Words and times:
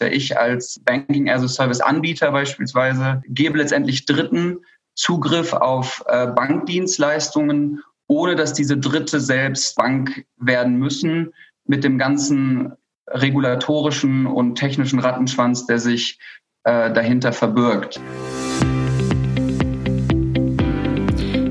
Ich 0.00 0.38
als 0.38 0.80
Banking 0.84 1.28
as 1.28 1.42
a 1.42 1.48
Service 1.48 1.80
Anbieter 1.80 2.30
beispielsweise 2.30 3.20
gebe 3.26 3.58
letztendlich 3.58 4.06
Dritten 4.06 4.58
Zugriff 4.94 5.52
auf 5.52 6.04
äh, 6.06 6.28
Bankdienstleistungen, 6.28 7.82
ohne 8.06 8.36
dass 8.36 8.52
diese 8.52 8.76
Dritte 8.76 9.20
selbst 9.20 9.76
Bank 9.76 10.24
werden 10.36 10.76
müssen, 10.76 11.32
mit 11.64 11.84
dem 11.84 11.98
ganzen 11.98 12.72
regulatorischen 13.08 14.26
und 14.26 14.54
technischen 14.54 15.00
Rattenschwanz, 15.00 15.66
der 15.66 15.78
sich 15.78 16.18
äh, 16.64 16.92
dahinter 16.92 17.32
verbirgt. 17.32 18.00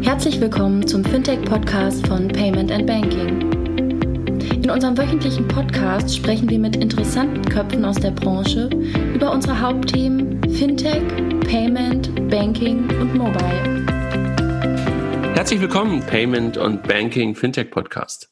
Herzlich 0.03 0.39
willkommen 0.39 0.87
zum 0.87 1.03
Fintech-Podcast 1.03 2.07
von 2.07 2.27
Payment 2.29 2.71
and 2.71 2.87
Banking. 2.87 3.56
In 4.67 4.73
unserem 4.73 4.97
wöchentlichen 4.97 5.47
Podcast 5.47 6.13
sprechen 6.13 6.49
wir 6.49 6.59
mit 6.59 6.75
interessanten 6.75 7.41
Köpfen 7.47 7.85
aus 7.85 7.95
der 7.95 8.11
Branche 8.11 8.69
über 9.15 9.31
unsere 9.31 9.61
Hauptthemen 9.61 10.43
Fintech, 10.43 11.03
Payment, 11.49 12.13
Banking 12.29 12.79
und 12.99 13.15
Mobile. 13.15 13.85
Herzlich 15.35 15.61
willkommen, 15.61 16.01
Payment 16.01 16.57
und 16.57 16.83
Banking 16.83 17.33
Fintech 17.33 17.71
Podcast. 17.71 18.29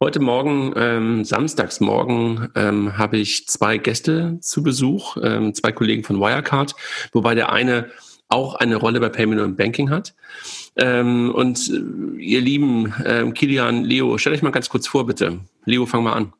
Heute 0.00 0.18
Morgen, 0.18 0.72
ähm, 0.74 1.24
Samstagsmorgen, 1.24 2.48
ähm, 2.56 2.98
habe 2.98 3.18
ich 3.18 3.46
zwei 3.46 3.78
Gäste 3.78 4.38
zu 4.40 4.64
Besuch, 4.64 5.18
ähm, 5.22 5.54
zwei 5.54 5.70
Kollegen 5.70 6.02
von 6.02 6.18
Wirecard, 6.18 6.74
wobei 7.12 7.36
der 7.36 7.52
eine 7.52 7.90
auch 8.30 8.54
eine 8.54 8.76
Rolle 8.76 9.00
bei 9.00 9.08
Payment 9.08 9.40
und 9.40 9.56
Banking 9.56 9.90
hat. 9.90 10.14
Ähm, 10.76 11.32
und 11.34 11.68
äh, 11.68 12.20
ihr 12.20 12.40
lieben 12.40 12.94
ähm, 13.04 13.34
Kilian, 13.34 13.84
Leo, 13.84 14.16
stell 14.18 14.32
euch 14.32 14.42
mal 14.42 14.52
ganz 14.52 14.68
kurz 14.68 14.86
vor, 14.86 15.06
bitte. 15.06 15.40
Leo, 15.64 15.84
fang 15.86 16.04
mal 16.04 16.14
an. 16.14 16.32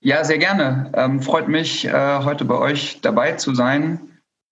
Ja, 0.00 0.24
sehr 0.24 0.38
gerne. 0.38 0.90
Ähm, 0.94 1.20
freut 1.20 1.48
mich, 1.48 1.86
äh, 1.86 2.18
heute 2.24 2.46
bei 2.46 2.56
euch 2.56 3.00
dabei 3.02 3.32
zu 3.32 3.54
sein. 3.54 4.00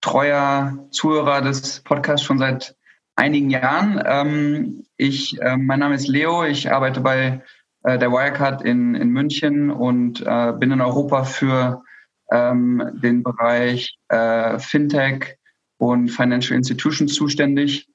Treuer 0.01 0.87
Zuhörer 0.91 1.41
des 1.41 1.81
Podcasts 1.81 2.25
schon 2.25 2.37
seit 2.37 2.75
einigen 3.15 3.49
Jahren. 3.49 4.01
Ähm, 4.05 4.85
ich, 4.95 5.41
äh, 5.41 5.57
mein 5.57 5.79
Name 5.79 5.95
ist 5.95 6.07
Leo. 6.07 6.45
Ich 6.45 6.71
arbeite 6.71 7.01
bei 7.01 7.41
äh, 7.83 7.97
der 7.97 8.11
Wirecard 8.11 8.61
in, 8.61 8.93
in 8.93 9.09
München 9.09 9.71
und 9.71 10.21
äh, 10.21 10.53
bin 10.53 10.71
in 10.71 10.81
Europa 10.81 11.23
für 11.23 11.83
ähm, 12.31 12.83
den 13.01 13.23
Bereich 13.23 13.97
äh, 14.09 14.59
Fintech, 14.59 15.38
und 15.79 16.09
Financial 16.09 16.55
Institutions 16.55 17.13
zuständig. 17.13 17.87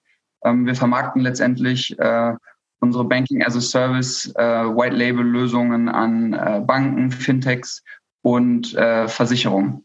Ähm, 0.45 0.67
wir 0.67 0.75
vermarkten 0.75 1.23
letztendlich 1.23 1.97
äh, 1.99 2.33
unsere 2.81 3.05
Banking 3.05 3.45
as 3.45 3.57
a 3.57 3.61
Service 3.61 4.33
äh, 4.37 4.43
White 4.43 4.97
Label 4.97 5.25
Lösungen 5.25 5.89
an 5.89 6.33
äh, 6.33 6.61
Banken, 6.67 7.11
Fintechs 7.11 7.83
und 8.23 8.75
äh, 8.75 9.07
Versicherungen. 9.07 9.85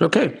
Okay. 0.00 0.32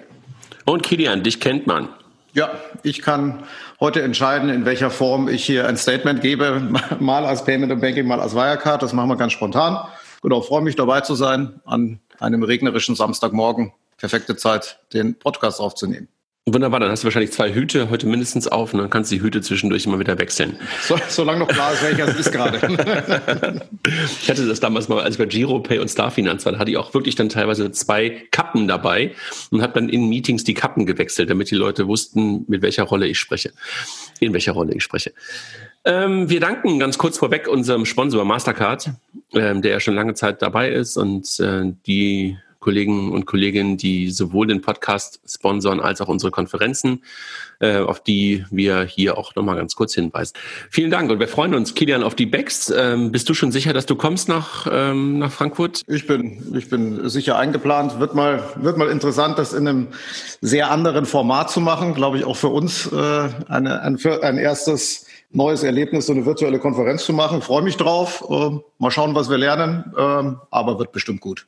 Und 0.64 0.82
Kilian, 0.82 1.22
dich 1.22 1.40
kennt 1.40 1.66
man. 1.66 1.88
Ja, 2.34 2.50
ich 2.82 3.02
kann 3.02 3.42
heute 3.80 4.02
entscheiden, 4.02 4.48
in 4.48 4.64
welcher 4.64 4.90
Form 4.90 5.28
ich 5.28 5.44
hier 5.44 5.66
ein 5.66 5.76
Statement 5.76 6.20
gebe, 6.20 6.60
mal 7.00 7.24
als 7.24 7.44
Payment 7.44 7.72
und 7.72 7.80
Banking, 7.80 8.06
mal 8.06 8.20
als 8.20 8.34
Wirecard. 8.34 8.82
Das 8.82 8.92
machen 8.92 9.08
wir 9.08 9.16
ganz 9.16 9.32
spontan. 9.32 9.78
Genau, 10.22 10.40
freue 10.40 10.62
mich 10.62 10.76
dabei 10.76 11.00
zu 11.00 11.14
sein 11.14 11.60
an 11.64 12.00
einem 12.20 12.42
regnerischen 12.42 12.94
Samstagmorgen. 12.94 13.72
Perfekte 13.96 14.36
Zeit, 14.36 14.78
den 14.92 15.18
Podcast 15.18 15.60
aufzunehmen. 15.60 16.08
Wunderbar, 16.54 16.80
dann 16.80 16.90
hast 16.90 17.02
du 17.02 17.06
wahrscheinlich 17.06 17.32
zwei 17.32 17.52
Hüte 17.52 17.90
heute 17.90 18.06
mindestens 18.06 18.48
auf 18.48 18.72
und 18.72 18.80
dann 18.80 18.88
kannst 18.88 19.10
du 19.10 19.16
die 19.16 19.22
Hüte 19.22 19.42
zwischendurch 19.42 19.84
immer 19.84 19.98
wieder 19.98 20.18
wechseln. 20.18 20.56
So, 20.82 20.96
solange 21.08 21.40
noch 21.40 21.48
klar 21.48 21.74
ist, 21.74 21.82
welcher 21.82 22.08
es 22.08 22.16
ist 22.16 22.32
gerade. 22.32 22.56
ich 24.22 24.30
hatte 24.30 24.46
das 24.46 24.58
damals 24.58 24.88
mal, 24.88 25.02
als 25.02 25.16
ich 25.16 25.18
bei 25.18 25.26
GiroPay 25.26 25.78
und 25.78 25.88
Starfinanz 25.88 26.46
war, 26.46 26.52
da 26.52 26.58
hatte 26.58 26.70
ich 26.70 26.78
auch 26.78 26.94
wirklich 26.94 27.16
dann 27.16 27.28
teilweise 27.28 27.70
zwei 27.72 28.22
Kappen 28.30 28.66
dabei 28.66 29.12
und 29.50 29.60
habe 29.60 29.74
dann 29.74 29.90
in 29.90 30.08
Meetings 30.08 30.42
die 30.44 30.54
Kappen 30.54 30.86
gewechselt, 30.86 31.28
damit 31.28 31.50
die 31.50 31.54
Leute 31.54 31.86
wussten, 31.86 32.46
mit 32.48 32.62
welcher 32.62 32.84
Rolle 32.84 33.06
ich 33.06 33.18
spreche, 33.18 33.52
in 34.20 34.32
welcher 34.32 34.52
Rolle 34.52 34.74
ich 34.74 34.82
spreche. 34.82 35.12
Ähm, 35.84 36.30
wir 36.30 36.40
danken 36.40 36.78
ganz 36.78 36.96
kurz 36.96 37.18
vorweg 37.18 37.46
unserem 37.46 37.84
Sponsor 37.84 38.24
Mastercard, 38.24 38.90
ähm, 39.34 39.60
der 39.60 39.72
ja 39.72 39.80
schon 39.80 39.94
lange 39.94 40.14
Zeit 40.14 40.40
dabei 40.40 40.70
ist 40.70 40.96
und 40.96 41.38
äh, 41.40 41.72
die 41.86 42.38
Kollegen 42.68 43.12
und 43.12 43.24
Kolleginnen, 43.24 43.78
die 43.78 44.10
sowohl 44.10 44.46
den 44.46 44.60
Podcast 44.60 45.20
sponsern 45.26 45.80
als 45.80 46.02
auch 46.02 46.08
unsere 46.08 46.30
Konferenzen, 46.30 47.02
äh, 47.60 47.78
auf 47.78 48.02
die 48.02 48.44
wir 48.50 48.82
hier 48.82 49.16
auch 49.16 49.34
nochmal 49.34 49.56
ganz 49.56 49.74
kurz 49.74 49.94
hinweisen. 49.94 50.34
Vielen 50.68 50.90
Dank 50.90 51.10
und 51.10 51.18
wir 51.18 51.28
freuen 51.28 51.54
uns, 51.54 51.74
Kilian, 51.74 52.02
auf 52.02 52.14
die 52.14 52.26
Backs. 52.26 52.70
Ähm, 52.76 53.10
bist 53.10 53.26
du 53.30 53.32
schon 53.32 53.52
sicher, 53.52 53.72
dass 53.72 53.86
du 53.86 53.96
kommst 53.96 54.28
nach, 54.28 54.66
ähm, 54.70 55.18
nach 55.18 55.32
Frankfurt? 55.32 55.80
Ich 55.86 56.06
bin, 56.06 56.54
ich 56.58 56.68
bin 56.68 57.08
sicher 57.08 57.38
eingeplant. 57.38 58.00
Wird 58.00 58.14
mal, 58.14 58.42
wird 58.56 58.76
mal 58.76 58.90
interessant, 58.90 59.38
das 59.38 59.54
in 59.54 59.66
einem 59.66 59.88
sehr 60.42 60.70
anderen 60.70 61.06
Format 61.06 61.50
zu 61.50 61.62
machen. 61.62 61.94
Glaube 61.94 62.18
ich 62.18 62.26
auch 62.26 62.36
für 62.36 62.48
uns 62.48 62.92
äh, 62.92 63.28
eine, 63.48 63.80
ein, 63.80 63.98
ein 64.20 64.36
erstes 64.36 65.06
neues 65.30 65.62
Erlebnis, 65.62 66.04
so 66.04 66.12
eine 66.12 66.26
virtuelle 66.26 66.58
Konferenz 66.58 67.06
zu 67.06 67.14
machen. 67.14 67.40
Freue 67.40 67.62
mich 67.62 67.78
drauf. 67.78 68.26
Äh, 68.28 68.58
mal 68.76 68.90
schauen, 68.90 69.14
was 69.14 69.30
wir 69.30 69.38
lernen. 69.38 69.90
Äh, 69.96 70.36
aber 70.50 70.78
wird 70.78 70.92
bestimmt 70.92 71.22
gut. 71.22 71.46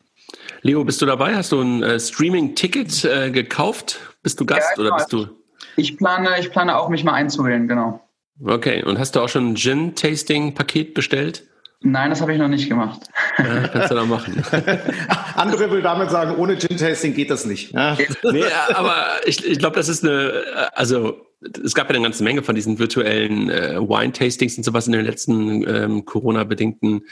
Leo, 0.63 0.85
bist 0.85 1.01
du 1.01 1.07
dabei? 1.07 1.35
Hast 1.35 1.53
du 1.53 1.61
ein 1.61 1.83
äh, 1.83 1.99
Streaming-Ticket 1.99 3.05
äh, 3.05 3.31
gekauft? 3.31 3.99
Bist 4.23 4.41
du 4.41 4.45
Gast 4.45 4.77
ja, 4.77 4.83
oder 4.83 4.95
bist 4.97 5.13
du? 5.13 5.29
Ich 5.77 5.97
plane, 5.97 6.29
ich 6.39 6.51
plane 6.51 6.77
auch, 6.77 6.89
mich 6.89 7.05
mal 7.05 7.15
einzuwählen, 7.15 7.67
genau. 7.67 8.01
Okay, 8.43 8.83
und 8.83 8.99
hast 8.99 9.17
du 9.17 9.21
auch 9.21 9.29
schon 9.29 9.53
ein 9.53 9.55
Gin-Tasting-Paket 9.57 10.95
bestellt? 10.95 11.45
Nein, 11.83 12.11
das 12.11 12.21
habe 12.21 12.35
ich 12.35 12.39
noch 12.39 12.49
nicht 12.49 12.69
gemacht. 12.69 13.09
Ja, 13.39 13.69
kannst 13.69 13.91
du 13.91 13.95
noch 13.95 14.07
machen. 14.07 14.43
Andere 15.35 15.71
will 15.71 15.81
damit 15.81 16.11
sagen, 16.11 16.37
ohne 16.37 16.59
Gin-Tasting 16.59 17.15
geht 17.15 17.31
das 17.31 17.47
nicht. 17.47 17.73
Ja. 17.73 17.97
Nee, 18.23 18.45
aber 18.75 19.07
ich, 19.25 19.47
ich 19.47 19.59
glaube, 19.59 19.77
das 19.77 19.89
ist 19.89 20.05
eine, 20.05 20.45
also 20.75 21.27
es 21.65 21.75
gab 21.75 21.89
ja 21.89 21.95
eine 21.95 22.03
ganze 22.03 22.23
Menge 22.23 22.43
von 22.43 22.55
diesen 22.55 22.79
virtuellen 22.79 23.49
äh, 23.49 23.81
Wine-Tastings 23.81 24.59
und 24.59 24.65
sowas 24.65 24.87
in 24.87 24.93
den 24.93 25.07
letzten 25.07 25.67
ähm, 25.67 26.05
Corona-bedingten 26.05 27.03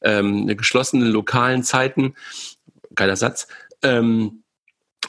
ähm, 0.00 0.46
geschlossenen 0.56 1.08
lokalen 1.08 1.62
Zeiten 1.62 2.14
geiler 2.94 3.16
Satz. 3.16 3.46
Ähm, 3.82 4.44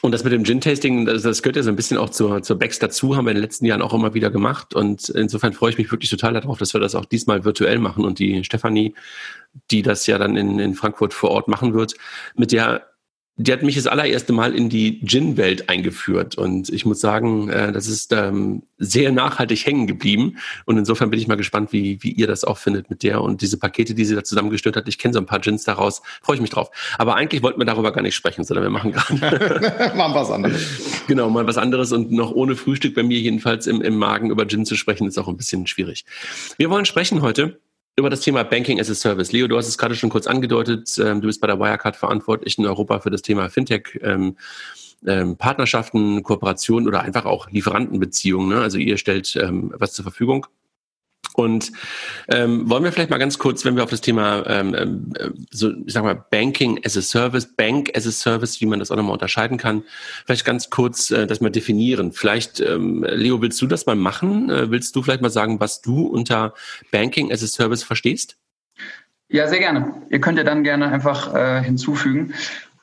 und 0.02 0.12
das 0.12 0.24
mit 0.24 0.34
dem 0.34 0.44
Gin-Tasting, 0.44 1.06
das, 1.06 1.24
das 1.24 1.42
gehört 1.42 1.56
ja 1.56 1.64
so 1.64 1.70
ein 1.70 1.76
bisschen 1.76 1.98
auch 1.98 2.10
zur, 2.10 2.44
zur 2.44 2.58
Becks 2.58 2.80
dazu, 2.80 3.16
haben 3.16 3.26
wir 3.26 3.32
in 3.32 3.38
den 3.38 3.44
letzten 3.44 3.66
Jahren 3.66 3.82
auch 3.82 3.94
immer 3.94 4.14
wieder 4.14 4.30
gemacht. 4.30 4.76
Und 4.76 5.10
insofern 5.10 5.54
freue 5.54 5.72
ich 5.72 5.78
mich 5.78 5.92
wirklich 5.92 6.10
total 6.10 6.34
darauf, 6.34 6.58
dass 6.58 6.74
wir 6.74 6.82
das 6.82 6.96
auch 6.96 7.06
diesmal 7.06 7.46
virtuell 7.46 7.80
machen. 7.80 8.04
Und 8.04 8.20
die 8.20 8.44
Stefanie, 8.44 8.94
die 9.72 9.82
das 9.82 10.06
ja 10.08 10.18
dann 10.18 10.36
in, 10.36 10.60
in 10.60 10.74
Frankfurt 10.76 11.14
vor 11.14 11.32
Ort 11.32 11.48
machen 11.48 11.74
wird, 11.74 11.96
mit 12.36 12.52
der 12.52 12.86
die 13.38 13.52
hat 13.52 13.64
mich 13.64 13.76
das 13.76 13.88
allererste 13.88 14.32
Mal 14.32 14.56
in 14.56 14.70
die 14.70 15.02
Gin-Welt 15.06 15.68
eingeführt. 15.68 16.38
Und 16.38 16.70
ich 16.70 16.86
muss 16.86 17.02
sagen, 17.02 17.50
äh, 17.50 17.74
das 17.74 17.88
ist 17.88 18.14
ähm, 18.14 18.64
sehr 18.78 19.12
nachhaltig 19.12 19.66
hängen 19.66 19.88
geblieben. 19.88 20.38
Und 20.66 20.78
insofern 20.78 21.10
bin 21.10 21.20
ich 21.20 21.28
mal 21.28 21.36
gespannt, 21.36 21.74
wie, 21.74 22.02
wie 22.02 22.12
ihr 22.12 22.28
das 22.28 22.46
auch 22.46 22.58
findet 22.58 22.90
mit 22.90 23.04
der 23.04 23.22
und 23.22 23.42
diese 23.42 23.58
Pakete, 23.58 23.94
die 23.94 24.06
sie 24.06 24.16
da 24.16 24.24
zusammengestellt 24.24 24.78
hat. 24.78 24.88
Ich 24.88 24.98
kenne 24.98 25.14
so 25.14 25.20
ein 25.20 25.26
paar 25.26 25.40
Gins 25.40 25.66
daraus. 25.66 26.02
Freue 26.22 26.36
ich 26.36 26.42
mich 26.42 26.50
drauf. 26.50 26.72
Aber 26.98 27.16
eigentlich 27.16 27.44
wollten 27.44 27.60
wir 27.60 27.66
darüber 27.66 27.92
gar 27.92 28.02
nicht 28.02 28.16
sprechen, 28.16 28.46
sondern 28.46 28.64
wir 28.64 28.70
machen 28.70 28.94
gerade 28.94 29.94
machen 29.96 30.16
was 30.16 30.32
anderes. 30.32 30.62
Genau, 31.08 31.30
mal 31.30 31.46
was 31.46 31.58
anderes. 31.58 31.92
Und 31.92 32.12
noch 32.12 32.32
ohne 32.32 32.56
Frühstück 32.56 32.96
bei 32.96 33.04
mir 33.04 33.20
jedenfalls 33.20 33.68
im, 33.68 33.82
im 33.82 33.98
Magen 33.98 34.32
über 34.32 34.48
Gin 34.48 34.66
zu 34.66 34.76
sprechen, 34.76 35.08
ist 35.08 35.18
auch 35.18 35.28
ein 35.28 35.38
bisschen 35.38 35.68
schwierig. 35.68 36.06
Wir 36.58 36.70
wollen 36.70 36.86
sprechen 36.86 37.22
heute 37.22 37.60
über 37.96 38.10
das 38.10 38.22
Thema 38.22 38.44
Banking 38.44 38.80
as 38.80 38.90
a 38.90 38.96
Service. 38.96 39.32
Leo, 39.32 39.48
du 39.48 39.58
hast 39.58 39.68
es 39.68 39.78
gerade 39.78 39.96
schon 39.96 40.10
kurz 40.10 40.28
angedeutet. 40.28 40.98
Ähm, 40.98 41.22
du 41.22 41.28
bist 41.28 41.42
bei 41.42 41.48
der 41.48 41.60
Wirecard 41.60 41.96
verantwortlich 41.96 42.58
in 42.58 42.66
Europa 42.66 43.00
für 43.00 43.10
das 43.10 43.22
Thema 43.22 43.50
Fintech. 43.50 44.00
Ähm, 44.02 44.36
ähm, 45.06 45.38
Partnerschaften, 45.38 46.24
Kooperationen 46.24 46.88
oder 46.88 47.02
einfach 47.02 47.26
auch 47.26 47.50
Lieferantenbeziehungen. 47.50 48.50
Ne? 48.50 48.62
Also 48.62 48.78
ihr 48.78 48.98
stellt 48.98 49.36
was 49.36 49.94
zur 49.94 50.04
Verfügung. 50.04 50.48
Und 51.34 51.72
ähm, 52.30 52.70
wollen 52.70 52.84
wir 52.84 52.92
vielleicht 52.92 53.10
mal 53.10 53.18
ganz 53.18 53.38
kurz, 53.38 53.66
wenn 53.66 53.76
wir 53.76 53.84
auf 53.84 53.90
das 53.90 54.02
Thema, 54.02 54.46
ähm, 54.48 54.76
ähm, 54.78 55.14
so, 55.52 55.72
ich 55.86 55.94
sag 55.94 56.04
mal, 56.04 56.26
Banking 56.30 56.80
as 56.86 56.96
a 56.98 57.02
Service, 57.02 57.56
Bank 57.56 57.92
as 57.96 58.08
a 58.08 58.12
Service, 58.12 58.62
wie 58.62 58.66
man 58.66 58.80
das 58.80 58.92
auch 58.92 58.96
nochmal 58.96 59.14
unterscheiden 59.14 59.58
kann, 59.58 59.84
vielleicht 60.26 60.46
ganz 60.46 60.70
kurz 60.70 61.12
äh, 61.12 61.28
das 61.28 61.42
mal 61.42 61.50
definieren. 61.50 62.12
Vielleicht, 62.12 62.60
ähm, 62.60 63.06
Leo, 63.08 63.42
willst 63.42 63.62
du 63.62 63.68
das 63.68 63.86
mal 63.86 63.96
machen? 63.96 64.50
Äh, 64.50 64.72
willst 64.72 64.96
du 64.96 65.02
vielleicht 65.02 65.22
mal 65.22 65.30
sagen, 65.30 65.60
was 65.60 65.82
du 65.82 66.08
unter 66.08 66.54
Banking 66.92 67.32
as 67.32 67.44
a 67.44 67.48
Service 67.48 67.84
verstehst? 67.84 68.38
Ja, 69.30 69.48
sehr 69.48 69.60
gerne. 69.60 70.02
Ihr 70.10 70.22
könnt 70.22 70.38
ja 70.38 70.44
dann 70.44 70.64
gerne 70.64 70.88
einfach 70.88 71.34
äh, 71.34 71.64
hinzufügen. 71.64 72.34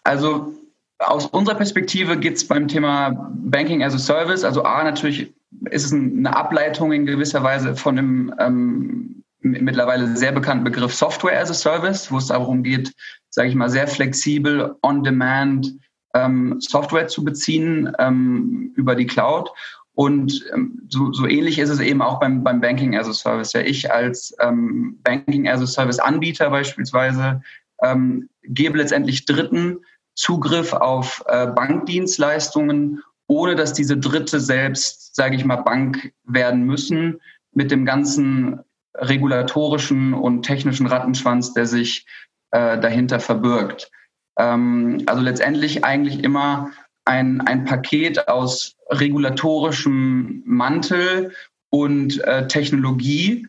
Also 0.05 0.55
aus 0.99 1.27
unserer 1.27 1.57
Perspektive 1.57 2.17
geht 2.17 2.37
es 2.37 2.47
beim 2.47 2.69
Thema 2.69 3.31
Banking 3.35 3.83
as 3.83 3.95
a 3.95 3.99
Service, 3.99 4.45
also 4.45 4.63
A 4.63 4.83
natürlich 4.85 5.33
ist 5.71 5.85
es 5.85 5.93
eine 5.93 6.35
Ableitung 6.37 6.93
in 6.93 7.07
gewisser 7.07 7.43
Weise 7.43 7.77
von 7.77 7.97
dem 7.97 8.35
ähm, 8.39 9.23
mittlerweile 9.43 10.17
sehr 10.17 10.33
bekannten 10.33 10.65
Begriff 10.65 10.95
Software 10.95 11.41
as 11.41 11.51
a 11.51 11.55
Service, 11.55 12.11
wo 12.11 12.19
es 12.19 12.29
darum 12.29 12.63
geht, 12.63 12.93
sage 13.31 13.49
ich 13.49 13.55
mal, 13.55 13.71
sehr 13.71 13.89
flexibel, 13.89 14.77
on-demand 14.83 15.75
ähm, 16.15 16.61
Software 16.61 17.09
zu 17.09 17.25
beziehen 17.25 17.93
ähm, 17.99 18.73
über 18.77 18.95
die 18.95 19.07
Cloud. 19.07 19.51
Und 19.95 20.45
ähm, 20.55 20.81
so, 20.89 21.13
so 21.13 21.27
ähnlich 21.27 21.59
ist 21.59 21.69
es 21.69 21.81
eben 21.81 22.01
auch 22.01 22.21
beim, 22.21 22.43
beim 22.43 22.61
Banking 22.61 22.97
as 22.97 23.09
a 23.09 23.13
Service. 23.13 23.53
Ja, 23.53 23.61
ich 23.61 23.93
als 23.93 24.35
ähm, 24.41 24.99
Banking 25.03 25.49
as 25.49 25.61
a 25.61 25.67
Service 25.67 25.99
Anbieter 25.99 26.51
beispielsweise 26.51 27.43
ähm, 27.83 28.29
gebe 28.43 28.79
letztendlich 28.79 29.27
Dritten 29.27 29.79
Zugriff 30.15 30.73
auf 30.73 31.23
äh, 31.27 31.47
Bankdienstleistungen, 31.47 33.03
ohne 33.27 33.55
dass 33.55 33.73
diese 33.73 33.97
Dritte 33.97 34.41
selbst, 34.41 35.15
sage 35.15 35.37
ich 35.37 35.45
mal, 35.45 35.57
Bank 35.57 36.13
werden 36.25 36.65
müssen, 36.65 37.21
mit 37.53 37.71
dem 37.71 37.85
ganzen 37.85 38.61
regulatorischen 38.95 40.15
und 40.15 40.43
technischen 40.43 40.87
Rattenschwanz, 40.87 41.55
der 41.55 41.67
sich 41.67 42.07
äh, 42.51 42.79
dahinter 42.79 43.21
verbirgt. 43.21 43.91
Ähm, 44.39 45.03
also 45.07 45.23
letztendlich 45.23 45.85
eigentlich 45.85 46.23
immer 46.23 46.73
ein, 47.05 47.41
ein 47.41 47.65
Paket 47.65 48.29
aus 48.29 48.77
regulatorischem 48.91 50.43
Mantel 50.45 51.33
und 51.71 52.23
äh, 52.25 52.47
Technologie, 52.47 53.49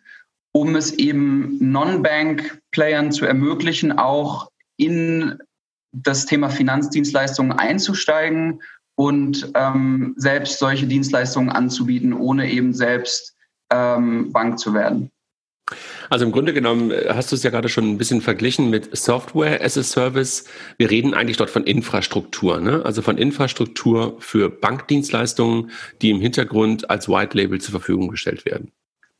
um 0.53 0.75
es 0.75 0.93
eben 0.93 1.57
Non-Bank-Playern 1.59 3.11
zu 3.11 3.25
ermöglichen, 3.25 3.91
auch 3.91 4.49
in 4.77 5.39
das 5.91 6.25
Thema 6.25 6.49
Finanzdienstleistungen 6.49 7.57
einzusteigen 7.57 8.61
und 8.95 9.51
ähm, 9.55 10.13
selbst 10.17 10.59
solche 10.59 10.87
Dienstleistungen 10.87 11.49
anzubieten, 11.49 12.13
ohne 12.13 12.51
eben 12.51 12.73
selbst 12.73 13.35
ähm, 13.71 14.31
Bank 14.31 14.59
zu 14.59 14.73
werden. 14.73 15.11
Also 16.09 16.25
im 16.25 16.31
Grunde 16.31 16.53
genommen 16.53 16.91
äh, 16.91 17.05
hast 17.09 17.31
du 17.31 17.35
es 17.35 17.43
ja 17.43 17.49
gerade 17.49 17.69
schon 17.69 17.89
ein 17.89 17.97
bisschen 17.97 18.21
verglichen 18.21 18.69
mit 18.69 18.95
Software 18.95 19.63
as 19.63 19.77
a 19.77 19.83
Service. 19.83 20.45
Wir 20.77 20.91
reden 20.91 21.13
eigentlich 21.13 21.37
dort 21.37 21.49
von 21.49 21.63
Infrastruktur, 21.63 22.59
ne? 22.59 22.81
also 22.85 23.01
von 23.01 23.17
Infrastruktur 23.17 24.15
für 24.19 24.49
Bankdienstleistungen, 24.49 25.71
die 26.01 26.11
im 26.11 26.21
Hintergrund 26.21 26.89
als 26.89 27.07
White 27.07 27.37
Label 27.37 27.59
zur 27.59 27.71
Verfügung 27.71 28.09
gestellt 28.09 28.45
werden. 28.45 28.71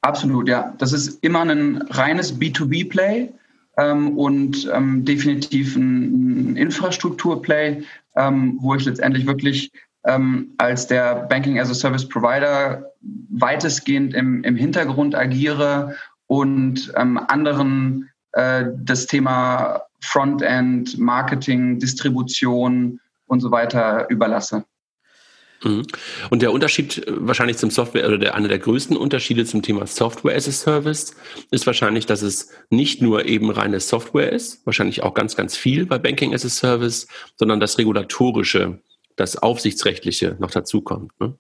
Absolut, 0.02 0.50
ja. 0.50 0.76
Das 0.78 0.92
ist 0.92 1.24
immer 1.24 1.42
ein 1.42 1.82
reines 1.90 2.38
B2B-Play 2.38 3.30
ähm, 3.78 4.18
und 4.18 4.70
ähm, 4.74 5.06
definitiv 5.06 5.78
ein, 5.78 6.52
ein 6.52 6.58
Infrastruktur-Play, 6.58 7.84
ähm, 8.16 8.58
wo 8.62 8.76
ich 8.76 8.86
letztendlich 8.86 9.26
wirklich 9.26 9.72
ähm, 10.06 10.54
als 10.58 10.88
der 10.88 11.16
Banking 11.28 11.60
as 11.60 11.70
a 11.70 11.74
Service 11.74 12.08
Provider 12.08 12.92
weitestgehend 13.30 14.14
im, 14.14 14.44
im 14.44 14.56
Hintergrund 14.56 15.16
agiere 15.16 15.96
und 16.28 16.92
ähm, 16.96 17.18
anderen 17.28 18.10
äh, 18.34 18.66
das 18.76 19.08
Thema 19.08 19.84
Frontend, 20.02 20.98
Marketing, 20.98 21.80
Distribution 21.80 23.00
und 23.28 23.40
so 23.40 23.52
weiter 23.52 24.10
überlasse. 24.10 24.66
Mhm. 25.64 25.84
Und 26.30 26.42
der 26.42 26.52
Unterschied 26.52 27.08
äh, 27.08 27.14
wahrscheinlich 27.18 27.58
zum 27.58 27.72
Software 27.72 28.08
oder 28.08 28.18
der, 28.18 28.36
einer 28.36 28.48
der 28.48 28.60
größten 28.60 28.98
Unterschiede 28.98 29.46
zum 29.46 29.62
Thema 29.62 29.88
Software 29.88 30.36
as 30.36 30.48
a 30.48 30.52
Service 30.52 31.16
ist 31.52 31.66
wahrscheinlich, 31.66 32.06
dass 32.06 32.22
es 32.22 32.52
nicht 32.70 33.02
nur 33.02 33.26
eben 33.26 33.50
reine 33.50 33.80
Software 33.80 34.32
ist, 34.32 34.66
wahrscheinlich 34.66 35.04
auch 35.04 35.14
ganz, 35.14 35.36
ganz 35.36 35.56
viel 35.56 35.86
bei 35.86 35.98
Banking 35.98 36.34
as 36.34 36.46
a 36.46 36.50
Service, 36.50 37.08
sondern 37.36 37.60
das 37.60 37.78
regulatorische, 37.78 38.80
das 39.16 39.38
aufsichtsrechtliche 39.38 40.36
noch 40.40 40.52
dazukommt. 40.52 41.12
Ne? 41.20 41.36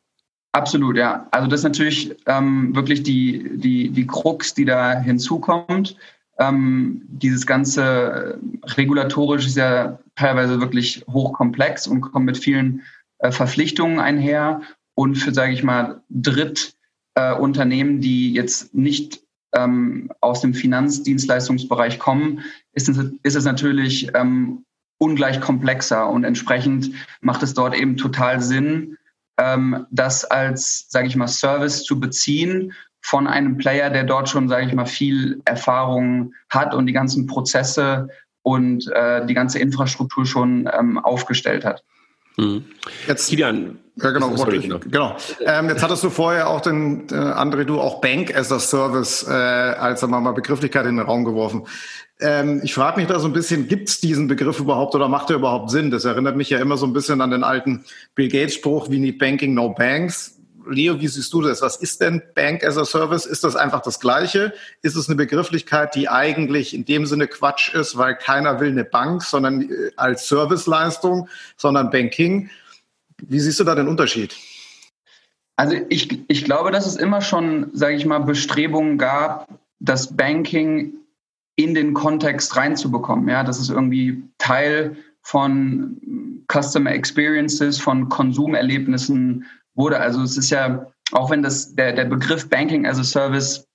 Absolut, 0.53 0.97
ja. 0.97 1.27
Also 1.31 1.47
das 1.47 1.61
ist 1.61 1.65
natürlich 1.65 2.15
ähm, 2.27 2.75
wirklich 2.75 3.01
die, 3.03 3.57
die, 3.57 3.89
die 3.89 4.05
Krux, 4.05 4.53
die 4.53 4.65
da 4.65 4.99
hinzukommt. 4.99 5.97
Ähm, 6.37 7.01
dieses 7.07 7.45
ganze 7.45 8.39
regulatorische 8.77 9.47
ist 9.47 9.57
ja 9.57 9.99
teilweise 10.15 10.59
wirklich 10.61 11.03
hochkomplex 11.09 11.87
und 11.87 12.01
kommt 12.01 12.25
mit 12.25 12.37
vielen 12.37 12.81
äh, 13.23 13.31
Verpflichtungen 13.31 13.99
einher. 13.99 14.61
Und 14.95 15.15
für, 15.15 15.33
sage 15.33 15.53
ich 15.53 15.63
mal, 15.63 16.03
Drittunternehmen, 16.09 17.97
äh, 17.97 17.99
die 17.99 18.33
jetzt 18.33 18.75
nicht 18.75 19.21
ähm, 19.55 20.11
aus 20.21 20.41
dem 20.41 20.53
Finanzdienstleistungsbereich 20.53 21.97
kommen, 21.97 22.41
ist 22.73 22.89
es, 22.89 22.97
ist 23.23 23.35
es 23.35 23.45
natürlich 23.45 24.11
ähm, 24.13 24.65
ungleich 24.99 25.41
komplexer 25.41 26.09
und 26.09 26.23
entsprechend 26.23 26.91
macht 27.21 27.43
es 27.43 27.53
dort 27.53 27.75
eben 27.75 27.97
total 27.97 28.41
Sinn, 28.41 28.97
ähm, 29.37 29.87
das 29.89 30.25
als, 30.25 30.87
sage 30.89 31.07
ich 31.07 31.15
mal, 31.15 31.27
Service 31.27 31.83
zu 31.83 31.99
beziehen 31.99 32.73
von 33.01 33.27
einem 33.27 33.57
Player, 33.57 33.89
der 33.89 34.03
dort 34.03 34.29
schon, 34.29 34.47
sage 34.47 34.65
ich 34.65 34.73
mal, 34.73 34.85
viel 34.85 35.41
Erfahrung 35.45 36.33
hat 36.49 36.73
und 36.73 36.87
die 36.87 36.93
ganzen 36.93 37.25
Prozesse 37.25 38.09
und 38.43 38.87
äh, 38.91 39.25
die 39.25 39.33
ganze 39.33 39.59
Infrastruktur 39.59 40.25
schon 40.25 40.69
ähm, 40.77 40.97
aufgestellt 40.97 41.65
hat. 41.65 41.83
Mhm. 42.38 42.65
Jetzt, 43.07 43.30
Kilian, 43.30 43.80
ja, 43.95 44.09
genau, 44.09 44.35
sorry, 44.35 44.57
ich, 44.57 44.69
genau. 44.89 45.15
Ähm, 45.45 45.69
jetzt 45.69 45.83
hattest 45.83 46.03
du 46.03 46.09
vorher 46.09 46.50
auch 46.50 46.62
den, 46.62 47.07
äh, 47.12 47.13
André, 47.13 47.63
du 47.63 47.80
auch 47.80 48.01
Bank 48.01 48.35
as 48.35 48.51
a 48.51 48.59
Service 48.59 49.24
äh, 49.27 49.31
als 49.31 50.01
mal 50.07 50.31
Begrifflichkeit 50.31 50.88
in 50.88 50.97
den 50.97 51.06
Raum 51.06 51.25
geworfen. 51.25 51.68
Ähm, 52.19 52.62
ich 52.63 52.74
frage 52.74 53.00
mich 53.00 53.07
da 53.07 53.19
so 53.19 53.27
ein 53.27 53.33
bisschen, 53.33 53.68
gibt 53.68 53.89
es 53.89 54.00
diesen 54.00 54.27
Begriff 54.27 54.59
überhaupt 54.59 54.95
oder 54.95 55.09
macht 55.09 55.30
er 55.30 55.35
überhaupt 55.35 55.69
Sinn? 55.69 55.91
Das 55.91 56.06
erinnert 56.06 56.35
mich 56.35 56.50
ja 56.50 56.59
immer 56.59 56.77
so 56.77 56.88
ein 56.88 56.94
bisschen 56.94 57.21
an 57.21 57.30
den 57.30 57.44
alten 57.44 57.85
Bill 58.15 58.30
Gates-Spruch, 58.30 58.89
we 58.89 58.97
need 58.97 59.19
banking, 59.19 59.53
no 59.53 59.69
banks. 59.69 60.39
Leo, 60.68 61.00
wie 61.00 61.07
siehst 61.07 61.33
du 61.33 61.42
das? 61.42 61.62
Was 61.62 61.77
ist 61.77 62.01
denn 62.01 62.21
Bank 62.36 62.63
as 62.63 62.77
a 62.77 62.86
Service? 62.86 63.25
Ist 63.25 63.44
das 63.44 63.56
einfach 63.56 63.81
das 63.81 64.00
Gleiche? 64.00 64.54
Ist 64.81 64.95
es 64.95 65.07
eine 65.07 65.15
Begrifflichkeit, 65.15 65.95
die 65.95 66.10
eigentlich 66.10 66.74
in 66.74 66.86
dem 66.86 67.06
Sinne 67.06 67.27
Quatsch 67.27 67.74
ist, 67.74 67.98
weil 67.98 68.15
keiner 68.15 68.60
will 68.60 68.69
eine 68.69 68.83
Bank, 68.83 69.24
sondern 69.24 69.62
äh, 69.62 69.92
als 69.95 70.27
Serviceleistung, 70.27 71.27
sondern 71.57 71.89
Banking? 71.89 72.50
Wie 73.18 73.39
siehst 73.39 73.60
du 73.60 73.63
da 73.63 73.75
den 73.75 73.88
Unterschied? 73.88 74.36
Also 75.56 75.75
ich, 75.89 76.24
ich 76.27 76.45
glaube, 76.45 76.71
dass 76.71 76.86
es 76.86 76.95
immer 76.95 77.21
schon, 77.21 77.69
sage 77.74 77.95
ich 77.95 78.06
mal, 78.06 78.19
Bestrebungen 78.19 78.98
gab, 78.98 79.48
das 79.80 80.15
Banking 80.15 80.94
in 81.56 81.75
den 81.75 81.94
Kontext 81.94 82.56
reinzubekommen. 82.56 83.27
Ja, 83.27 83.44
das 83.44 83.60
ist 83.60 83.69
irgendwie 83.69 84.24
Teil 84.39 84.98
von 85.21 86.44
Customer 86.51 86.92
Experiences, 86.92 87.80
von 87.80 88.10
Konsumerlebnissen 88.10 89.45
wurde. 89.75 89.99
Also 89.99 90.21
es 90.21 90.37
ist 90.37 90.49
ja, 90.49 90.87
auch 91.11 91.29
wenn 91.29 91.43
das 91.43 91.75
der, 91.75 91.93
der 91.93 92.05
Begriff 92.05 92.49
Banking 92.49 92.85
as 92.85 92.99
a 92.99 93.03
Service 93.03 93.67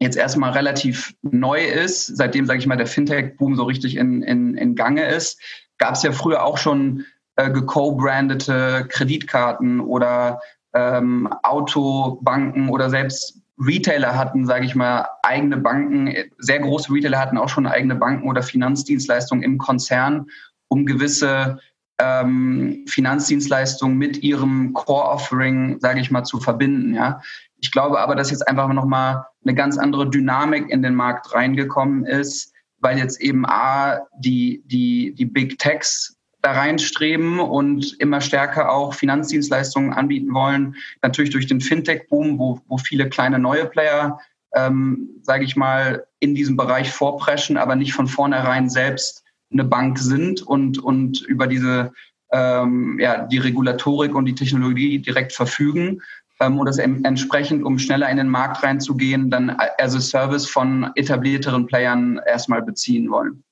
jetzt 0.00 0.16
erstmal 0.16 0.52
relativ 0.52 1.14
neu 1.22 1.64
ist, 1.64 2.16
seitdem, 2.16 2.46
sage 2.46 2.58
ich 2.58 2.66
mal, 2.66 2.76
der 2.76 2.86
Fintech-Boom 2.86 3.56
so 3.56 3.64
richtig 3.64 3.96
in, 3.96 4.22
in, 4.22 4.56
in 4.56 4.74
Gange 4.74 5.06
ist, 5.06 5.40
gab 5.78 5.94
es 5.94 6.02
ja 6.02 6.12
früher 6.12 6.44
auch 6.44 6.58
schon 6.58 7.04
äh, 7.36 7.50
geco-brandete 7.50 8.86
Kreditkarten 8.88 9.80
oder 9.80 10.40
ähm, 10.74 11.28
Autobanken 11.42 12.68
oder 12.68 12.90
selbst 12.90 13.40
Retailer 13.58 14.16
hatten, 14.16 14.46
sage 14.46 14.64
ich 14.64 14.74
mal, 14.74 15.08
eigene 15.22 15.56
Banken, 15.56 16.12
sehr 16.38 16.58
große 16.58 16.92
Retailer 16.92 17.20
hatten 17.20 17.38
auch 17.38 17.48
schon 17.48 17.66
eigene 17.66 17.94
Banken 17.94 18.28
oder 18.28 18.42
Finanzdienstleistungen 18.42 19.44
im 19.44 19.58
Konzern, 19.58 20.26
um 20.68 20.86
gewisse 20.86 21.60
ähm, 21.98 22.84
Finanzdienstleistungen 22.88 23.96
mit 23.96 24.22
ihrem 24.22 24.72
Core-Offering, 24.72 25.78
sage 25.80 26.00
ich 26.00 26.10
mal, 26.10 26.24
zu 26.24 26.40
verbinden. 26.40 26.94
Ja. 26.94 27.20
Ich 27.60 27.70
glaube 27.70 28.00
aber, 28.00 28.14
dass 28.14 28.30
jetzt 28.30 28.46
einfach 28.46 28.68
nochmal 28.72 29.24
eine 29.44 29.54
ganz 29.54 29.78
andere 29.78 30.08
Dynamik 30.08 30.70
in 30.70 30.82
den 30.82 30.94
Markt 30.94 31.32
reingekommen 31.34 32.04
ist, 32.04 32.52
weil 32.80 32.98
jetzt 32.98 33.20
eben 33.20 33.46
A, 33.46 34.00
die, 34.18 34.62
die, 34.66 35.14
die 35.14 35.24
Big 35.24 35.58
Techs 35.58 36.16
da 36.42 36.52
reinstreben 36.52 37.40
und 37.40 37.98
immer 38.00 38.20
stärker 38.20 38.70
auch 38.70 38.92
Finanzdienstleistungen 38.92 39.94
anbieten 39.94 40.34
wollen. 40.34 40.76
Natürlich 41.00 41.30
durch 41.30 41.46
den 41.46 41.62
Fintech-Boom, 41.62 42.38
wo, 42.38 42.60
wo 42.68 42.76
viele 42.76 43.08
kleine 43.08 43.38
neue 43.38 43.64
Player, 43.64 44.18
ähm, 44.54 45.08
sage 45.22 45.44
ich 45.44 45.56
mal, 45.56 46.04
in 46.20 46.34
diesem 46.34 46.56
Bereich 46.56 46.92
vorpreschen, 46.92 47.56
aber 47.56 47.76
nicht 47.76 47.94
von 47.94 48.06
vornherein 48.06 48.68
selbst 48.68 49.23
eine 49.54 49.64
Bank 49.64 49.98
sind 49.98 50.42
und, 50.42 50.78
und 50.78 51.22
über 51.22 51.46
diese 51.46 51.92
ähm, 52.32 52.98
ja, 53.00 53.26
die 53.26 53.38
Regulatorik 53.38 54.14
und 54.14 54.26
die 54.26 54.34
Technologie 54.34 54.98
direkt 54.98 55.32
verfügen 55.32 56.02
ähm, 56.40 56.58
und 56.58 56.66
das 56.66 56.78
entsprechend, 56.78 57.64
um 57.64 57.78
schneller 57.78 58.10
in 58.10 58.16
den 58.16 58.28
Markt 58.28 58.62
reinzugehen, 58.62 59.30
dann 59.30 59.56
as 59.78 59.94
a 59.94 60.00
Service 60.00 60.46
von 60.46 60.90
etablierteren 60.96 61.66
Playern 61.66 62.20
erstmal 62.26 62.62
beziehen 62.62 63.10
wollen. 63.10 63.44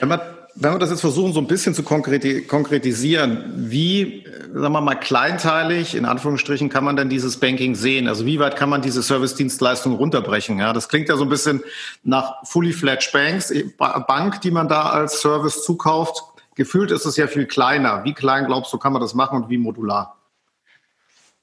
Wenn 0.00 0.08
man 0.08 0.20
wenn 0.58 0.72
wir 0.72 0.78
das 0.78 0.90
jetzt 0.90 1.02
versuchen, 1.02 1.34
so 1.34 1.40
ein 1.40 1.46
bisschen 1.46 1.74
zu 1.74 1.82
konkretisieren, 1.82 3.52
wie, 3.56 4.24
sagen 4.54 4.72
wir 4.72 4.80
mal, 4.80 4.94
kleinteilig, 4.94 5.94
in 5.94 6.06
Anführungsstrichen, 6.06 6.70
kann 6.70 6.82
man 6.82 6.96
denn 6.96 7.10
dieses 7.10 7.36
Banking 7.36 7.74
sehen? 7.74 8.08
Also 8.08 8.24
wie 8.24 8.38
weit 8.38 8.56
kann 8.56 8.70
man 8.70 8.80
diese 8.80 9.02
Service-Dienstleistung 9.02 9.94
runterbrechen? 9.94 10.58
Ja, 10.58 10.72
das 10.72 10.88
klingt 10.88 11.10
ja 11.10 11.16
so 11.16 11.24
ein 11.24 11.28
bisschen 11.28 11.62
nach 12.04 12.36
fully 12.44 12.72
fledged 12.72 13.12
Banks, 13.12 13.52
Bank, 13.76 14.40
die 14.40 14.50
man 14.50 14.66
da 14.66 14.88
als 14.88 15.20
Service 15.20 15.62
zukauft. 15.62 16.22
Gefühlt 16.54 16.90
ist 16.90 17.04
es 17.04 17.18
ja 17.18 17.26
viel 17.26 17.44
kleiner. 17.44 18.04
Wie 18.04 18.14
klein 18.14 18.46
glaubst 18.46 18.72
du, 18.72 18.78
kann 18.78 18.94
man 18.94 19.02
das 19.02 19.12
machen 19.12 19.42
und 19.42 19.50
wie 19.50 19.58
modular? 19.58 20.16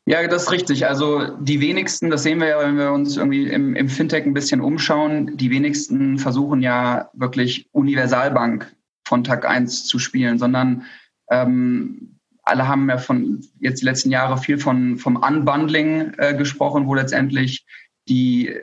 Ja, 0.06 0.28
das 0.28 0.44
ist 0.44 0.52
richtig. 0.52 0.88
Also 0.88 1.28
die 1.40 1.62
wenigsten, 1.62 2.10
das 2.10 2.24
sehen 2.24 2.40
wir 2.40 2.48
ja, 2.48 2.60
wenn 2.60 2.78
wir 2.78 2.92
uns 2.92 3.16
irgendwie 3.16 3.48
im, 3.48 3.76
im 3.76 3.90
Fintech 3.90 4.26
ein 4.26 4.34
bisschen 4.34 4.60
umschauen, 4.60 5.38
die 5.38 5.52
wenigsten 5.52 6.18
versuchen 6.18 6.62
ja 6.62 7.10
wirklich 7.14 7.70
Universalbank 7.72 8.74
von 9.06 9.24
Tag 9.24 9.48
1 9.48 9.86
zu 9.86 10.00
spielen, 10.00 10.38
sondern 10.38 10.84
ähm, 11.30 12.20
alle 12.44 12.68
haben 12.68 12.90
ja 12.90 12.98
von 12.98 13.42
jetzt 13.60 13.82
die 13.82 13.86
letzten 13.86 14.12
Jahre 14.12 14.38
viel 14.38 14.58
von 14.58 14.98
vom 14.98 15.16
Unbundling 15.16 16.14
äh, 16.18 16.36
gesprochen, 16.36 16.88
wo 16.88 16.94
letztendlich 16.94 17.66
die, 18.10 18.54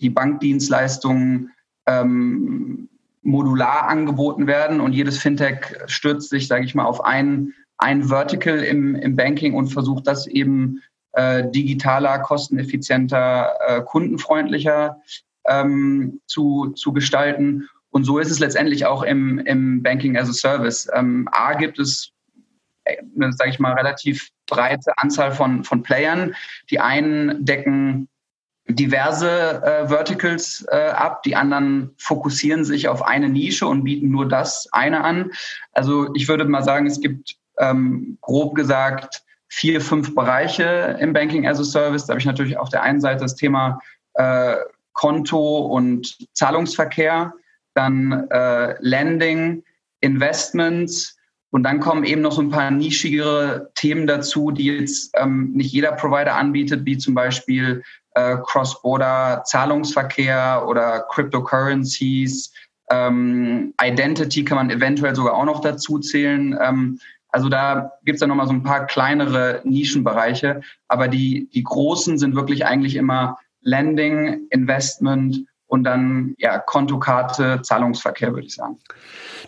die 0.00 0.10
Bankdienstleistungen 0.10 1.50
ähm, 1.86 2.88
modular 3.22 3.88
angeboten 3.88 4.46
werden 4.46 4.80
und 4.80 4.92
jedes 4.92 5.18
Fintech 5.18 5.76
stürzt 5.86 6.30
sich, 6.30 6.48
sage 6.48 6.64
ich 6.64 6.74
mal, 6.74 6.86
auf 6.86 7.04
ein, 7.04 7.52
ein 7.78 8.04
Vertical 8.04 8.58
im, 8.58 8.94
im 8.94 9.14
Banking 9.14 9.54
und 9.54 9.68
versucht 9.68 10.06
das 10.06 10.26
eben 10.26 10.82
äh, 11.12 11.48
digitaler, 11.50 12.18
kosteneffizienter, 12.20 13.52
äh, 13.66 13.82
kundenfreundlicher 13.82 15.00
ähm, 15.46 16.20
zu, 16.26 16.68
zu 16.70 16.92
gestalten. 16.92 17.68
Und 17.90 18.04
so 18.04 18.18
ist 18.18 18.30
es 18.30 18.38
letztendlich 18.38 18.86
auch 18.86 19.02
im, 19.02 19.38
im 19.40 19.82
Banking 19.82 20.16
as 20.16 20.28
a 20.28 20.32
Service. 20.32 20.88
Ähm, 20.94 21.28
A 21.32 21.54
gibt 21.54 21.78
es, 21.78 22.12
äh, 22.84 22.96
sage 23.30 23.50
ich 23.50 23.58
mal, 23.58 23.74
relativ 23.74 24.30
breite 24.46 24.96
Anzahl 24.98 25.32
von, 25.32 25.64
von 25.64 25.82
Playern. 25.82 26.34
Die 26.70 26.80
einen 26.80 27.44
decken 27.44 28.08
diverse 28.68 29.62
äh, 29.62 29.88
Verticals 29.88 30.64
äh, 30.70 30.90
ab, 30.90 31.22
die 31.22 31.34
anderen 31.34 31.90
fokussieren 31.96 32.64
sich 32.64 32.88
auf 32.88 33.02
eine 33.02 33.28
Nische 33.28 33.66
und 33.66 33.84
bieten 33.84 34.10
nur 34.10 34.28
das 34.28 34.68
eine 34.72 35.02
an. 35.02 35.32
Also 35.72 36.14
ich 36.14 36.28
würde 36.28 36.44
mal 36.44 36.62
sagen, 36.62 36.86
es 36.86 37.00
gibt 37.00 37.36
ähm, 37.58 38.18
grob 38.20 38.54
gesagt 38.54 39.24
vier, 39.48 39.80
fünf 39.80 40.14
Bereiche 40.14 40.96
im 41.00 41.12
Banking 41.12 41.46
as 41.46 41.58
a 41.58 41.64
Service. 41.64 42.06
Da 42.06 42.12
habe 42.12 42.20
ich 42.20 42.26
natürlich 42.26 42.56
auf 42.56 42.68
der 42.68 42.82
einen 42.82 43.00
Seite 43.00 43.22
das 43.22 43.34
Thema 43.34 43.80
äh, 44.14 44.56
Konto 44.92 45.58
und 45.58 46.16
Zahlungsverkehr, 46.34 47.32
dann 47.74 48.28
äh, 48.30 48.74
Lending, 48.80 49.62
Investments 50.00 51.16
und 51.50 51.64
dann 51.64 51.80
kommen 51.80 52.04
eben 52.04 52.20
noch 52.20 52.32
so 52.32 52.42
ein 52.42 52.50
paar 52.50 52.70
nischigere 52.70 53.70
Themen 53.74 54.06
dazu, 54.06 54.50
die 54.50 54.66
jetzt 54.66 55.12
ähm, 55.16 55.52
nicht 55.52 55.72
jeder 55.72 55.92
Provider 55.92 56.36
anbietet, 56.36 56.84
wie 56.84 56.96
zum 56.96 57.14
Beispiel 57.14 57.82
äh, 58.14 58.36
Cross-Border 58.44 59.42
Zahlungsverkehr 59.44 60.64
oder 60.68 61.06
Cryptocurrencies. 61.10 62.52
Ähm, 62.90 63.74
Identity 63.82 64.44
kann 64.44 64.56
man 64.56 64.70
eventuell 64.70 65.14
sogar 65.14 65.34
auch 65.34 65.44
noch 65.44 65.60
dazu 65.60 65.98
zählen. 65.98 66.56
Ähm, 66.60 67.00
also 67.30 67.48
da 67.48 67.92
gibt 68.04 68.16
es 68.16 68.20
dann 68.20 68.28
nochmal 68.28 68.46
so 68.46 68.52
ein 68.52 68.62
paar 68.62 68.86
kleinere 68.86 69.60
Nischenbereiche, 69.64 70.62
aber 70.88 71.08
die, 71.08 71.48
die 71.52 71.62
großen 71.62 72.18
sind 72.18 72.34
wirklich 72.34 72.66
eigentlich 72.66 72.96
immer 72.96 73.38
Lending, 73.62 74.46
Investment 74.50 75.44
und 75.70 75.84
dann 75.84 76.34
ja 76.38 76.58
Kontokarte, 76.58 77.62
Zahlungsverkehr, 77.62 78.34
würde 78.34 78.46
ich 78.46 78.54
sagen. 78.54 78.78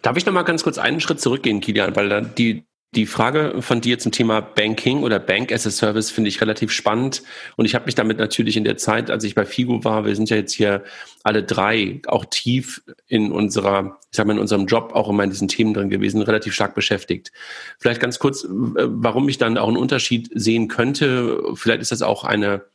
Darf 0.02 0.16
ich 0.16 0.24
nochmal 0.24 0.44
ganz 0.44 0.62
kurz 0.62 0.78
einen 0.78 1.00
Schritt 1.00 1.20
zurückgehen, 1.20 1.60
Kilian, 1.60 1.94
weil 1.96 2.22
die 2.38 2.64
die 2.94 3.06
Frage 3.06 3.62
von 3.62 3.80
dir 3.80 3.98
zum 3.98 4.12
Thema 4.12 4.42
Banking 4.42 5.02
oder 5.02 5.18
Bank 5.18 5.50
as 5.50 5.66
a 5.66 5.70
Service 5.70 6.10
finde 6.10 6.28
ich 6.28 6.42
relativ 6.42 6.70
spannend. 6.70 7.22
Und 7.56 7.64
ich 7.64 7.74
habe 7.74 7.86
mich 7.86 7.94
damit 7.94 8.18
natürlich 8.18 8.58
in 8.58 8.64
der 8.64 8.76
Zeit, 8.76 9.10
als 9.10 9.24
ich 9.24 9.34
bei 9.34 9.46
Figo 9.46 9.82
war, 9.82 10.04
wir 10.04 10.14
sind 10.14 10.28
ja 10.28 10.36
jetzt 10.36 10.52
hier 10.52 10.84
alle 11.22 11.42
drei 11.42 12.02
auch 12.06 12.26
tief 12.26 12.82
in 13.06 13.32
unserer, 13.32 13.98
ich 14.10 14.16
sag 14.16 14.26
mal, 14.26 14.34
in 14.34 14.38
unserem 14.38 14.66
Job 14.66 14.92
auch 14.92 15.08
immer 15.08 15.24
in 15.24 15.30
diesen 15.30 15.48
Themen 15.48 15.72
drin 15.72 15.88
gewesen, 15.88 16.20
relativ 16.20 16.52
stark 16.52 16.74
beschäftigt. 16.74 17.32
Vielleicht 17.78 18.00
ganz 18.00 18.18
kurz, 18.18 18.46
warum 18.46 19.26
ich 19.30 19.38
dann 19.38 19.56
auch 19.56 19.68
einen 19.68 19.78
Unterschied 19.78 20.28
sehen 20.34 20.68
könnte. 20.68 21.42
Vielleicht 21.54 21.80
ist 21.80 21.92
das 21.92 22.02
auch 22.02 22.24
eine, 22.24 22.66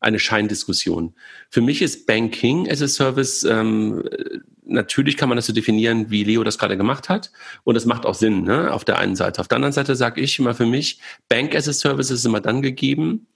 eine 0.00 0.18
Scheindiskussion. 0.18 1.14
Für 1.50 1.60
mich 1.60 1.82
ist 1.82 2.06
Banking 2.06 2.70
as 2.70 2.82
a 2.82 2.88
Service 2.88 3.42
ähm, 3.44 4.04
natürlich 4.68 5.16
kann 5.16 5.28
man 5.28 5.36
das 5.36 5.46
so 5.46 5.52
definieren, 5.52 6.10
wie 6.10 6.24
Leo 6.24 6.44
das 6.44 6.58
gerade 6.58 6.76
gemacht 6.76 7.08
hat. 7.08 7.32
Und 7.64 7.76
es 7.76 7.86
macht 7.86 8.06
auch 8.06 8.14
Sinn, 8.14 8.44
ne? 8.44 8.72
auf 8.72 8.84
der 8.84 8.98
einen 8.98 9.16
Seite. 9.16 9.40
Auf 9.40 9.48
der 9.48 9.56
anderen 9.56 9.72
Seite 9.72 9.96
sage 9.96 10.20
ich 10.20 10.38
immer 10.38 10.54
für 10.54 10.66
mich, 10.66 11.00
Bank 11.28 11.54
as 11.54 11.68
a 11.68 11.72
Service 11.72 12.10
ist 12.10 12.24
immer 12.24 12.40
dann 12.40 12.62
gegeben, 12.62 13.26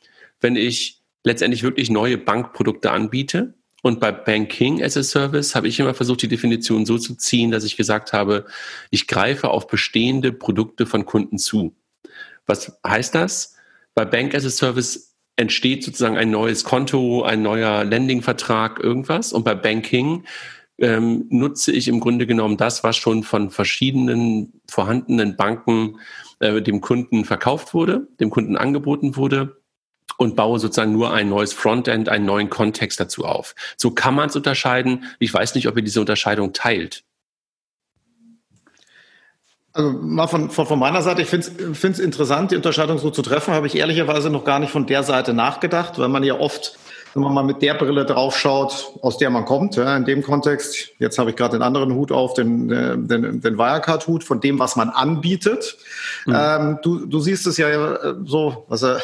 wenn 0.41 0.57
ich 0.57 1.01
letztendlich 1.25 1.63
wirklich 1.63 1.91
neue 1.91 2.19
Bankprodukte 2.19 2.91
anbiete. 2.91 3.55
Und 3.83 3.99
bei 3.99 4.13
Banking 4.13 4.83
as 4.83 4.97
a 4.97 5.03
Service 5.03 5.55
habe 5.55 5.67
ich 5.67 5.81
immer 5.81 5.95
versucht, 5.95 6.23
die 6.23 6.29
Definition 6.29 6.87
so 6.87 6.99
zu 6.99 7.17
ziehen, 7.17 7.51
dass 7.51 7.65
ich 7.65 7.77
gesagt 7.77 8.13
habe, 8.13 8.47
ich 8.91 9.09
greife 9.09 9.49
auf 9.49 9.67
bestehende 9.67 10.33
Produkte 10.33 10.87
von 10.87 11.05
Kunden 11.05 11.39
zu. 11.39 11.75
Was 12.47 12.79
heißt 12.87 13.15
das? 13.15 13.57
Bei 13.95 14.05
Bank 14.05 14.35
as 14.35 14.45
a 14.45 14.51
Service 14.51 15.12
entsteht 15.37 15.85
sozusagen 15.85 16.17
ein 16.17 16.31
neues 16.31 16.65
Konto, 16.65 17.23
ein 17.23 17.43
neuer 17.43 17.85
Lending-Vertrag, 17.85 18.81
irgendwas. 18.81 19.33
Und 19.33 19.45
bei 19.45 19.55
Banking 19.55 20.25
ähm, 20.79 21.27
nutze 21.31 21.73
ich 21.73 21.89
im 21.89 22.01
Grunde 22.01 22.27
genommen 22.27 22.57
das, 22.57 22.85
was 22.85 22.97
schon 22.97 23.23
von 23.23 23.51
verschiedenen 23.51 24.61
vorhandenen 24.69 25.37
Banken 25.37 25.99
äh, 26.41 26.61
dem 26.61 26.81
Kunden 26.81 27.25
verkauft 27.25 27.75
wurde, 27.75 28.09
dem 28.21 28.31
Kunden 28.31 28.57
angeboten 28.57 29.17
wurde 29.17 29.63
und 30.19 30.37
baue 30.37 30.59
sozusagen 30.59 30.93
nur 30.93 31.13
ein 31.13 31.29
neues 31.29 31.53
Frontend, 31.53 32.09
einen 32.09 32.27
neuen 32.27 32.51
Kontext 32.51 33.01
dazu 33.01 33.25
auf. 33.25 33.55
So 33.77 33.93
kann 33.93 34.15
man 34.15 34.29
es 34.29 34.37
unterscheiden. 34.37 35.05
Ich 35.19 35.33
weiß 35.33 35.55
nicht, 35.55 35.69
ob 35.69 35.77
ihr 35.77 35.83
diese 35.83 36.01
Unterscheidung 36.01 36.53
teilt. 36.53 37.05
Also 39.75 39.91
mal 39.91 40.27
von, 40.27 40.51
von, 40.51 40.67
von 40.67 40.79
meiner 40.79 41.01
Seite, 41.01 41.23
ich 41.23 41.29
finde 41.29 41.47
es 41.47 41.99
interessant, 41.99 42.51
die 42.51 42.57
Unterscheidung 42.57 42.99
so 42.99 43.11
zu 43.11 43.23
treffen, 43.23 43.55
habe 43.55 43.67
ich 43.67 43.75
ehrlicherweise 43.75 44.29
noch 44.29 44.45
gar 44.45 44.59
nicht 44.59 44.71
von 44.71 44.87
der 44.87 45.03
Seite 45.03 45.33
nachgedacht, 45.33 45.99
weil 45.99 46.09
man 46.09 46.23
ja 46.25 46.39
oft 46.39 46.79
wenn 47.15 47.23
man 47.23 47.35
mal 47.35 47.43
mit 47.43 47.63
der 47.63 47.75
Brille 47.75 48.05
draufschaut, 48.05 48.93
aus 49.03 49.19
der 49.19 49.31
man 49.31 49.45
kommt, 49.45 49.77
ja, 49.77 49.97
in 49.97 50.05
dem 50.05 50.23
Kontext, 50.23 50.91
jetzt 50.99 51.19
habe 51.19 51.31
ich 51.31 51.37
gerade 51.37 51.57
den 51.57 51.63
anderen 51.63 51.95
Hut 51.95 52.11
auf, 52.11 52.35
den, 52.35 52.71
äh, 52.71 52.97
den, 52.97 53.41
den 53.41 53.59
Wirecard-Hut, 53.59 54.25
von 54.25 54.41
dem, 54.41 54.59
was 54.59 54.77
man 54.77 54.89
anbietet. 54.89 55.77
Mhm. 56.27 56.35
Ähm, 56.37 56.79
du, 56.83 57.07
du 57.07 57.21
siehst 57.21 57.47
es 57.47 57.57
ja 57.57 57.69
äh, 57.69 58.15
so, 58.25 58.65
was 58.69 58.83
er 58.83 59.01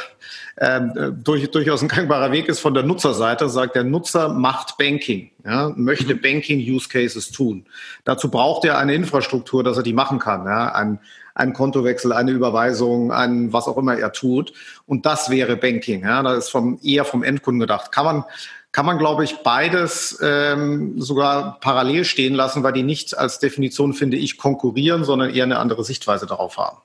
äh, 0.56 0.80
durch, 1.12 1.50
durchaus 1.50 1.82
ein 1.82 1.88
gangbarer 1.88 2.32
Weg 2.32 2.48
ist 2.48 2.60
von 2.60 2.74
der 2.74 2.82
Nutzerseite, 2.82 3.48
sagt 3.48 3.76
der 3.76 3.84
Nutzer 3.84 4.28
macht 4.28 4.78
Banking, 4.78 5.30
ja, 5.44 5.72
möchte 5.76 6.14
mhm. 6.14 6.20
Banking-Use-Cases 6.20 7.30
tun. 7.30 7.66
Dazu 8.04 8.30
braucht 8.30 8.64
er 8.64 8.78
eine 8.78 8.94
Infrastruktur, 8.94 9.62
dass 9.62 9.76
er 9.76 9.82
die 9.82 9.92
machen 9.92 10.18
kann. 10.18 10.46
Ja, 10.46 10.72
ein, 10.72 10.98
ein 11.38 11.52
Kontowechsel, 11.52 12.12
eine 12.12 12.33
Überweisung, 12.33 13.12
ein 13.12 13.52
was 13.52 13.68
auch 13.68 13.78
immer 13.78 13.97
er 13.97 14.12
tut. 14.12 14.52
Und 14.87 15.07
das 15.07 15.30
wäre 15.30 15.57
Banking. 15.57 16.02
Ja, 16.02 16.23
das 16.23 16.47
ist 16.47 16.50
vom, 16.50 16.78
eher 16.83 17.04
vom 17.04 17.23
Endkunden 17.23 17.61
gedacht. 17.61 17.92
Kann 17.92 18.04
man, 18.04 18.25
kann 18.70 18.84
man, 18.84 18.98
glaube 18.98 19.25
ich, 19.25 19.38
beides 19.38 20.18
ähm, 20.22 21.00
sogar 21.00 21.58
parallel 21.60 22.04
stehen 22.04 22.34
lassen, 22.34 22.62
weil 22.62 22.75
die 22.75 22.82
nicht 22.82 23.16
als 23.16 23.38
Definition, 23.38 23.94
finde 23.94 24.18
ich, 24.18 24.37
konkurrieren, 24.37 25.04
sondern 25.04 25.30
eher 25.30 25.44
eine 25.44 25.58
andere 25.58 25.84
Sichtweise 25.84 26.26
darauf 26.26 26.58
haben. 26.58 26.76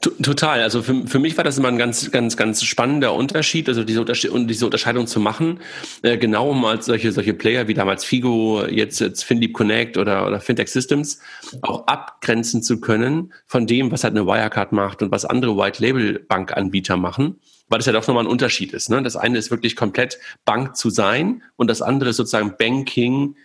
Total. 0.00 0.62
Also 0.62 0.82
für, 0.82 1.06
für 1.06 1.18
mich 1.18 1.36
war 1.36 1.44
das 1.44 1.58
immer 1.58 1.68
ein 1.68 1.76
ganz, 1.76 2.10
ganz, 2.10 2.36
ganz 2.36 2.62
spannender 2.62 3.12
Unterschied, 3.12 3.68
also 3.68 3.84
diese, 3.84 4.00
Unterschied, 4.00 4.30
diese 4.48 4.64
Unterscheidung 4.64 5.06
zu 5.06 5.20
machen, 5.20 5.60
äh, 6.02 6.16
genau 6.16 6.50
um 6.50 6.64
als 6.64 6.86
solche, 6.86 7.12
solche 7.12 7.34
Player 7.34 7.68
wie 7.68 7.74
damals 7.74 8.04
Figo, 8.04 8.64
jetzt, 8.64 9.00
jetzt 9.00 9.24
FinDeep 9.24 9.52
Connect 9.52 9.98
oder, 9.98 10.26
oder 10.26 10.40
Fintech 10.40 10.68
Systems 10.68 11.20
auch 11.62 11.86
abgrenzen 11.86 12.62
zu 12.62 12.80
können 12.80 13.34
von 13.46 13.66
dem, 13.66 13.90
was 13.90 14.04
halt 14.04 14.16
eine 14.16 14.26
Wirecard 14.26 14.72
macht 14.72 15.02
und 15.02 15.10
was 15.10 15.24
andere 15.24 15.56
White 15.58 15.82
Label 15.82 16.20
Bankanbieter 16.20 16.96
machen, 16.96 17.38
weil 17.68 17.78
das 17.78 17.86
ja 17.86 17.92
doch 17.92 18.06
nochmal 18.06 18.24
ein 18.24 18.30
Unterschied 18.30 18.72
ist. 18.72 18.90
Ne? 18.90 19.02
Das 19.02 19.16
eine 19.16 19.38
ist 19.38 19.50
wirklich 19.50 19.76
komplett 19.76 20.18
Bank 20.44 20.76
zu 20.76 20.90
sein 20.90 21.42
und 21.56 21.68
das 21.68 21.82
andere 21.82 22.10
ist 22.10 22.16
sozusagen 22.16 22.54
Banking 22.58 23.36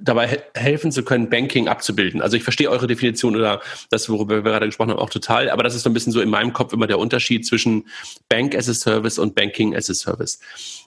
dabei 0.00 0.42
helfen 0.54 0.92
zu 0.92 1.02
können, 1.02 1.28
Banking 1.28 1.68
abzubilden. 1.68 2.22
Also 2.22 2.36
ich 2.36 2.44
verstehe 2.44 2.70
eure 2.70 2.86
Definition 2.86 3.34
oder 3.34 3.60
das, 3.90 4.08
worüber 4.08 4.36
wir 4.36 4.42
gerade 4.42 4.66
gesprochen 4.66 4.90
haben, 4.90 4.98
auch 4.98 5.10
total, 5.10 5.50
aber 5.50 5.62
das 5.62 5.74
ist 5.74 5.82
so 5.82 5.90
ein 5.90 5.92
bisschen 5.92 6.12
so 6.12 6.20
in 6.20 6.30
meinem 6.30 6.52
Kopf 6.52 6.72
immer 6.72 6.86
der 6.86 6.98
Unterschied 6.98 7.44
zwischen 7.46 7.86
Bank 8.28 8.54
as 8.54 8.68
a 8.68 8.74
Service 8.74 9.18
und 9.18 9.34
Banking 9.34 9.74
as 9.74 9.90
a 9.90 9.94
Service. 9.94 10.38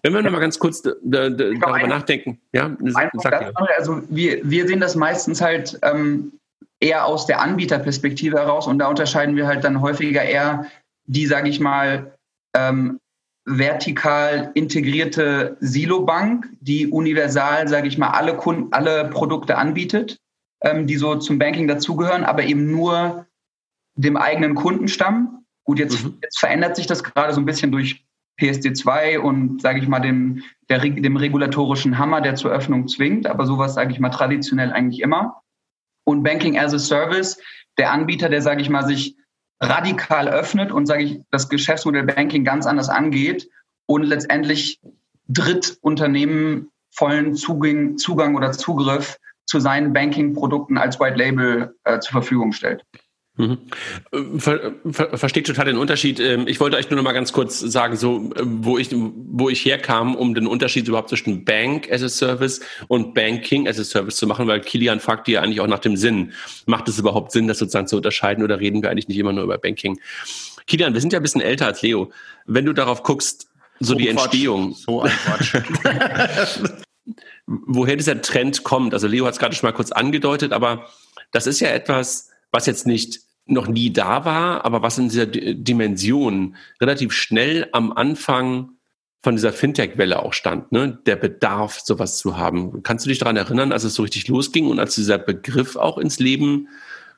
Wenn 0.01 0.13
wir 0.13 0.19
ja. 0.19 0.23
noch 0.23 0.31
mal 0.31 0.39
ganz 0.39 0.59
kurz 0.59 0.81
darüber 0.81 1.73
ein, 1.73 1.89
nachdenken, 1.89 2.39
ja, 2.53 2.75
sag 2.85 3.53
also 3.77 4.01
wir, 4.09 4.39
wir 4.49 4.67
sehen 4.67 4.79
das 4.79 4.95
meistens 4.95 5.41
halt 5.41 5.77
ähm, 5.81 6.33
eher 6.79 7.05
aus 7.05 7.25
der 7.25 7.41
Anbieterperspektive 7.41 8.37
heraus 8.37 8.65
und 8.65 8.79
da 8.79 8.87
unterscheiden 8.87 9.35
wir 9.35 9.47
halt 9.47 9.63
dann 9.63 9.81
häufiger 9.81 10.23
eher 10.23 10.67
die, 11.05 11.27
sage 11.27 11.49
ich 11.49 11.59
mal, 11.59 12.13
ähm, 12.55 12.99
vertikal 13.45 14.51
integrierte 14.53 15.57
Silo-Bank, 15.59 16.49
die 16.59 16.87
universal, 16.87 17.67
sage 17.67 17.87
ich 17.87 17.97
mal, 17.97 18.09
alle 18.09 18.35
Kunden, 18.35 18.71
alle 18.71 19.09
Produkte 19.09 19.57
anbietet, 19.57 20.19
ähm, 20.61 20.87
die 20.87 20.97
so 20.97 21.15
zum 21.15 21.39
Banking 21.39 21.67
dazugehören, 21.67 22.23
aber 22.23 22.43
eben 22.43 22.71
nur 22.71 23.25
dem 23.95 24.15
eigenen 24.15 24.55
Kundenstamm. 24.55 25.45
Gut, 25.63 25.79
jetzt, 25.79 26.03
mhm. 26.03 26.17
jetzt 26.21 26.39
verändert 26.39 26.75
sich 26.75 26.87
das 26.87 27.03
gerade 27.03 27.33
so 27.33 27.41
ein 27.41 27.45
bisschen 27.45 27.71
durch 27.71 28.05
PSD2 28.39 29.19
und, 29.19 29.61
sage 29.61 29.79
ich 29.79 29.87
mal, 29.87 29.99
dem, 29.99 30.43
der, 30.69 30.79
dem 30.79 31.17
regulatorischen 31.17 31.97
Hammer, 31.97 32.21
der 32.21 32.35
zur 32.35 32.51
Öffnung 32.51 32.87
zwingt, 32.87 33.27
aber 33.27 33.45
sowas, 33.45 33.73
sage 33.73 33.91
ich 33.91 33.99
mal, 33.99 34.09
traditionell 34.09 34.71
eigentlich 34.71 35.01
immer. 35.01 35.41
Und 36.03 36.23
Banking 36.23 36.57
as 36.57 36.73
a 36.73 36.79
Service, 36.79 37.39
der 37.77 37.91
Anbieter, 37.91 38.29
der, 38.29 38.41
sage 38.41 38.61
ich 38.61 38.69
mal, 38.69 38.85
sich 38.85 39.15
radikal 39.61 40.27
öffnet 40.27 40.71
und, 40.71 40.87
sage 40.87 41.03
ich, 41.03 41.21
das 41.29 41.47
Geschäftsmodell 41.47 42.03
Banking 42.03 42.43
ganz 42.43 42.65
anders 42.65 42.89
angeht 42.89 43.47
und 43.85 44.03
letztendlich 44.03 44.81
Drittunternehmen 45.27 46.71
vollen 46.89 47.35
Zugang, 47.35 47.97
Zugang 47.97 48.35
oder 48.35 48.51
Zugriff 48.51 49.17
zu 49.45 49.59
seinen 49.59 49.93
Banking-Produkten 49.93 50.77
als 50.77 50.99
White 50.99 51.17
Label 51.17 51.75
äh, 51.83 51.99
zur 51.99 52.11
Verfügung 52.11 52.51
stellt. 52.51 52.83
Mhm. 53.41 54.39
Ver, 54.39 54.75
ver, 54.91 55.17
versteht 55.17 55.47
total 55.47 55.65
den 55.65 55.77
Unterschied. 55.77 56.19
Ähm, 56.19 56.47
ich 56.47 56.59
wollte 56.59 56.77
euch 56.77 56.89
nur 56.89 56.97
noch 56.97 57.03
mal 57.03 57.11
ganz 57.13 57.33
kurz 57.33 57.59
sagen, 57.59 57.97
so 57.97 58.29
wo 58.39 58.77
ich 58.77 58.89
wo 58.93 59.49
ich 59.49 59.65
herkam, 59.65 60.15
um 60.15 60.35
den 60.35 60.45
Unterschied 60.45 60.87
überhaupt 60.87 61.09
zwischen 61.09 61.43
Bank 61.43 61.91
as 61.91 62.03
a 62.03 62.09
Service 62.09 62.61
und 62.87 63.13
Banking 63.13 63.67
as 63.67 63.79
a 63.79 63.83
Service 63.83 64.17
zu 64.17 64.27
machen, 64.27 64.47
weil 64.47 64.61
Kilian 64.61 64.99
fragt 64.99 65.27
ja 65.27 65.41
eigentlich 65.41 65.59
auch 65.59 65.67
nach 65.67 65.79
dem 65.79 65.97
Sinn. 65.97 66.33
Macht 66.67 66.87
es 66.87 66.99
überhaupt 66.99 67.31
Sinn, 67.31 67.47
das 67.47 67.57
sozusagen 67.57 67.87
zu 67.87 67.97
unterscheiden 67.97 68.43
oder 68.43 68.59
reden 68.59 68.83
wir 68.83 68.91
eigentlich 68.91 69.07
nicht 69.07 69.17
immer 69.17 69.33
nur 69.33 69.43
über 69.43 69.57
Banking? 69.57 69.99
Kilian, 70.67 70.93
wir 70.93 71.01
sind 71.01 71.13
ja 71.13 71.19
ein 71.19 71.23
bisschen 71.23 71.41
älter 71.41 71.65
als 71.65 71.81
Leo. 71.81 72.11
Wenn 72.45 72.65
du 72.65 72.73
darauf 72.73 73.01
guckst, 73.01 73.47
so, 73.79 73.93
so 73.93 73.95
die 73.95 74.05
Quatsch. 74.05 74.25
Entstehung. 74.25 74.73
So 74.73 75.01
ein 75.01 75.11
Quatsch. 75.11 75.55
woher 77.47 77.95
dieser 77.95 78.21
Trend 78.21 78.63
kommt. 78.63 78.93
Also 78.93 79.07
Leo 79.07 79.25
hat 79.25 79.33
es 79.33 79.39
gerade 79.39 79.55
schon 79.55 79.67
mal 79.67 79.73
kurz 79.73 79.91
angedeutet, 79.91 80.53
aber 80.53 80.87
das 81.31 81.47
ist 81.47 81.59
ja 81.59 81.69
etwas, 81.69 82.29
was 82.51 82.65
jetzt 82.65 82.85
nicht 82.85 83.21
noch 83.45 83.67
nie 83.67 83.91
da 83.91 84.25
war, 84.25 84.65
aber 84.65 84.81
was 84.81 84.97
in 84.97 85.09
dieser 85.09 85.25
D 85.25 85.55
Dimension 85.55 86.55
relativ 86.79 87.11
schnell 87.11 87.67
am 87.71 87.91
Anfang 87.91 88.71
von 89.23 89.35
dieser 89.35 89.53
Fintech-Welle 89.53 90.23
auch 90.23 90.33
stand, 90.33 90.71
ne? 90.71 90.99
der 91.05 91.15
Bedarf, 91.15 91.79
sowas 91.79 92.17
zu 92.17 92.37
haben. 92.37 92.81
Kannst 92.81 93.05
du 93.05 93.09
dich 93.09 93.19
daran 93.19 93.37
erinnern, 93.37 93.71
als 93.71 93.83
es 93.83 93.93
so 93.93 94.01
richtig 94.01 94.27
losging 94.27 94.67
und 94.67 94.79
als 94.79 94.95
dieser 94.95 95.19
Begriff 95.19 95.75
auch 95.75 95.97
ins 95.97 96.19
Leben 96.19 96.69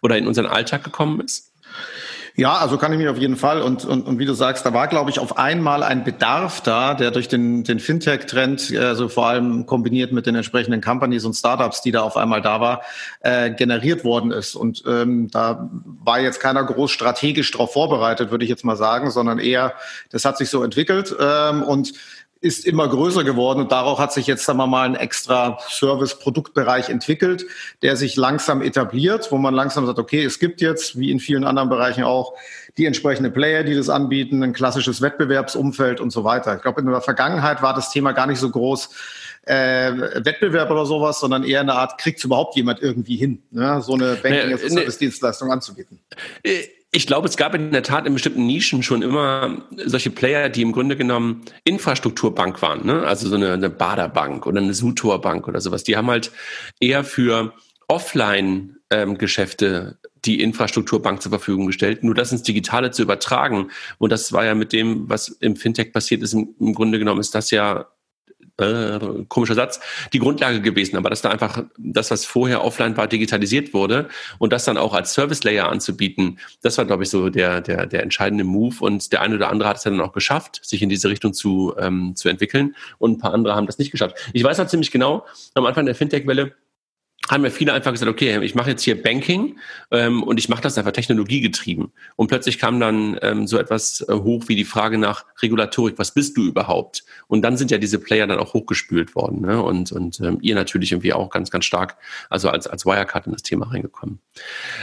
oder 0.01 0.17
in 0.17 0.27
unseren 0.27 0.47
Alltag 0.47 0.83
gekommen 0.83 1.21
ist? 1.21 1.53
Ja, 2.35 2.57
also 2.57 2.79
kann 2.79 2.91
ich 2.91 2.97
mich 2.97 3.07
auf 3.09 3.17
jeden 3.17 3.35
Fall. 3.35 3.61
Und, 3.61 3.85
und, 3.85 4.07
und 4.07 4.17
wie 4.17 4.25
du 4.25 4.33
sagst, 4.33 4.65
da 4.65 4.73
war, 4.73 4.87
glaube 4.87 5.11
ich, 5.11 5.19
auf 5.19 5.37
einmal 5.37 5.83
ein 5.83 6.03
Bedarf 6.03 6.61
da, 6.61 6.95
der 6.95 7.11
durch 7.11 7.27
den, 7.27 7.63
den 7.63 7.79
Fintech-Trend, 7.79 8.75
also 8.75 9.07
vor 9.07 9.27
allem 9.27 9.67
kombiniert 9.67 10.11
mit 10.11 10.25
den 10.25 10.33
entsprechenden 10.33 10.81
Companies 10.81 11.25
und 11.25 11.35
Startups, 11.35 11.83
die 11.83 11.91
da 11.91 12.01
auf 12.01 12.17
einmal 12.17 12.41
da 12.41 12.59
war, 12.59 12.81
äh, 13.19 13.51
generiert 13.51 14.03
worden 14.03 14.31
ist. 14.31 14.55
Und 14.55 14.83
ähm, 14.87 15.29
da 15.29 15.69
war 16.03 16.21
jetzt 16.21 16.39
keiner 16.39 16.63
groß 16.63 16.89
strategisch 16.89 17.51
darauf 17.51 17.73
vorbereitet, 17.73 18.31
würde 18.31 18.45
ich 18.45 18.49
jetzt 18.49 18.65
mal 18.65 18.77
sagen, 18.77 19.11
sondern 19.11 19.37
eher, 19.37 19.73
das 20.09 20.25
hat 20.25 20.39
sich 20.39 20.49
so 20.49 20.63
entwickelt. 20.63 21.15
Ähm, 21.19 21.61
und 21.61 21.93
ist 22.43 22.65
immer 22.65 22.89
größer 22.89 23.23
geworden 23.23 23.61
und 23.61 23.71
darauf 23.71 23.99
hat 23.99 24.11
sich 24.11 24.27
jetzt 24.27 24.43
sagen 24.43 24.59
wir 24.59 24.67
mal 24.67 24.83
ein 24.83 24.95
extra 24.95 25.57
Service-Produktbereich 25.69 26.89
entwickelt, 26.89 27.45
der 27.81 27.95
sich 27.95 28.17
langsam 28.17 28.61
etabliert, 28.61 29.31
wo 29.31 29.37
man 29.37 29.53
langsam 29.53 29.85
sagt, 29.85 29.97
okay, 29.97 30.25
es 30.25 30.39
gibt 30.39 30.59
jetzt, 30.59 30.99
wie 30.99 31.09
in 31.09 31.21
vielen 31.21 31.45
anderen 31.45 31.69
Bereichen 31.69 32.03
auch, 32.03 32.33
die 32.77 32.85
entsprechenden 32.85 33.31
Player, 33.31 33.63
die 33.63 33.75
das 33.75 33.87
anbieten, 33.89 34.43
ein 34.43 34.51
klassisches 34.51 35.01
Wettbewerbsumfeld 35.01 36.01
und 36.01 36.09
so 36.09 36.25
weiter. 36.25 36.55
Ich 36.55 36.61
glaube, 36.61 36.81
in 36.81 36.87
der 36.87 36.99
Vergangenheit 36.99 37.61
war 37.61 37.73
das 37.73 37.91
Thema 37.91 38.11
gar 38.11 38.27
nicht 38.27 38.39
so 38.39 38.49
groß, 38.49 38.89
äh, 39.43 39.93
Wettbewerb 40.25 40.69
oder 40.69 40.85
sowas, 40.85 41.21
sondern 41.21 41.45
eher 41.45 41.61
eine 41.61 41.73
Art, 41.73 41.97
kriegt 41.97 42.21
überhaupt 42.23 42.57
jemand 42.57 42.81
irgendwie 42.81 43.15
hin, 43.15 43.41
ne? 43.51 43.81
so 43.81 43.93
eine 43.93 44.15
Banking-Service-Dienstleistung 44.15 45.49
anzubieten? 45.49 45.99
Ich 46.95 47.07
glaube, 47.07 47.27
es 47.27 47.37
gab 47.37 47.55
in 47.55 47.71
der 47.71 47.81
Tat 47.81 48.05
in 48.05 48.13
bestimmten 48.13 48.45
Nischen 48.45 48.83
schon 48.83 49.01
immer 49.01 49.63
solche 49.83 50.11
Player, 50.11 50.49
die 50.49 50.61
im 50.61 50.71
Grunde 50.71 50.95
genommen 50.95 51.41
Infrastrukturbank 51.63 52.61
waren, 52.61 52.85
ne? 52.85 53.07
also 53.07 53.27
so 53.27 53.35
eine, 53.35 53.53
eine 53.53 53.71
Baderbank 53.71 54.45
oder 54.45 54.61
eine 54.61 54.75
Sutor-Bank 54.75 55.47
oder 55.47 55.59
sowas. 55.59 55.83
Die 55.83 55.97
haben 55.97 56.11
halt 56.11 56.31
eher 56.79 57.03
für 57.03 57.53
Offline-Geschäfte 57.87 59.65
ähm, 59.65 59.95
die 60.25 60.41
Infrastrukturbank 60.41 61.21
zur 61.21 61.31
Verfügung 61.31 61.65
gestellt, 61.65 62.03
nur 62.03 62.13
das 62.13 62.31
ins 62.31 62.43
Digitale 62.43 62.91
zu 62.91 63.01
übertragen. 63.01 63.71
Und 63.97 64.11
das 64.11 64.31
war 64.31 64.45
ja 64.45 64.53
mit 64.53 64.71
dem, 64.71 65.09
was 65.09 65.29
im 65.29 65.55
Fintech 65.55 65.93
passiert 65.93 66.21
ist, 66.21 66.33
im, 66.33 66.53
im 66.59 66.75
Grunde 66.75 66.99
genommen 66.99 67.19
ist 67.19 67.33
das 67.33 67.49
ja 67.49 67.87
äh, 68.57 68.99
komischer 69.29 69.55
Satz, 69.55 69.79
die 70.13 70.19
Grundlage 70.19 70.61
gewesen, 70.61 70.97
aber 70.97 71.09
dass 71.09 71.21
da 71.21 71.29
einfach 71.29 71.63
das, 71.77 72.11
was 72.11 72.25
vorher 72.25 72.63
offline 72.63 72.95
war, 72.97 73.07
digitalisiert 73.07 73.73
wurde 73.73 74.09
und 74.37 74.53
das 74.53 74.65
dann 74.65 74.77
auch 74.77 74.93
als 74.93 75.13
Service 75.13 75.43
Layer 75.43 75.69
anzubieten, 75.69 76.39
das 76.61 76.77
war, 76.77 76.85
glaube 76.85 77.03
ich, 77.03 77.09
so 77.09 77.29
der, 77.29 77.61
der, 77.61 77.85
der 77.87 78.03
entscheidende 78.03 78.43
Move. 78.43 78.75
Und 78.79 79.11
der 79.11 79.21
eine 79.21 79.35
oder 79.35 79.49
andere 79.49 79.69
hat 79.69 79.77
es 79.77 79.83
dann 79.83 79.99
auch 80.01 80.13
geschafft, 80.13 80.59
sich 80.63 80.81
in 80.81 80.89
diese 80.89 81.09
Richtung 81.09 81.33
zu, 81.33 81.73
ähm, 81.79 82.15
zu 82.15 82.29
entwickeln. 82.29 82.75
Und 82.99 83.13
ein 83.13 83.17
paar 83.17 83.33
andere 83.33 83.55
haben 83.55 83.65
das 83.65 83.77
nicht 83.77 83.91
geschafft. 83.91 84.17
Ich 84.33 84.43
weiß 84.43 84.59
halt 84.59 84.69
ziemlich 84.69 84.91
genau, 84.91 85.25
am 85.55 85.65
Anfang 85.65 85.85
der 85.85 85.95
Fintech-Welle, 85.95 86.53
haben 87.29 87.43
ja 87.45 87.49
viele 87.49 87.71
einfach 87.73 87.91
gesagt, 87.91 88.11
okay, 88.11 88.43
ich 88.43 88.53
mache 88.53 88.71
jetzt 88.71 88.83
hier 88.83 89.01
Banking 89.01 89.57
ähm, 89.91 90.23
und 90.23 90.39
ich 90.39 90.49
mache 90.49 90.61
das 90.61 90.77
einfach 90.77 90.91
technologiegetrieben. 90.91 91.91
Und 92.17 92.27
plötzlich 92.27 92.59
kam 92.59 92.79
dann 92.81 93.17
ähm, 93.21 93.47
so 93.47 93.57
etwas 93.57 94.05
äh, 94.09 94.13
hoch 94.13 94.43
wie 94.47 94.55
die 94.55 94.65
Frage 94.65 94.97
nach 94.97 95.25
Regulatorik, 95.41 95.97
was 95.97 96.13
bist 96.13 96.35
du 96.35 96.43
überhaupt? 96.43 97.05
Und 97.27 97.41
dann 97.41 97.55
sind 97.55 97.71
ja 97.71 97.77
diese 97.77 97.97
Player 97.99 98.27
dann 98.27 98.39
auch 98.39 98.53
hochgespült 98.53 99.15
worden. 99.15 99.41
Ne? 99.41 99.61
Und, 99.63 99.93
und 99.93 100.19
ähm, 100.19 100.39
ihr 100.41 100.53
natürlich 100.55 100.91
irgendwie 100.91 101.13
auch 101.13 101.29
ganz, 101.29 101.49
ganz 101.49 101.63
stark, 101.63 101.95
also 102.29 102.49
als, 102.49 102.67
als 102.67 102.85
Wirecard 102.85 103.25
in 103.27 103.33
das 103.33 103.43
Thema 103.43 103.71
reingekommen. 103.71 104.19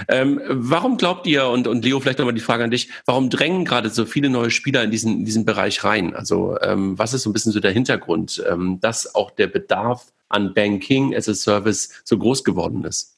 Ähm, 0.09 0.41
warum 0.49 0.97
glaubt 0.97 1.27
ihr, 1.27 1.47
und, 1.47 1.69
und 1.69 1.85
Leo, 1.85 2.01
vielleicht 2.01 2.21
nochmal 2.21 2.35
die 2.35 2.41
Frage 2.41 2.65
an 2.65 2.71
dich, 2.71 2.89
warum 3.05 3.29
drängen 3.29 3.67
gerade 3.67 3.91
so 3.91 4.07
viele 4.07 4.31
neue 4.31 4.51
Spieler 4.51 4.83
in 4.83 4.91
diesen, 4.91 5.19
in 5.19 5.25
diesen 5.27 5.45
Bereich 5.45 5.85
rein? 5.85 6.15
Also 6.15 6.57
ähm, 6.63 6.99
was 6.99 7.13
ist 7.13 7.25
so 7.25 7.31
ein 7.31 7.35
bisschen 7.35 7.53
so 7.53 7.61
der 7.61 7.73
Hintergrund, 7.73 8.43
ähm, 8.51 8.79
dass 8.81 9.15
auch 9.15 9.31
der 9.31 9.47
Bedarf 9.47 10.07
an 10.31 10.55
Banking 10.55 11.15
as 11.15 11.29
a 11.29 11.35
Service 11.35 12.03
so 12.05 12.19
groß 12.19 12.45
geworden 12.45 12.85
ist? 12.85 13.17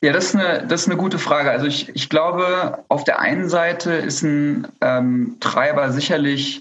Ja, 0.00 0.12
das 0.12 0.26
ist 0.26 0.36
eine, 0.36 0.66
das 0.66 0.82
ist 0.82 0.86
eine 0.88 0.96
gute 0.96 1.18
Frage. 1.18 1.50
Also 1.50 1.66
ich, 1.66 1.88
ich 1.94 2.08
glaube, 2.08 2.84
auf 2.88 3.04
der 3.04 3.20
einen 3.20 3.48
Seite 3.48 3.92
ist 3.92 4.22
ein 4.22 4.68
ähm, 4.80 5.36
Treiber 5.40 5.92
sicherlich 5.92 6.60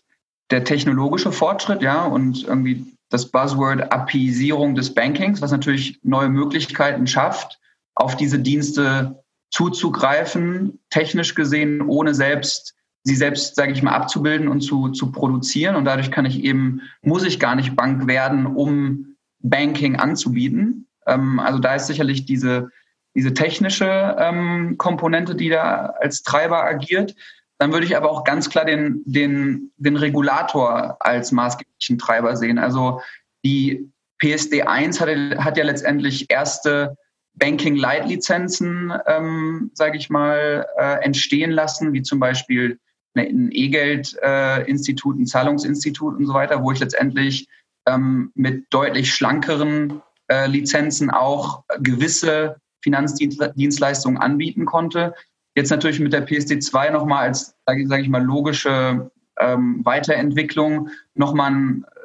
der 0.50 0.64
technologische 0.64 1.32
Fortschritt, 1.32 1.82
ja, 1.82 2.06
und 2.06 2.46
irgendwie 2.46 2.86
das 3.10 3.28
Buzzword 3.28 3.92
Apisierung 3.92 4.76
des 4.76 4.94
Bankings, 4.94 5.42
was 5.42 5.52
natürlich 5.52 6.00
neue 6.04 6.30
Möglichkeiten 6.30 7.06
schafft, 7.06 7.60
auf 7.96 8.16
diese 8.16 8.40
Dienste 8.40 9.24
zuzugreifen, 9.52 10.80
technisch 10.90 11.36
gesehen, 11.36 11.82
ohne 11.82 12.14
selbst 12.14 12.76
sie 13.08 13.16
selbst, 13.16 13.56
sage 13.56 13.72
ich 13.72 13.82
mal, 13.82 13.94
abzubilden 13.94 14.50
und 14.50 14.60
zu, 14.60 14.90
zu 14.90 15.12
produzieren. 15.14 15.78
Und 15.78 15.86
dadurch 15.86 16.12
kann 16.12 16.26
ich 16.26 16.44
eben, 16.44 16.82
muss 17.02 17.24
ich 17.24 17.40
gar 17.40 17.56
nicht 17.56 17.76
Bank 17.76 18.06
werden, 18.06 18.46
um 18.46 19.16
Banking 19.50 19.96
anzubieten. 19.96 20.88
Ähm, 21.06 21.40
also 21.40 21.60
da 21.60 21.76
ist 21.76 21.88
sicherlich 21.88 22.26
diese, 22.26 22.70
diese 23.16 23.34
technische 23.34 24.16
ähm, 24.20 24.76
Komponente, 24.78 25.36
die 25.36 25.50
da 25.50 25.94
als 26.00 26.24
Treiber 26.24 26.64
agiert. 26.64 27.16
Dann 27.58 27.74
würde 27.74 27.86
ich 27.86 27.98
aber 27.98 28.12
auch 28.12 28.24
ganz 28.24 28.50
klar 28.50 28.66
den, 28.66 29.02
den, 29.06 29.72
den 29.78 29.96
Regulator 29.96 30.98
als 31.00 31.32
maßgeblichen 31.32 31.98
Treiber 31.98 32.36
sehen. 32.36 32.60
Also 32.60 33.02
die 33.44 33.92
PSD 34.20 34.64
1 34.64 35.00
hat, 35.02 35.10
hat 35.10 35.58
ja 35.58 35.64
letztendlich 35.64 36.30
erste 36.30 36.96
Banking-Light-Lizenzen, 37.36 38.94
ähm, 39.06 39.72
sage 39.74 39.98
ich 39.98 40.10
mal, 40.10 40.66
äh, 40.78 41.04
entstehen 41.04 41.52
lassen, 41.52 41.94
wie 41.94 42.02
zum 42.02 42.20
Beispiel 42.20 42.80
ein 43.16 43.50
E-Geld-Institut, 43.52 45.18
äh, 45.18 45.22
ein 45.22 45.26
Zahlungsinstitut 45.26 46.18
und 46.18 46.26
so 46.26 46.34
weiter, 46.34 46.64
wo 46.64 46.72
ich 46.72 46.80
letztendlich 46.80 47.48
ähm, 47.88 48.32
mit 48.36 48.66
deutlich 48.70 49.14
schlankeren 49.14 50.02
äh, 50.28 50.48
Lizenzen 50.48 51.10
auch 51.10 51.64
gewisse 51.80 52.58
Finanzdienstleistungen 52.82 54.18
anbieten 54.18 54.66
konnte. 54.66 55.16
Jetzt 55.56 55.72
natürlich 55.72 56.00
mit 56.00 56.14
der 56.14 56.28
PSD2 56.28 56.92
nochmal 56.92 57.28
als, 57.28 57.56
sage 57.66 58.02
ich 58.02 58.10
mal, 58.10 58.24
logische 58.24 59.10
ähm, 59.40 59.82
Weiterentwicklung 59.84 60.90
nochmal 61.16 61.52
ein 61.52 61.84
äh, 61.84 61.98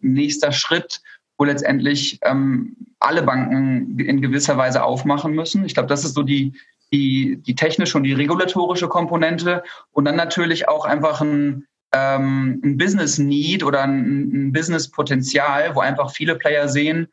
nächster 0.00 0.52
Schritt, 0.52 1.00
wo 1.38 1.44
letztendlich 1.44 2.18
ähm, 2.22 2.76
alle 2.98 3.22
Banken 3.22 3.98
in 3.98 4.22
gewisser 4.22 4.56
Weise 4.56 4.82
aufmachen 4.82 5.34
müssen. 5.34 5.64
Ich 5.64 5.74
glaube, 5.74 5.88
das 5.88 6.04
ist 6.04 6.14
so 6.14 6.22
die, 6.22 6.54
die, 6.92 7.42
die 7.42 7.54
technische 7.54 7.98
und 7.98 8.04
die 8.04 8.12
regulatorische 8.12 8.88
Komponente 8.88 9.62
und 9.92 10.06
dann 10.06 10.16
natürlich 10.16 10.68
auch 10.68 10.84
einfach 10.84 11.20
ein, 11.20 11.66
ähm, 11.92 12.60
ein 12.64 12.76
Business 12.76 13.18
Need 13.18 13.62
oder 13.62 13.82
ein, 13.82 14.48
ein 14.48 14.52
Business 14.52 14.90
Potenzial, 14.90 15.74
wo 15.74 15.80
einfach 15.80 16.10
viele 16.10 16.36
Player 16.36 16.68
sehen, 16.68 17.08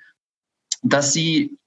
dass 0.81 1.13
sie 1.13 1.57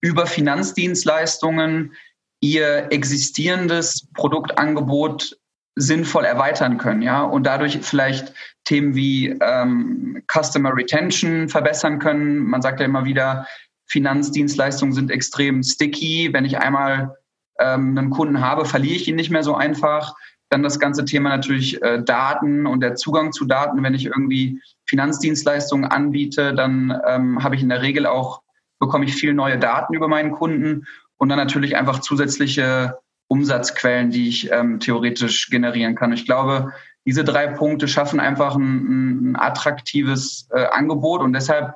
über 0.00 0.26
Finanzdienstleistungen 0.26 1.94
ihr 2.40 2.88
existierendes 2.90 4.08
Produktangebot 4.14 5.36
sinnvoll 5.76 6.24
erweitern 6.24 6.78
können, 6.78 7.02
ja, 7.02 7.22
und 7.22 7.44
dadurch 7.44 7.78
vielleicht 7.82 8.32
Themen 8.64 8.94
wie 8.94 9.28
ähm, 9.40 10.22
Customer 10.26 10.74
Retention 10.74 11.48
verbessern 11.48 11.98
können. 11.98 12.38
Man 12.38 12.62
sagt 12.62 12.80
ja 12.80 12.86
immer 12.86 13.04
wieder, 13.04 13.46
Finanzdienstleistungen 13.86 14.94
sind 14.94 15.10
extrem 15.10 15.62
sticky. 15.62 16.30
Wenn 16.32 16.44
ich 16.44 16.58
einmal 16.58 17.16
ähm, 17.60 17.96
einen 17.96 18.10
Kunden 18.10 18.40
habe, 18.40 18.64
verliere 18.64 18.96
ich 18.96 19.06
ihn 19.06 19.16
nicht 19.16 19.30
mehr 19.30 19.42
so 19.42 19.54
einfach. 19.54 20.14
Dann 20.48 20.62
das 20.62 20.78
ganze 20.78 21.04
Thema 21.04 21.30
natürlich 21.30 21.82
äh, 21.82 22.02
Daten 22.02 22.66
und 22.66 22.80
der 22.80 22.94
Zugang 22.94 23.32
zu 23.32 23.44
Daten. 23.46 23.82
Wenn 23.82 23.94
ich 23.94 24.06
irgendwie 24.06 24.60
Finanzdienstleistungen 24.86 25.90
anbiete, 25.90 26.54
dann 26.54 27.00
ähm, 27.06 27.42
habe 27.42 27.56
ich 27.56 27.62
in 27.62 27.68
der 27.68 27.82
Regel 27.82 28.06
auch, 28.06 28.42
bekomme 28.78 29.04
ich 29.04 29.14
viel 29.14 29.34
neue 29.34 29.58
Daten 29.58 29.94
über 29.94 30.08
meinen 30.08 30.32
Kunden 30.32 30.86
und 31.16 31.28
dann 31.28 31.38
natürlich 31.38 31.76
einfach 31.76 32.00
zusätzliche 32.00 32.98
Umsatzquellen, 33.28 34.10
die 34.10 34.28
ich 34.28 34.52
ähm, 34.52 34.78
theoretisch 34.78 35.50
generieren 35.50 35.96
kann. 35.96 36.12
Ich 36.12 36.26
glaube, 36.26 36.72
diese 37.06 37.24
drei 37.24 37.46
Punkte 37.48 37.88
schaffen 37.88 38.20
einfach 38.20 38.56
ein, 38.56 39.32
ein 39.32 39.36
attraktives 39.36 40.48
äh, 40.52 40.66
Angebot 40.66 41.22
und 41.22 41.32
deshalb 41.32 41.74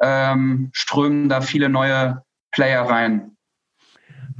ähm, 0.00 0.70
strömen 0.72 1.28
da 1.28 1.40
viele 1.40 1.68
neue 1.68 2.22
Player 2.50 2.82
rein. 2.82 3.36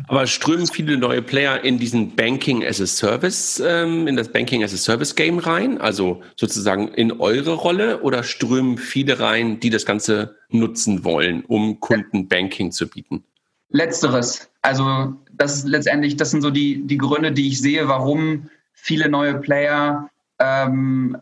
Aber 0.08 0.26
strömen 0.26 0.66
viele 0.66 0.96
neue 0.96 1.22
Player 1.22 1.64
in 1.64 1.78
diesen 1.78 2.14
Banking 2.14 2.64
as 2.64 2.80
a 2.80 2.86
Service, 2.86 3.62
ähm, 3.64 4.06
in 4.06 4.16
das 4.16 4.28
Banking 4.28 4.62
as 4.62 4.74
a 4.74 4.76
Service 4.76 5.14
Game 5.14 5.38
rein, 5.38 5.78
also 5.78 6.22
sozusagen 6.36 6.88
in 6.88 7.12
eure 7.12 7.54
Rolle, 7.54 8.02
oder 8.02 8.22
strömen 8.22 8.78
viele 8.78 9.20
rein, 9.20 9.60
die 9.60 9.70
das 9.70 9.86
Ganze 9.86 10.36
nutzen 10.50 11.04
wollen, 11.04 11.44
um 11.46 11.80
Kunden 11.80 12.28
Banking 12.28 12.72
zu 12.72 12.88
bieten? 12.88 13.24
Letzteres. 13.70 14.50
Also 14.60 15.14
das 15.32 15.56
ist 15.56 15.68
letztendlich, 15.68 16.16
das 16.16 16.30
sind 16.30 16.42
so 16.42 16.50
die, 16.50 16.86
die 16.86 16.98
Gründe, 16.98 17.32
die 17.32 17.48
ich 17.48 17.60
sehe, 17.60 17.88
warum 17.88 18.50
viele 18.74 19.08
neue 19.08 19.40
Player 19.40 20.10
ähm, 20.38 21.16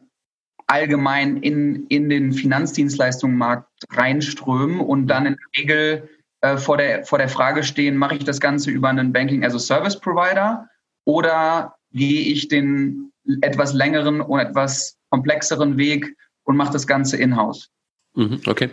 allgemein 0.67 1.39
in, 1.39 1.87
in 1.89 2.09
den 2.09 2.33
Finanzdienstleistungsmarkt 2.33 3.69
reinströmen 3.91 4.81
und 4.81 5.09
dann 5.09 5.27
in 5.27 5.37
der 5.37 5.63
Regel 5.63 6.09
äh, 6.43 6.57
vor, 6.57 6.77
der, 6.77 7.05
vor 7.05 7.19
der 7.19 7.29
Frage 7.29 7.63
stehen, 7.63 7.97
mache 7.97 8.17
ich 8.17 8.25
das 8.25 8.41
Ganze 8.41 8.71
über 8.71 8.89
einen 8.89 9.13
Banking 9.13 9.45
as 9.45 9.55
a 9.55 9.59
Service 9.59 9.99
Provider 9.99 10.69
oder 11.05 11.75
gehe 11.93 12.23
ich 12.23 12.49
den 12.49 13.13
etwas 13.43 13.73
längeren 13.73 14.21
und 14.21 14.41
etwas 14.41 14.97
komplexeren 15.11 15.77
Weg 15.77 16.17
und 16.45 16.57
mache 16.57 16.73
das 16.73 16.87
Ganze 16.87 17.17
in-house. 17.17 17.69
Mhm, 18.15 18.41
okay. 18.47 18.71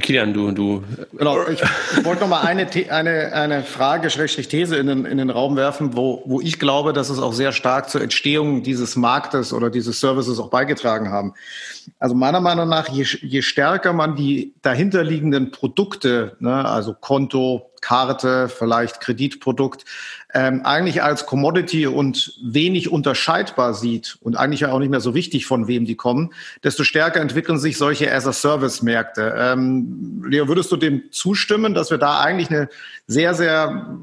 Kilian, 0.00 0.34
du, 0.34 0.50
du. 0.50 0.82
Genau, 1.12 1.46
ich, 1.46 1.62
wollte 2.04 2.22
noch 2.22 2.28
mal 2.28 2.40
eine, 2.40 2.68
eine, 2.90 3.32
eine 3.32 3.62
Frage, 3.62 4.10
Schrägstrich 4.10 4.48
These 4.48 4.76
in 4.76 4.88
den, 4.88 5.04
in 5.04 5.18
den 5.18 5.30
Raum 5.30 5.56
werfen, 5.56 5.96
wo, 5.96 6.22
wo 6.26 6.40
ich 6.40 6.58
glaube, 6.58 6.92
dass 6.92 7.10
es 7.10 7.20
auch 7.20 7.32
sehr 7.32 7.52
stark 7.52 7.88
zur 7.88 8.00
Entstehung 8.00 8.62
dieses 8.62 8.96
Marktes 8.96 9.52
oder 9.52 9.70
dieses 9.70 10.00
Services 10.00 10.38
auch 10.40 10.50
beigetragen 10.50 11.10
haben. 11.10 11.34
Also 11.98 12.14
meiner 12.14 12.40
Meinung 12.40 12.68
nach, 12.68 12.88
je, 12.88 13.04
je 13.22 13.42
stärker 13.42 13.92
man 13.92 14.16
die 14.16 14.52
dahinterliegenden 14.62 15.52
Produkte, 15.52 16.36
ne, 16.40 16.64
also 16.64 16.94
Konto, 16.94 17.70
Karte, 17.80 18.48
vielleicht 18.48 19.00
Kreditprodukt, 19.00 19.84
ähm, 20.34 20.62
eigentlich 20.64 21.02
als 21.02 21.26
Commodity 21.26 21.86
und 21.86 22.34
wenig 22.42 22.90
unterscheidbar 22.90 23.72
sieht 23.72 24.18
und 24.20 24.36
eigentlich 24.36 24.66
auch 24.66 24.80
nicht 24.80 24.90
mehr 24.90 25.00
so 25.00 25.14
wichtig, 25.14 25.46
von 25.46 25.68
wem 25.68 25.84
die 25.84 25.94
kommen, 25.94 26.34
desto 26.64 26.82
stärker 26.82 27.20
entwickeln 27.20 27.58
sich 27.58 27.78
solche 27.78 28.12
As-a-Service-Märkte. 28.12 29.34
Ähm, 29.38 30.24
Leo, 30.26 30.48
würdest 30.48 30.72
du 30.72 30.76
dem 30.76 31.04
zustimmen, 31.12 31.72
dass 31.72 31.92
wir 31.92 31.98
da 31.98 32.20
eigentlich 32.20 32.50
eine 32.50 32.68
sehr, 33.06 33.34
sehr 33.34 33.96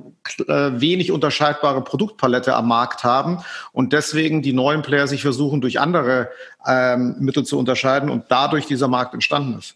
äh, 0.47 0.71
wenig 0.79 1.11
unterscheidbare 1.11 1.83
Produktpalette 1.83 2.55
am 2.55 2.69
Markt 2.69 3.03
haben 3.03 3.39
und 3.73 3.91
deswegen 3.91 4.41
die 4.41 4.53
neuen 4.53 4.83
Player 4.83 5.07
sich 5.07 5.21
versuchen, 5.23 5.59
durch 5.59 5.81
andere 5.81 6.29
ähm, 6.65 7.17
Mittel 7.19 7.43
zu 7.43 7.59
unterscheiden 7.59 8.09
und 8.09 8.25
dadurch 8.29 8.67
dieser 8.67 8.87
Markt 8.87 9.13
entstanden 9.13 9.59
ist? 9.59 9.75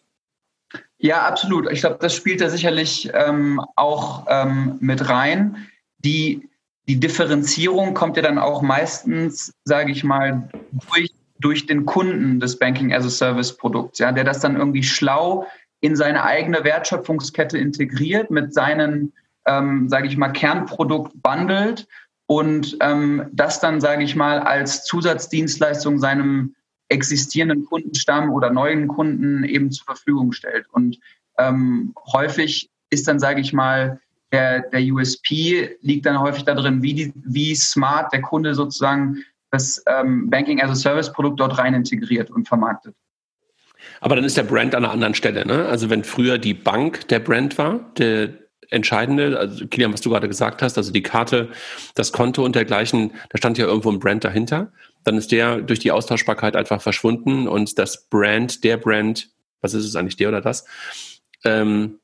Ja, 1.00 1.24
absolut. 1.24 1.70
Ich 1.70 1.82
glaube, 1.82 1.98
das 2.00 2.16
spielt 2.16 2.40
da 2.40 2.50
sicherlich 2.50 3.12
ähm, 3.14 3.62
auch 3.76 4.26
ähm, 4.30 4.78
mit 4.80 5.10
rein. 5.10 5.68
Die, 6.06 6.48
die 6.88 7.00
Differenzierung 7.00 7.94
kommt 7.94 8.16
ja 8.16 8.24
dann 8.24 8.38
auch 8.38 8.62
meistens, 8.62 9.54
sage 9.64 9.92
ich 9.92 10.04
mal, 10.04 10.48
durch, 10.72 11.12
durch 11.40 11.66
den 11.66 11.86
Kunden 11.86 12.40
des 12.40 12.60
Banking 12.60 12.94
as 12.94 13.06
a 13.06 13.10
Service 13.10 13.58
Produkts, 13.58 14.00
ja, 14.00 14.12
der 14.12 14.24
das 14.24 14.40
dann 14.40 14.56
irgendwie 14.56 14.84
schlau 14.84 15.48
in 15.82 15.96
seine 15.96 16.24
eigene 16.24 16.64
Wertschöpfungskette 16.64 17.58
integriert, 17.58 18.32
mit 18.32 18.54
seinen, 18.54 19.14
ähm, 19.46 19.90
sage 19.90 20.08
ich 20.08 20.16
mal, 20.16 20.30
Kernprodukt 20.30 21.12
bundelt 21.22 21.88
und 22.28 22.78
ähm, 22.82 23.28
das 23.34 23.60
dann, 23.60 23.82
sage 23.82 24.04
ich 24.04 24.16
mal, 24.16 24.40
als 24.40 24.84
Zusatzdienstleistung 24.86 26.00
seinem 26.00 26.56
existierenden 26.90 27.66
Kundenstamm 27.66 28.32
oder 28.32 28.52
neuen 28.52 28.88
Kunden 28.88 29.44
eben 29.44 29.72
zur 29.72 29.86
Verfügung 29.86 30.32
stellt. 30.32 30.68
Und 30.72 31.00
ähm, 31.38 31.94
häufig 32.14 32.70
ist 32.90 33.08
dann, 33.08 33.20
sage 33.20 33.42
ich 33.42 33.54
mal, 33.54 34.00
der, 34.36 34.62
der 34.70 34.82
USP 34.94 35.78
liegt 35.82 36.06
dann 36.06 36.20
häufig 36.20 36.44
darin, 36.44 36.82
wie, 36.84 36.94
die, 36.94 37.14
wie 37.16 37.56
smart 37.56 38.12
der 38.14 38.22
Kunde 38.22 38.54
sozusagen 38.54 39.24
das 39.52 39.84
ähm, 39.88 40.30
Banking 40.30 40.62
as 40.62 40.70
a 40.70 40.76
Service 40.76 41.12
Produkt 41.12 41.40
dort 41.40 41.58
rein 41.58 41.74
integriert 41.74 42.30
und 42.30 42.48
vermarktet. 42.48 42.96
Aber 44.02 44.16
dann 44.16 44.26
ist 44.26 44.38
der 44.38 44.44
Brand 44.44 44.76
an 44.76 44.84
einer 44.84 44.94
anderen 44.94 45.14
Stelle. 45.14 45.46
Ne? 45.46 45.66
Also 45.66 45.90
wenn 45.90 46.04
früher 46.04 46.38
die 46.38 46.54
Bank 46.54 47.08
der 47.08 47.20
Brand 47.20 47.58
war, 47.58 47.92
der 47.98 48.30
entscheidende, 48.72 49.38
also 49.38 49.68
Kilian, 49.68 49.94
was 49.94 50.02
du 50.02 50.10
gerade 50.10 50.28
gesagt 50.28 50.62
hast, 50.62 50.78
also 50.78 50.92
die 50.92 51.04
Karte, 51.04 51.50
das 51.94 52.12
Konto 52.12 52.44
und 52.44 52.56
dergleichen, 52.56 53.12
da 53.30 53.38
stand 53.38 53.58
ja 53.58 53.66
irgendwo 53.66 53.92
ein 53.92 54.00
Brand 54.00 54.24
dahinter 54.24 54.72
dann 55.06 55.18
ist 55.18 55.32
der 55.32 55.62
durch 55.62 55.80
die 55.80 55.92
Austauschbarkeit 55.92 56.56
einfach 56.56 56.82
verschwunden 56.82 57.48
und 57.48 57.80
das 57.80 58.10
Brand, 58.10 58.64
der 58.64 58.78
Brand, 58.78 59.30
was 59.62 59.74
ist 59.74 59.86
es 59.86 59.96
eigentlich, 59.96 60.18
der 60.18 60.30
oder 60.30 60.42
das? 60.42 60.66
Ähm, 61.46 62.00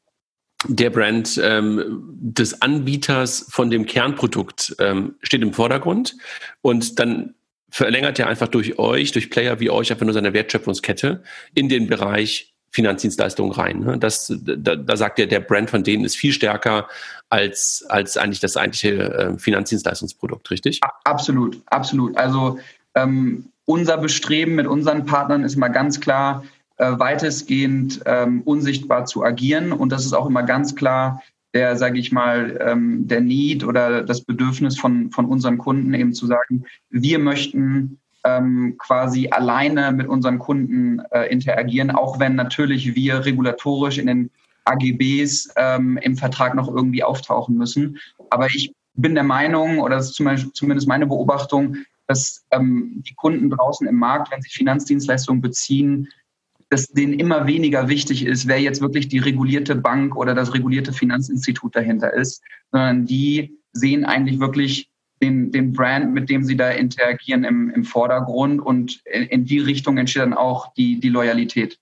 der 0.68 0.90
Brand 0.90 1.40
ähm, 1.44 2.04
des 2.22 2.62
Anbieters 2.62 3.48
von 3.50 3.70
dem 3.70 3.86
Kernprodukt 3.86 4.76
ähm, 4.80 5.16
steht 5.22 5.42
im 5.42 5.54
Vordergrund 5.54 6.16
und 6.62 7.00
dann 7.00 7.34
verlängert 7.70 8.20
er 8.20 8.28
einfach 8.28 8.48
durch 8.48 8.78
euch, 8.78 9.12
durch 9.12 9.30
Player 9.30 9.60
wie 9.60 9.70
euch 9.70 9.92
einfach 9.92 10.06
nur 10.06 10.14
seine 10.14 10.34
Wertschöpfungskette 10.34 11.24
in 11.56 11.70
den 11.70 11.88
Bereich 11.88 12.54
Finanzdienstleistungen 12.72 13.52
rein. 13.52 13.80
Ne? 13.80 13.98
Das, 13.98 14.34
da, 14.42 14.76
da 14.76 14.98
sagt 14.98 15.20
er, 15.20 15.28
der 15.28 15.42
Brand 15.42 15.70
von 15.70 15.84
denen 15.84 16.06
ist 16.06 16.16
viel 16.16 16.32
stärker 16.32 16.88
als, 17.30 17.86
als 17.90 18.18
eigentlich 18.18 18.40
das 18.40 18.56
eigentliche 18.56 19.14
äh, 19.14 19.38
Finanzdienstleistungsprodukt, 19.38 20.52
richtig? 20.52 20.80
Absolut, 21.04 21.62
absolut. 21.66 22.16
Also 22.18 22.60
ähm, 22.96 23.50
unser 23.66 23.98
Bestreben 23.98 24.56
mit 24.56 24.68
unseren 24.68 25.06
Partnern 25.06 25.44
ist 25.44 25.56
immer 25.56 25.70
ganz 25.70 26.00
klar, 26.00 26.44
äh, 26.78 26.92
weitestgehend 26.98 28.02
ähm, 28.06 28.42
unsichtbar 28.42 29.06
zu 29.06 29.24
agieren. 29.24 29.72
Und 29.72 29.92
das 29.92 30.06
ist 30.06 30.14
auch 30.14 30.28
immer 30.28 30.44
ganz 30.44 30.76
klar 30.76 31.22
der, 31.54 31.76
sage 31.76 32.00
ich 32.00 32.12
mal, 32.12 32.58
ähm, 32.66 33.08
der 33.08 33.22
Need 33.22 33.64
oder 33.64 34.04
das 34.04 34.22
Bedürfnis 34.22 34.80
von, 34.80 35.12
von 35.12 35.26
unseren 35.26 35.58
Kunden 35.58 35.94
eben 35.94 36.14
zu 36.14 36.26
sagen, 36.26 36.64
wir 36.90 37.20
möchten 37.20 38.00
ähm, 38.24 38.76
quasi 38.78 39.30
alleine 39.32 39.92
mit 39.92 40.08
unseren 40.08 40.40
Kunden 40.40 41.00
äh, 41.12 41.26
interagieren, 41.26 41.92
auch 41.92 42.20
wenn 42.20 42.36
natürlich 42.36 42.96
wir 42.96 43.26
regulatorisch 43.26 43.98
in 43.98 44.08
den 44.08 44.30
AGBs 44.66 45.54
ähm, 45.56 45.98
im 45.98 46.16
Vertrag 46.16 46.54
noch 46.54 46.68
irgendwie 46.68 47.04
auftauchen 47.04 47.58
müssen. 47.58 47.98
Aber 48.30 48.48
ich 48.48 48.74
bin 48.94 49.16
der 49.16 49.24
Meinung, 49.24 49.80
oder 49.80 49.96
das 49.96 50.12
ist 50.12 50.54
zumindest 50.54 50.88
meine 50.88 51.08
Beobachtung, 51.08 51.78
dass 52.08 52.44
ähm, 52.52 53.04
die 53.08 53.16
Kunden 53.16 53.50
draußen 53.50 53.88
im 53.88 53.96
Markt, 53.96 54.32
wenn 54.32 54.42
sie 54.42 54.50
Finanzdienstleistungen 54.50 55.42
beziehen, 55.42 56.10
dass 56.72 56.88
denen 56.88 57.14
immer 57.14 57.48
weniger 57.48 57.90
wichtig 57.90 58.26
ist, 58.26 58.48
wer 58.48 58.60
jetzt 58.60 58.80
wirklich 58.80 59.10
die 59.10 59.20
regulierte 59.20 59.76
Bank 59.76 60.16
oder 60.16 60.34
das 60.34 60.54
regulierte 60.54 60.94
Finanzinstitut 60.94 61.76
dahinter 61.76 62.14
ist, 62.14 62.42
sondern 62.72 63.06
die 63.06 63.60
sehen 63.74 64.06
eigentlich 64.06 64.40
wirklich 64.40 64.90
den, 65.22 65.52
den 65.52 65.74
Brand, 65.74 66.14
mit 66.14 66.30
dem 66.30 66.46
sie 66.46 66.56
da 66.56 66.70
interagieren, 66.72 67.44
im, 67.44 67.70
im 67.72 67.84
Vordergrund 67.84 68.62
und 68.62 69.02
in, 69.04 69.24
in 69.24 69.46
die 69.46 69.60
Richtung 69.60 69.98
entsteht 69.98 70.24
dann 70.24 70.34
auch 70.34 70.74
die, 70.74 70.98
die 71.02 71.10
Loyalität. 71.10 71.78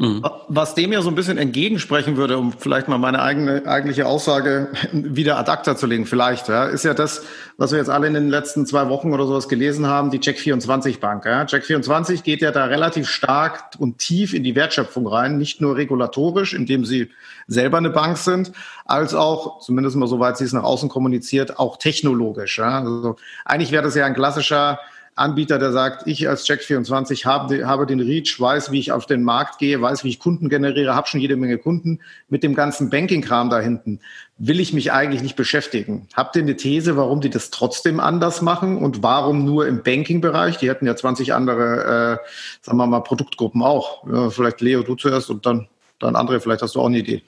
Mhm. 0.00 0.24
Was 0.48 0.74
dem 0.74 0.92
ja 0.92 1.02
so 1.02 1.10
ein 1.10 1.14
bisschen 1.14 1.36
entgegensprechen 1.36 2.16
würde, 2.16 2.38
um 2.38 2.52
vielleicht 2.52 2.88
mal 2.88 2.96
meine 2.96 3.20
eigene 3.20 3.66
eigentliche 3.66 4.06
Aussage 4.06 4.68
wieder 4.92 5.38
ad 5.38 5.50
acta 5.50 5.76
zu 5.76 5.86
legen, 5.86 6.06
vielleicht, 6.06 6.48
ja, 6.48 6.64
ist 6.64 6.86
ja 6.86 6.94
das, 6.94 7.22
was 7.58 7.72
wir 7.72 7.78
jetzt 7.78 7.90
alle 7.90 8.06
in 8.06 8.14
den 8.14 8.30
letzten 8.30 8.64
zwei 8.64 8.88
Wochen 8.88 9.12
oder 9.12 9.26
sowas 9.26 9.46
gelesen 9.46 9.86
haben, 9.86 10.10
die 10.10 10.18
Check24 10.18 11.00
Bank. 11.00 11.26
Ja. 11.26 11.42
Check24 11.42 12.22
geht 12.22 12.40
ja 12.40 12.50
da 12.50 12.64
relativ 12.64 13.10
stark 13.10 13.72
und 13.78 13.98
tief 13.98 14.32
in 14.32 14.42
die 14.42 14.54
Wertschöpfung 14.56 15.06
rein, 15.06 15.36
nicht 15.36 15.60
nur 15.60 15.76
regulatorisch, 15.76 16.54
indem 16.54 16.86
sie 16.86 17.10
selber 17.46 17.76
eine 17.76 17.90
Bank 17.90 18.16
sind, 18.16 18.52
als 18.86 19.12
auch, 19.12 19.60
zumindest 19.60 19.96
mal 19.96 20.06
soweit 20.06 20.38
sie 20.38 20.44
es 20.44 20.54
nach 20.54 20.62
außen 20.62 20.88
kommuniziert, 20.88 21.58
auch 21.58 21.76
technologisch. 21.76 22.56
Ja. 22.56 22.80
Also 22.80 23.16
eigentlich 23.44 23.70
wäre 23.70 23.82
das 23.82 23.94
ja 23.96 24.06
ein 24.06 24.14
klassischer 24.14 24.78
Anbieter, 25.16 25.58
der 25.58 25.72
sagt, 25.72 26.06
ich 26.06 26.28
als 26.28 26.48
Check24 26.48 27.26
habe, 27.26 27.66
habe 27.66 27.86
den 27.86 28.00
Reach, 28.00 28.36
weiß, 28.38 28.70
wie 28.70 28.78
ich 28.78 28.92
auf 28.92 29.06
den 29.06 29.22
Markt 29.22 29.58
gehe, 29.58 29.80
weiß, 29.80 30.04
wie 30.04 30.08
ich 30.08 30.18
Kunden 30.18 30.48
generiere, 30.48 30.94
habe 30.94 31.08
schon 31.08 31.20
jede 31.20 31.36
Menge 31.36 31.58
Kunden. 31.58 32.00
Mit 32.28 32.42
dem 32.42 32.54
ganzen 32.54 32.90
Banking-Kram 32.90 33.50
da 33.50 33.60
hinten 33.60 34.00
will 34.38 34.58
ich 34.58 34.72
mich 34.72 34.92
eigentlich 34.92 35.22
nicht 35.22 35.36
beschäftigen. 35.36 36.08
Habt 36.14 36.34
ihr 36.36 36.42
eine 36.42 36.56
These, 36.56 36.96
warum 36.96 37.20
die 37.20 37.28
das 37.28 37.50
trotzdem 37.50 38.00
anders 38.00 38.40
machen 38.40 38.78
und 38.78 39.02
warum 39.02 39.44
nur 39.44 39.66
im 39.66 39.82
Banking-Bereich? 39.82 40.56
Die 40.56 40.68
hätten 40.68 40.86
ja 40.86 40.96
20 40.96 41.34
andere, 41.34 42.18
äh, 42.22 42.26
sagen 42.62 42.78
wir 42.78 42.86
mal, 42.86 43.00
Produktgruppen 43.00 43.62
auch. 43.62 44.06
Ja, 44.10 44.30
vielleicht 44.30 44.62
Leo, 44.62 44.82
du 44.82 44.94
zuerst 44.94 45.28
und 45.28 45.44
dann, 45.44 45.68
dann 45.98 46.16
andere, 46.16 46.40
vielleicht 46.40 46.62
hast 46.62 46.74
du 46.74 46.80
auch 46.80 46.86
eine 46.86 46.98
Idee. 46.98 47.22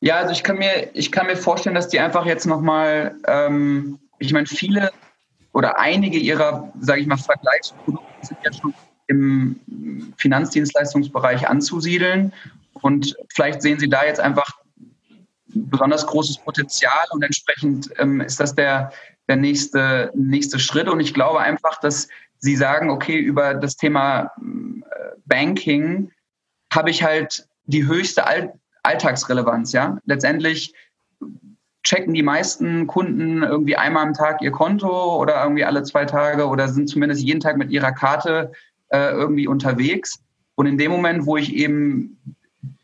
Ja, 0.00 0.16
also 0.16 0.32
ich 0.32 0.42
kann 0.42 0.58
mir, 0.58 0.90
ich 0.94 1.12
kann 1.12 1.26
mir 1.26 1.36
vorstellen, 1.36 1.76
dass 1.76 1.88
die 1.88 2.00
einfach 2.00 2.24
jetzt 2.24 2.46
nochmal, 2.46 3.14
ähm, 3.26 3.98
ich 4.18 4.32
meine, 4.32 4.46
viele 4.46 4.90
oder 5.52 5.78
einige 5.78 6.18
ihrer, 6.18 6.72
sage 6.80 7.00
ich 7.00 7.06
mal, 7.06 7.16
Vergleichsprodukte 7.16 8.26
sind 8.26 8.38
ja 8.44 8.52
schon 8.52 8.74
im 9.06 9.60
Finanzdienstleistungsbereich 10.16 11.48
anzusiedeln. 11.48 12.32
Und 12.74 13.14
vielleicht 13.32 13.62
sehen 13.62 13.78
Sie 13.78 13.88
da 13.88 14.04
jetzt 14.04 14.20
einfach 14.20 14.50
besonders 15.46 16.06
großes 16.06 16.38
Potenzial 16.38 17.04
und 17.10 17.22
entsprechend 17.22 17.90
ähm, 17.98 18.20
ist 18.20 18.40
das 18.40 18.54
der, 18.54 18.92
der 19.28 19.36
nächste, 19.36 20.10
nächste 20.14 20.58
Schritt. 20.58 20.88
Und 20.88 21.00
ich 21.00 21.12
glaube 21.12 21.40
einfach, 21.40 21.78
dass 21.80 22.08
Sie 22.38 22.56
sagen, 22.56 22.90
okay, 22.90 23.18
über 23.18 23.54
das 23.54 23.76
Thema 23.76 24.32
äh, 24.40 25.16
Banking 25.26 26.10
habe 26.72 26.90
ich 26.90 27.02
halt 27.02 27.46
die 27.64 27.86
höchste 27.86 28.24
Alltagsrelevanz, 28.82 29.72
ja. 29.72 29.98
Letztendlich 30.06 30.74
checken 31.84 32.14
die 32.14 32.22
meisten 32.22 32.86
Kunden 32.86 33.42
irgendwie 33.42 33.76
einmal 33.76 34.06
am 34.06 34.14
Tag 34.14 34.40
ihr 34.42 34.52
Konto 34.52 35.20
oder 35.20 35.42
irgendwie 35.42 35.64
alle 35.64 35.82
zwei 35.82 36.04
Tage 36.04 36.46
oder 36.46 36.68
sind 36.68 36.88
zumindest 36.88 37.22
jeden 37.22 37.40
Tag 37.40 37.56
mit 37.56 37.70
ihrer 37.70 37.92
Karte 37.92 38.52
äh, 38.88 39.10
irgendwie 39.10 39.48
unterwegs. 39.48 40.22
Und 40.54 40.66
in 40.66 40.78
dem 40.78 40.90
Moment, 40.90 41.26
wo 41.26 41.36
ich 41.36 41.54
eben 41.54 42.36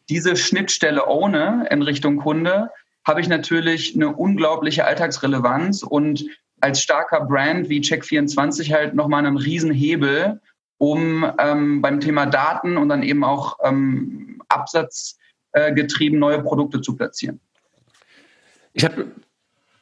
diese 0.09 0.37
Schnittstelle 0.37 1.07
ohne 1.07 1.67
in 1.71 1.83
Richtung 1.83 2.17
Kunde, 2.17 2.71
habe 3.07 3.21
ich 3.21 3.29
natürlich 3.29 3.95
eine 3.95 4.15
unglaubliche 4.15 4.85
Alltagsrelevanz 4.85 5.83
und 5.83 6.25
als 6.61 6.83
starker 6.83 7.25
Brand 7.25 7.69
wie 7.69 7.81
Check24 7.81 8.73
halt 8.73 8.95
nochmal 8.95 9.25
einen 9.25 9.37
Riesenhebel, 9.37 10.41
um 10.79 11.31
ähm, 11.39 11.81
beim 11.81 12.01
Thema 12.01 12.27
Daten 12.27 12.77
und 12.77 12.89
dann 12.89 13.03
eben 13.03 13.23
auch 13.25 13.59
ähm, 13.63 14.43
absatzgetrieben 14.49 16.19
äh, 16.19 16.21
neue 16.21 16.43
Produkte 16.43 16.81
zu 16.81 16.97
platzieren. 16.97 17.41
Ich 18.79 18.85
habe 18.85 19.07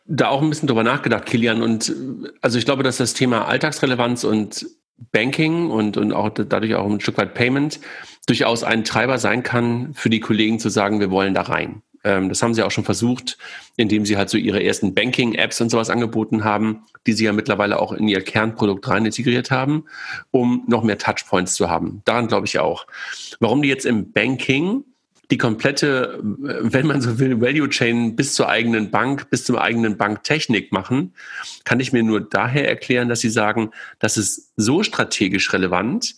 da 0.07 0.29
auch 0.29 0.41
ein 0.41 0.49
bisschen 0.49 0.69
drüber 0.69 0.83
nachgedacht, 0.83 1.27
Kilian. 1.27 1.63
Und 1.63 1.95
also 2.41 2.59
ich 2.59 2.65
glaube, 2.65 2.83
dass 2.83 2.97
das 2.97 3.13
Thema 3.13 3.47
Alltagsrelevanz 3.47 4.25
und 4.25 4.67
Banking 5.13 5.71
und, 5.71 5.99
und 5.99 6.13
auch 6.13 6.31
dadurch 6.31 6.75
auch 6.75 6.91
ein 6.91 7.01
Stück 7.01 7.19
weit 7.19 7.35
Payment 7.35 7.79
durchaus 8.27 8.65
ein 8.65 8.85
Treiber 8.85 9.19
sein 9.19 9.43
kann, 9.43 9.93
für 9.93 10.09
die 10.09 10.21
Kollegen 10.21 10.59
zu 10.59 10.71
sagen, 10.71 11.01
wir 11.01 11.11
wollen 11.11 11.35
da 11.35 11.43
rein. 11.43 11.83
Ähm, 12.05 12.31
das 12.31 12.43
haben 12.43 12.55
sie 12.55 12.63
auch 12.63 12.71
schon 12.71 12.85
versucht, 12.85 13.37
indem 13.77 14.07
sie 14.07 14.17
halt 14.17 14.31
so 14.31 14.39
ihre 14.39 14.65
ersten 14.65 14.95
Banking-Apps 14.95 15.61
und 15.61 15.69
sowas 15.69 15.91
angeboten 15.91 16.45
haben, 16.45 16.85
die 17.07 17.13
sie 17.13 17.27
ja 17.27 17.35
mittlerweile 17.35 17.79
auch 17.79 17.93
in 17.93 18.09
ihr 18.09 18.23
Kernprodukt 18.23 18.89
rein 18.89 19.05
integriert 19.05 19.51
haben, 19.51 19.85
um 20.31 20.65
noch 20.67 20.83
mehr 20.83 20.97
Touchpoints 20.97 21.55
zu 21.55 21.69
haben. 21.69 22.01
Daran 22.07 22.29
glaube 22.29 22.47
ich 22.47 22.59
auch. 22.59 22.87
Warum 23.41 23.61
die 23.61 23.69
jetzt 23.69 23.85
im 23.85 24.13
Banking 24.13 24.85
die 25.31 25.39
komplette, 25.39 26.19
wenn 26.23 26.87
man 26.87 27.01
so 27.01 27.19
will, 27.19 27.41
Value 27.41 27.69
Chain 27.69 28.15
bis 28.15 28.35
zur 28.35 28.49
eigenen 28.49 28.91
Bank, 28.91 29.29
bis 29.31 29.45
zur 29.45 29.61
eigenen 29.61 29.97
Banktechnik 29.97 30.73
machen, 30.73 31.15
kann 31.65 31.81
ich 31.81 31.93
mir 31.93 32.03
nur 32.03 32.21
daher 32.21 32.69
erklären, 32.69 33.09
dass 33.09 33.21
sie 33.21 33.31
sagen, 33.31 33.71
das 33.99 34.17
ist 34.17 34.53
so 34.57 34.83
strategisch 34.83 35.53
relevant, 35.53 36.15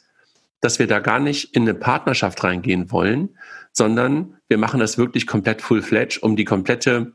dass 0.60 0.78
wir 0.78 0.86
da 0.86 0.98
gar 0.98 1.20
nicht 1.20 1.54
in 1.54 1.62
eine 1.62 1.74
Partnerschaft 1.74 2.42
reingehen 2.44 2.90
wollen, 2.90 3.30
sondern 3.72 4.36
wir 4.48 4.58
machen 4.58 4.80
das 4.80 4.98
wirklich 4.98 5.26
komplett 5.26 5.62
full-fledged, 5.62 6.22
um 6.22 6.36
die 6.36 6.44
komplette 6.44 7.12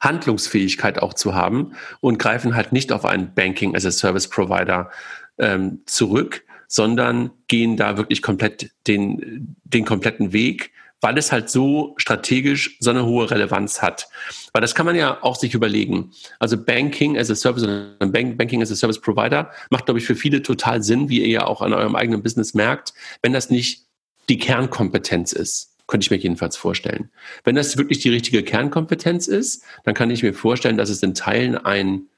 Handlungsfähigkeit 0.00 1.00
auch 1.00 1.14
zu 1.14 1.34
haben 1.34 1.72
und 2.00 2.18
greifen 2.18 2.54
halt 2.54 2.72
nicht 2.72 2.92
auf 2.92 3.04
einen 3.04 3.34
Banking 3.34 3.76
as 3.76 3.86
a 3.86 3.90
Service 3.90 4.28
Provider 4.28 4.90
ähm, 5.38 5.82
zurück, 5.86 6.44
sondern 6.68 7.30
gehen 7.48 7.76
da 7.76 7.96
wirklich 7.96 8.22
komplett 8.22 8.70
den, 8.86 9.56
den 9.64 9.84
kompletten 9.84 10.32
Weg, 10.32 10.72
weil 11.00 11.18
es 11.18 11.30
halt 11.30 11.50
so 11.50 11.94
strategisch 11.98 12.76
so 12.80 12.90
eine 12.90 13.04
hohe 13.04 13.30
Relevanz 13.30 13.82
hat. 13.82 14.08
Weil 14.52 14.62
das 14.62 14.74
kann 14.74 14.86
man 14.86 14.96
ja 14.96 15.22
auch 15.22 15.36
sich 15.36 15.54
überlegen. 15.54 16.12
Also 16.38 16.56
Banking 16.56 17.18
as 17.18 17.30
a 17.30 17.34
Service, 17.34 17.66
Banking 17.98 18.62
as 18.62 18.72
a 18.72 18.74
Service 18.74 19.00
Provider 19.00 19.50
macht, 19.70 19.86
glaube 19.86 20.00
ich, 20.00 20.06
für 20.06 20.16
viele 20.16 20.42
total 20.42 20.82
Sinn, 20.82 21.08
wie 21.08 21.20
ihr 21.20 21.28
ja 21.28 21.46
auch 21.46 21.62
an 21.62 21.72
eurem 21.72 21.94
eigenen 21.94 22.22
Business 22.22 22.54
merkt, 22.54 22.94
wenn 23.22 23.32
das 23.32 23.50
nicht 23.50 23.86
die 24.28 24.38
Kernkompetenz 24.38 25.32
ist. 25.32 25.72
Könnte 25.86 26.04
ich 26.04 26.10
mir 26.10 26.16
jedenfalls 26.16 26.56
vorstellen. 26.56 27.10
Wenn 27.44 27.54
das 27.54 27.76
wirklich 27.76 28.00
die 28.00 28.10
richtige 28.10 28.42
Kernkompetenz 28.42 29.28
ist, 29.28 29.62
dann 29.84 29.94
kann 29.94 30.10
ich 30.10 30.24
mir 30.24 30.34
vorstellen, 30.34 30.76
dass 30.76 30.90
es 30.90 31.02
in 31.02 31.14
Teilen 31.14 31.56
ein 31.56 32.08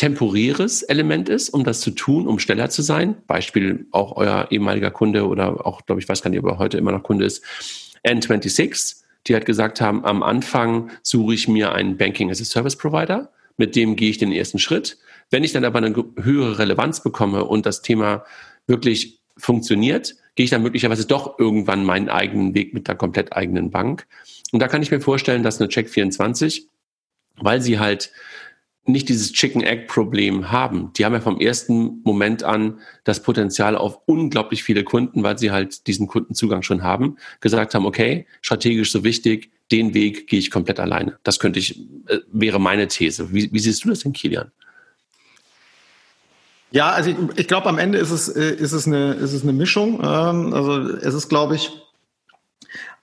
temporäres 0.00 0.82
Element 0.82 1.28
ist, 1.28 1.50
um 1.50 1.62
das 1.62 1.82
zu 1.82 1.90
tun, 1.90 2.26
um 2.26 2.38
schneller 2.38 2.70
zu 2.70 2.80
sein. 2.80 3.16
Beispiel 3.26 3.86
auch 3.90 4.16
euer 4.16 4.46
ehemaliger 4.50 4.90
Kunde 4.90 5.28
oder 5.28 5.66
auch, 5.66 5.84
glaube 5.84 6.00
ich, 6.00 6.08
weiß 6.08 6.22
gar 6.22 6.30
nicht, 6.30 6.38
ob 6.42 6.46
er 6.46 6.58
heute 6.58 6.78
immer 6.78 6.90
noch 6.90 7.02
Kunde 7.02 7.26
ist, 7.26 7.44
N26, 8.02 9.02
die 9.26 9.34
halt 9.34 9.44
gesagt 9.44 9.82
haben, 9.82 10.06
am 10.06 10.22
Anfang 10.22 10.90
suche 11.02 11.34
ich 11.34 11.48
mir 11.48 11.72
einen 11.72 11.98
Banking 11.98 12.30
as 12.30 12.40
a 12.40 12.46
Service 12.46 12.76
Provider, 12.76 13.30
mit 13.58 13.76
dem 13.76 13.94
gehe 13.94 14.08
ich 14.08 14.16
den 14.16 14.32
ersten 14.32 14.58
Schritt. 14.58 14.96
Wenn 15.28 15.44
ich 15.44 15.52
dann 15.52 15.66
aber 15.66 15.80
eine 15.80 15.94
höhere 16.16 16.58
Relevanz 16.58 17.02
bekomme 17.02 17.44
und 17.44 17.66
das 17.66 17.82
Thema 17.82 18.24
wirklich 18.66 19.20
funktioniert, 19.36 20.14
gehe 20.34 20.44
ich 20.44 20.50
dann 20.50 20.62
möglicherweise 20.62 21.06
doch 21.06 21.38
irgendwann 21.38 21.84
meinen 21.84 22.08
eigenen 22.08 22.54
Weg 22.54 22.72
mit 22.72 22.88
der 22.88 22.94
komplett 22.94 23.34
eigenen 23.34 23.70
Bank. 23.70 24.06
Und 24.50 24.60
da 24.60 24.68
kann 24.68 24.80
ich 24.80 24.90
mir 24.90 25.02
vorstellen, 25.02 25.42
dass 25.42 25.60
eine 25.60 25.68
Check24, 25.68 26.62
weil 27.36 27.60
sie 27.60 27.78
halt 27.78 28.12
nicht 28.92 29.08
dieses 29.08 29.32
Chicken-Egg-Problem 29.32 30.50
haben. 30.50 30.92
Die 30.96 31.04
haben 31.04 31.12
ja 31.12 31.20
vom 31.20 31.40
ersten 31.40 32.00
Moment 32.04 32.42
an 32.42 32.78
das 33.04 33.22
Potenzial 33.22 33.76
auf 33.76 34.00
unglaublich 34.06 34.62
viele 34.62 34.84
Kunden, 34.84 35.22
weil 35.22 35.38
sie 35.38 35.50
halt 35.50 35.86
diesen 35.86 36.06
Kundenzugang 36.06 36.62
schon 36.62 36.82
haben, 36.82 37.16
gesagt 37.40 37.74
haben, 37.74 37.86
okay, 37.86 38.26
strategisch 38.40 38.92
so 38.92 39.04
wichtig, 39.04 39.50
den 39.70 39.94
Weg 39.94 40.26
gehe 40.26 40.38
ich 40.38 40.50
komplett 40.50 40.80
alleine. 40.80 41.18
Das 41.22 41.38
könnte 41.38 41.58
ich, 41.58 41.80
äh, 42.08 42.18
wäre 42.32 42.58
meine 42.58 42.88
These. 42.88 43.32
Wie, 43.32 43.52
wie 43.52 43.58
siehst 43.58 43.84
du 43.84 43.88
das 43.88 44.00
denn, 44.00 44.12
Kilian? 44.12 44.50
Ja, 46.72 46.90
also 46.90 47.10
ich, 47.10 47.16
ich 47.36 47.48
glaube, 47.48 47.68
am 47.68 47.78
Ende 47.78 47.98
ist 47.98 48.10
es, 48.10 48.28
äh, 48.28 48.54
ist 48.54 48.72
es, 48.72 48.86
eine, 48.86 49.14
ist 49.14 49.32
es 49.32 49.42
eine 49.42 49.52
Mischung. 49.52 50.00
Ähm, 50.02 50.52
also 50.52 50.78
es 50.78 51.14
ist, 51.14 51.28
glaube 51.28 51.56
ich, 51.56 51.70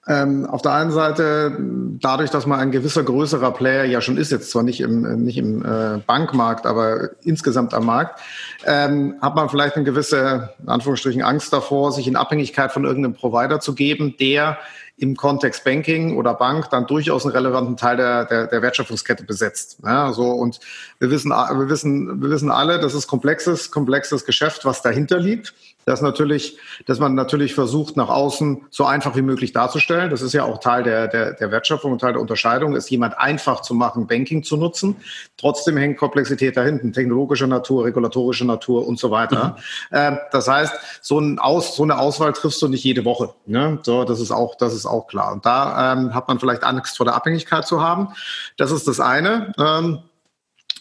ähm, 0.08 0.46
auf 0.46 0.62
der 0.62 0.72
einen 0.74 0.92
Seite, 0.92 1.58
dadurch, 2.00 2.30
dass 2.30 2.46
man 2.46 2.60
ein 2.60 2.72
gewisser 2.72 3.04
größerer 3.04 3.52
Player 3.52 3.84
ja 3.84 4.00
schon 4.00 4.18
ist, 4.18 4.32
jetzt 4.32 4.52
zwar 4.52 4.64
nicht 4.64 4.80
im, 4.80 5.24
nicht 5.24 5.38
im 5.38 5.66
äh, 5.66 6.00
Bankmarkt, 6.06 6.66
aber 6.66 7.10
insgesamt 7.24 7.74
am 7.74 7.86
Markt, 7.86 8.22
ähm, 8.66 9.16
hat 9.22 9.36
man 9.36 9.50
vielleicht 9.50 9.76
eine 9.76 9.84
gewisse, 9.84 10.54
in 10.62 10.70
Anführungsstrichen, 10.70 11.22
Angst 11.22 11.52
davor, 11.52 11.92
sich 11.92 12.08
in 12.08 12.16
Abhängigkeit 12.16 12.72
von 12.72 12.86
irgendeinem 12.86 13.16
Provider 13.16 13.60
zu 13.60 13.76
geben, 13.76 14.16
der 14.18 14.58
im 15.00 15.16
Kontext 15.16 15.64
Banking 15.64 16.18
oder 16.18 16.34
Bank 16.34 16.70
dann 16.72 16.88
durchaus 16.88 17.26
einen 17.26 17.36
relevanten 17.36 17.78
Teil 17.78 17.98
der, 17.98 18.26
der, 18.26 18.48
der 18.48 18.62
Wertschöpfungskette 18.62 19.26
besetzt. 19.26 19.78
Ja, 19.84 20.12
so 20.12 20.32
und 20.32 20.60
wir 21.00 21.12
wissen, 21.12 21.30
wir 21.30 21.70
wissen, 21.70 22.22
wir 22.22 22.30
wissen 22.32 22.50
alle, 22.50 22.80
das 22.80 22.96
ist 22.96 23.08
komplexes, 23.08 23.70
komplexes 23.70 24.26
Geschäft, 24.26 24.66
was 24.66 24.82
dahinter 24.82 25.20
liegt 25.20 25.54
dass 25.88 26.02
natürlich, 26.02 26.58
dass 26.86 27.00
man 27.00 27.16
natürlich 27.16 27.56
versucht, 27.56 27.96
nach 27.96 28.10
außen 28.10 28.66
so 28.70 28.84
einfach 28.84 29.16
wie 29.16 29.22
möglich 29.22 29.54
darzustellen. 29.54 30.10
Das 30.10 30.22
ist 30.22 30.34
ja 30.34 30.44
auch 30.44 30.60
Teil 30.60 30.84
der, 30.84 31.08
der, 31.08 31.32
der 31.32 31.50
Wertschöpfung 31.50 31.94
und 31.94 32.00
Teil 32.00 32.12
der 32.12 32.22
Unterscheidung, 32.22 32.76
ist 32.76 32.90
jemand 32.90 33.18
einfach 33.18 33.62
zu 33.62 33.74
machen, 33.74 34.06
Banking 34.06 34.44
zu 34.44 34.58
nutzen. 34.58 34.98
Trotzdem 35.38 35.78
hängt 35.78 35.98
Komplexität 35.98 36.58
dahinten, 36.58 36.92
technologischer 36.92 37.48
Natur, 37.48 37.86
regulatorische 37.86 38.44
Natur 38.44 38.86
und 38.86 39.00
so 39.00 39.12
weiter. 39.12 39.56
Mhm. 39.90 39.98
Äh, 39.98 40.18
das 40.34 40.50
heißt, 40.50 40.74
so, 41.02 41.20
ein 41.22 41.40
Aus, 41.40 41.78
so 41.78 41.84
eine 41.84 41.98
Auswahl 41.98 42.34
triffst 42.34 42.62
du 42.62 42.68
nicht 42.68 42.84
jede 42.84 43.06
Woche. 43.06 43.34
Ne? 43.46 43.80
So, 43.84 44.04
das 44.04 44.20
ist 44.20 44.32
auch, 44.32 44.56
das 44.56 44.74
ist 44.74 44.86
auch 44.86 45.08
klar. 45.08 45.32
Und 45.32 45.46
da 45.46 45.94
ähm, 45.94 46.14
hat 46.14 46.28
man 46.28 46.38
vielleicht 46.38 46.66
Angst 46.66 46.98
vor 46.98 47.06
der 47.06 47.16
Abhängigkeit 47.16 47.66
zu 47.66 47.82
haben. 47.82 48.10
Das 48.58 48.72
ist 48.72 48.90
das 48.90 49.00
eine. 49.00 49.54
Ähm, 49.58 50.00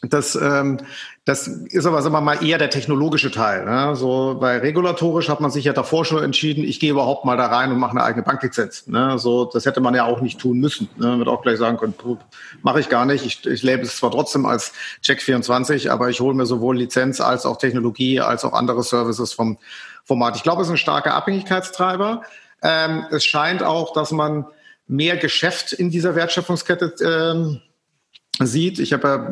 das, 0.02 0.34
ähm, 0.34 0.78
das 1.26 1.48
ist 1.48 1.86
aber, 1.86 2.00
sagen 2.02 2.14
wir 2.14 2.20
mal, 2.20 2.46
eher 2.46 2.56
der 2.56 2.70
technologische 2.70 3.32
Teil. 3.32 3.64
Ne? 3.64 3.96
So 3.96 4.36
bei 4.38 4.58
regulatorisch 4.58 5.28
hat 5.28 5.40
man 5.40 5.50
sich 5.50 5.64
ja 5.64 5.72
davor 5.72 6.04
schon 6.04 6.22
entschieden, 6.22 6.62
ich 6.62 6.78
gehe 6.78 6.92
überhaupt 6.92 7.24
mal 7.24 7.36
da 7.36 7.46
rein 7.46 7.72
und 7.72 7.80
mache 7.80 7.90
eine 7.90 8.04
eigene 8.04 8.22
Banklizenz. 8.22 8.86
Ne? 8.86 9.18
So, 9.18 9.44
das 9.44 9.66
hätte 9.66 9.80
man 9.80 9.92
ja 9.96 10.04
auch 10.04 10.20
nicht 10.20 10.38
tun 10.38 10.60
müssen. 10.60 10.88
Ne? 10.96 11.08
Man 11.08 11.18
wird 11.18 11.28
auch 11.28 11.42
gleich 11.42 11.58
sagen 11.58 11.78
können, 11.78 11.94
mache 12.62 12.78
ich 12.78 12.88
gar 12.88 13.06
nicht. 13.06 13.26
Ich, 13.26 13.44
ich 13.44 13.64
lebe 13.64 13.82
es 13.82 13.96
zwar 13.96 14.12
trotzdem 14.12 14.46
als 14.46 14.72
Check24, 15.02 15.90
aber 15.90 16.10
ich 16.10 16.20
hole 16.20 16.32
mir 16.32 16.46
sowohl 16.46 16.76
Lizenz 16.76 17.20
als 17.20 17.44
auch 17.44 17.58
Technologie 17.58 18.20
als 18.20 18.44
auch 18.44 18.52
andere 18.52 18.84
Services 18.84 19.32
vom 19.32 19.58
Format. 20.04 20.36
Ich 20.36 20.44
glaube, 20.44 20.62
es 20.62 20.68
ist 20.68 20.74
ein 20.74 20.78
starker 20.78 21.14
Abhängigkeitstreiber. 21.14 22.22
Ähm, 22.62 23.04
es 23.10 23.24
scheint 23.24 23.64
auch, 23.64 23.92
dass 23.92 24.12
man 24.12 24.46
mehr 24.86 25.16
Geschäft 25.16 25.72
in 25.72 25.90
dieser 25.90 26.14
Wertschöpfungskette 26.14 26.94
ähm, 27.04 27.62
sieht. 28.40 28.78
Ich 28.78 28.92
habe 28.92 29.08
ja 29.08 29.30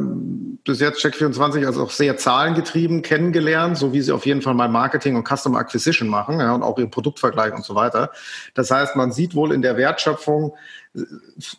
bis 0.64 0.80
jetzt 0.80 1.04
Check24 1.04 1.66
als 1.66 1.76
auch 1.76 1.90
sehr 1.90 2.16
zahlengetrieben 2.16 3.02
kennengelernt, 3.02 3.76
so 3.76 3.92
wie 3.92 4.00
sie 4.00 4.12
auf 4.12 4.24
jeden 4.24 4.40
Fall 4.40 4.54
mal 4.54 4.68
Marketing 4.68 5.14
und 5.14 5.28
Customer 5.28 5.58
Acquisition 5.58 6.08
machen 6.08 6.40
ja, 6.40 6.54
und 6.54 6.62
auch 6.62 6.78
ihren 6.78 6.90
Produktvergleich 6.90 7.52
und 7.52 7.64
so 7.64 7.74
weiter. 7.74 8.10
Das 8.54 8.70
heißt, 8.70 8.96
man 8.96 9.12
sieht 9.12 9.34
wohl 9.34 9.52
in 9.52 9.60
der 9.60 9.76
Wertschöpfung 9.76 10.54
äh, 10.94 11.00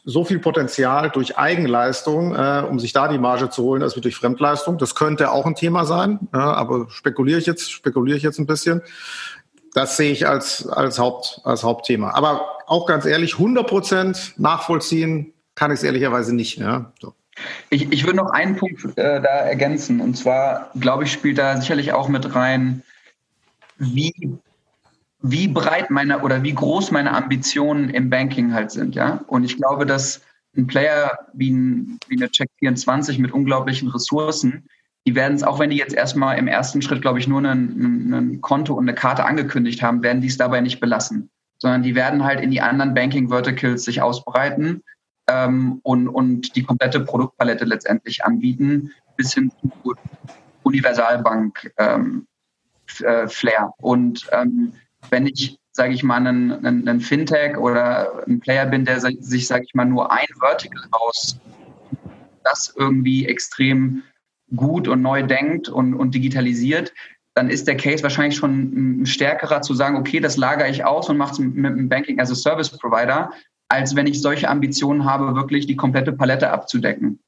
so 0.05 0.25
viel 0.25 0.39
Potenzial 0.39 1.11
durch 1.11 1.37
Eigenleistung, 1.37 2.35
äh, 2.35 2.63
um 2.67 2.79
sich 2.79 2.93
da 2.93 3.07
die 3.07 3.19
Marge 3.19 3.49
zu 3.49 3.63
holen, 3.63 3.83
als 3.83 3.95
wie 3.95 4.01
durch 4.01 4.15
Fremdleistung. 4.15 4.79
Das 4.79 4.95
könnte 4.95 5.31
auch 5.31 5.45
ein 5.45 5.55
Thema 5.55 5.85
sein, 5.85 6.19
ja, 6.33 6.53
aber 6.53 6.87
spekuliere 6.89 7.39
ich 7.39 7.45
jetzt, 7.45 7.71
spekuliere 7.71 8.17
ich 8.17 8.23
jetzt 8.23 8.39
ein 8.39 8.47
bisschen. 8.47 8.81
Das 9.73 9.97
sehe 9.97 10.11
ich 10.11 10.25
als, 10.25 10.67
als, 10.67 10.97
Haupt, 10.97 11.41
als 11.43 11.63
Hauptthema. 11.63 12.11
Aber 12.11 12.47
auch 12.65 12.87
ganz 12.87 13.05
ehrlich, 13.05 13.33
100 13.33 13.67
Prozent 13.67 14.33
nachvollziehen 14.37 15.33
kann 15.53 15.69
ich 15.69 15.79
es 15.79 15.83
ehrlicherweise 15.83 16.33
nicht. 16.33 16.57
Ja. 16.57 16.93
So. 17.01 17.13
Ich, 17.69 17.91
ich 17.91 18.05
würde 18.05 18.17
noch 18.17 18.31
einen 18.31 18.55
Punkt 18.55 18.97
äh, 18.97 19.21
da 19.21 19.27
ergänzen. 19.27 20.01
Und 20.01 20.15
zwar, 20.17 20.71
glaube 20.79 21.03
ich, 21.03 21.11
spielt 21.11 21.37
da 21.37 21.57
sicherlich 21.57 21.93
auch 21.93 22.07
mit 22.07 22.35
rein, 22.35 22.83
wie, 23.77 24.37
wie 25.21 25.47
breit 25.47 25.89
meine 25.89 26.21
oder 26.21 26.43
wie 26.43 26.53
groß 26.53 26.91
meine 26.91 27.13
Ambitionen 27.13 27.89
im 27.89 28.09
Banking 28.09 28.53
halt 28.53 28.71
sind. 28.71 28.95
Ja? 28.95 29.23
Und 29.27 29.43
ich 29.43 29.57
glaube, 29.57 29.85
dass 29.85 30.21
ein 30.55 30.67
Player 30.67 31.11
wie, 31.33 31.51
ein, 31.51 31.99
wie 32.07 32.15
eine 32.15 32.27
Check24 32.27 33.19
mit 33.19 33.31
unglaublichen 33.31 33.89
Ressourcen, 33.89 34.67
die 35.05 35.13
werden 35.13 35.35
es, 35.35 35.43
auch 35.43 35.59
wenn 35.59 35.69
die 35.69 35.77
jetzt 35.77 35.93
erstmal 35.93 36.37
im 36.37 36.47
ersten 36.47 36.81
Schritt, 36.81 37.01
glaube 37.01 37.19
ich, 37.19 37.27
nur 37.27 37.41
ein, 37.41 38.39
Konto 38.41 38.73
und 38.73 38.85
eine 38.85 38.95
Karte 38.95 39.25
angekündigt 39.25 39.83
haben, 39.83 40.01
werden 40.01 40.21
die 40.21 40.29
es 40.29 40.37
dabei 40.37 40.61
nicht 40.61 40.79
belassen 40.79 41.29
sondern 41.57 41.83
die 41.83 41.95
werden 41.95 42.23
halt 42.23 42.41
in 42.41 42.51
die 42.51 42.61
anderen 42.61 42.93
Banking 42.93 43.29
Verticals 43.29 43.83
sich 43.83 44.01
ausbreiten 44.01 44.83
ähm, 45.27 45.79
und, 45.83 46.07
und 46.07 46.55
die 46.55 46.63
komplette 46.63 46.99
Produktpalette 46.99 47.65
letztendlich 47.65 48.23
anbieten, 48.23 48.91
bis 49.17 49.33
hin 49.33 49.51
zu 49.61 49.95
Universalbank 50.63 51.71
ähm, 51.77 52.27
äh. 53.01 53.27
Und 53.77 54.27
ähm, 54.31 54.73
wenn 55.09 55.27
ich, 55.27 55.57
sage 55.71 55.93
ich 55.93 56.03
mal, 56.03 56.17
einen, 56.17 56.51
einen, 56.51 56.87
einen, 56.87 57.01
Fintech 57.01 57.57
oder 57.57 58.23
ein 58.27 58.39
Player 58.39 58.65
bin, 58.65 58.85
der 58.85 58.99
sich, 58.99 59.47
sage 59.47 59.65
ich 59.65 59.73
mal, 59.73 59.85
nur 59.85 60.11
ein 60.11 60.27
Vertical 60.39 60.83
aus 60.91 61.39
das 62.43 62.73
irgendwie 62.77 63.25
extrem 63.25 64.03
gut 64.55 64.87
und 64.87 65.01
neu 65.01 65.23
denkt 65.23 65.67
und, 65.67 65.93
und 65.95 66.13
digitalisiert, 66.13 66.93
dann 67.33 67.49
ist 67.49 67.67
der 67.67 67.75
Case 67.75 68.03
wahrscheinlich 68.03 68.37
schon 68.37 69.01
ein 69.01 69.05
stärkerer 69.05 69.61
zu 69.61 69.73
sagen, 69.73 69.97
okay, 69.97 70.19
das 70.19 70.37
lagere 70.37 70.69
ich 70.69 70.85
aus 70.85 71.09
und 71.09 71.17
mache 71.17 71.33
es 71.33 71.39
mit 71.39 71.65
einem 71.65 71.89
Banking 71.89 72.19
as 72.19 72.31
a 72.31 72.35
Service 72.35 72.69
Provider, 72.69 73.31
als 73.67 73.95
wenn 73.95 74.07
ich 74.07 74.21
solche 74.21 74.49
Ambitionen 74.49 75.05
habe, 75.05 75.35
wirklich 75.35 75.67
die 75.67 75.75
komplette 75.75 76.11
Palette 76.11 76.51
abzudecken. 76.51 77.19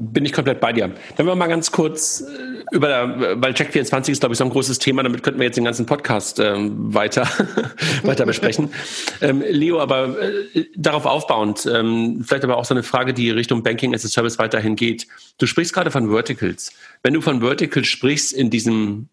Bin 0.00 0.24
ich 0.24 0.32
komplett 0.32 0.60
bei 0.60 0.72
dir. 0.72 0.92
Wenn 1.16 1.26
wir 1.26 1.34
mal 1.34 1.48
ganz 1.48 1.72
kurz 1.72 2.20
äh, 2.20 2.62
über, 2.70 3.42
weil 3.42 3.52
Check24 3.52 4.10
ist, 4.12 4.20
glaube 4.20 4.32
ich, 4.32 4.38
so 4.38 4.44
ein 4.44 4.50
großes 4.50 4.78
Thema, 4.78 5.02
damit 5.02 5.24
könnten 5.24 5.40
wir 5.40 5.46
jetzt 5.46 5.56
den 5.56 5.64
ganzen 5.64 5.86
Podcast 5.86 6.38
ähm, 6.38 6.94
weiter, 6.94 7.28
weiter 8.04 8.24
besprechen. 8.24 8.70
Ähm, 9.20 9.42
Leo, 9.48 9.80
aber 9.80 10.14
äh, 10.22 10.66
darauf 10.76 11.04
aufbauend, 11.04 11.66
ähm, 11.66 12.22
vielleicht 12.24 12.44
aber 12.44 12.56
auch 12.56 12.64
so 12.64 12.72
eine 12.72 12.84
Frage, 12.84 13.12
die 13.12 13.30
Richtung 13.30 13.64
Banking 13.64 13.92
as 13.92 14.04
a 14.04 14.08
Service 14.08 14.38
weiterhin 14.38 14.76
geht. 14.76 15.08
Du 15.38 15.46
sprichst 15.46 15.74
gerade 15.74 15.90
von 15.90 16.08
Verticals. 16.08 16.72
Wenn 17.02 17.14
du 17.14 17.20
von 17.20 17.40
Verticals 17.40 17.88
sprichst 17.88 18.32
in 18.32 18.50
diesem 18.50 19.08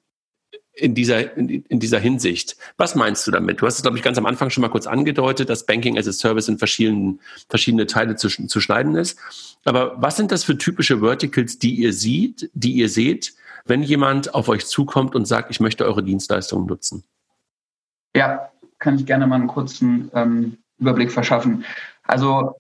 in 0.75 0.93
dieser, 0.93 1.37
in, 1.37 1.79
dieser 1.79 1.99
Hinsicht. 1.99 2.57
Was 2.77 2.95
meinst 2.95 3.25
du 3.25 3.31
damit? 3.31 3.61
Du 3.61 3.65
hast 3.65 3.75
es, 3.75 3.81
glaube 3.81 3.97
ich, 3.97 4.03
ganz 4.03 4.17
am 4.17 4.25
Anfang 4.25 4.49
schon 4.49 4.61
mal 4.61 4.69
kurz 4.69 4.87
angedeutet, 4.87 5.49
dass 5.49 5.65
Banking 5.65 5.97
as 5.97 6.07
a 6.07 6.11
Service 6.11 6.47
in 6.47 6.57
verschiedenen, 6.57 7.21
verschiedene 7.49 7.85
Teile 7.85 8.15
zu, 8.15 8.27
zu 8.27 8.59
schneiden 8.59 8.95
ist. 8.95 9.17
Aber 9.63 10.01
was 10.01 10.17
sind 10.17 10.31
das 10.31 10.43
für 10.43 10.57
typische 10.57 10.99
Verticals, 10.99 11.59
die 11.59 11.75
ihr 11.75 11.93
seht, 11.93 12.49
die 12.53 12.73
ihr 12.73 12.89
seht, 12.89 13.33
wenn 13.65 13.83
jemand 13.83 14.33
auf 14.35 14.49
euch 14.49 14.65
zukommt 14.65 15.15
und 15.15 15.25
sagt, 15.25 15.49
ich 15.49 15.59
möchte 15.59 15.85
eure 15.85 16.03
Dienstleistungen 16.03 16.67
nutzen? 16.67 17.03
Ja, 18.15 18.49
kann 18.79 18.95
ich 18.95 19.05
gerne 19.05 19.27
mal 19.27 19.35
einen 19.35 19.47
kurzen 19.47 20.11
ähm, 20.13 20.57
Überblick 20.77 21.11
verschaffen. 21.11 21.65
Also 22.03 22.55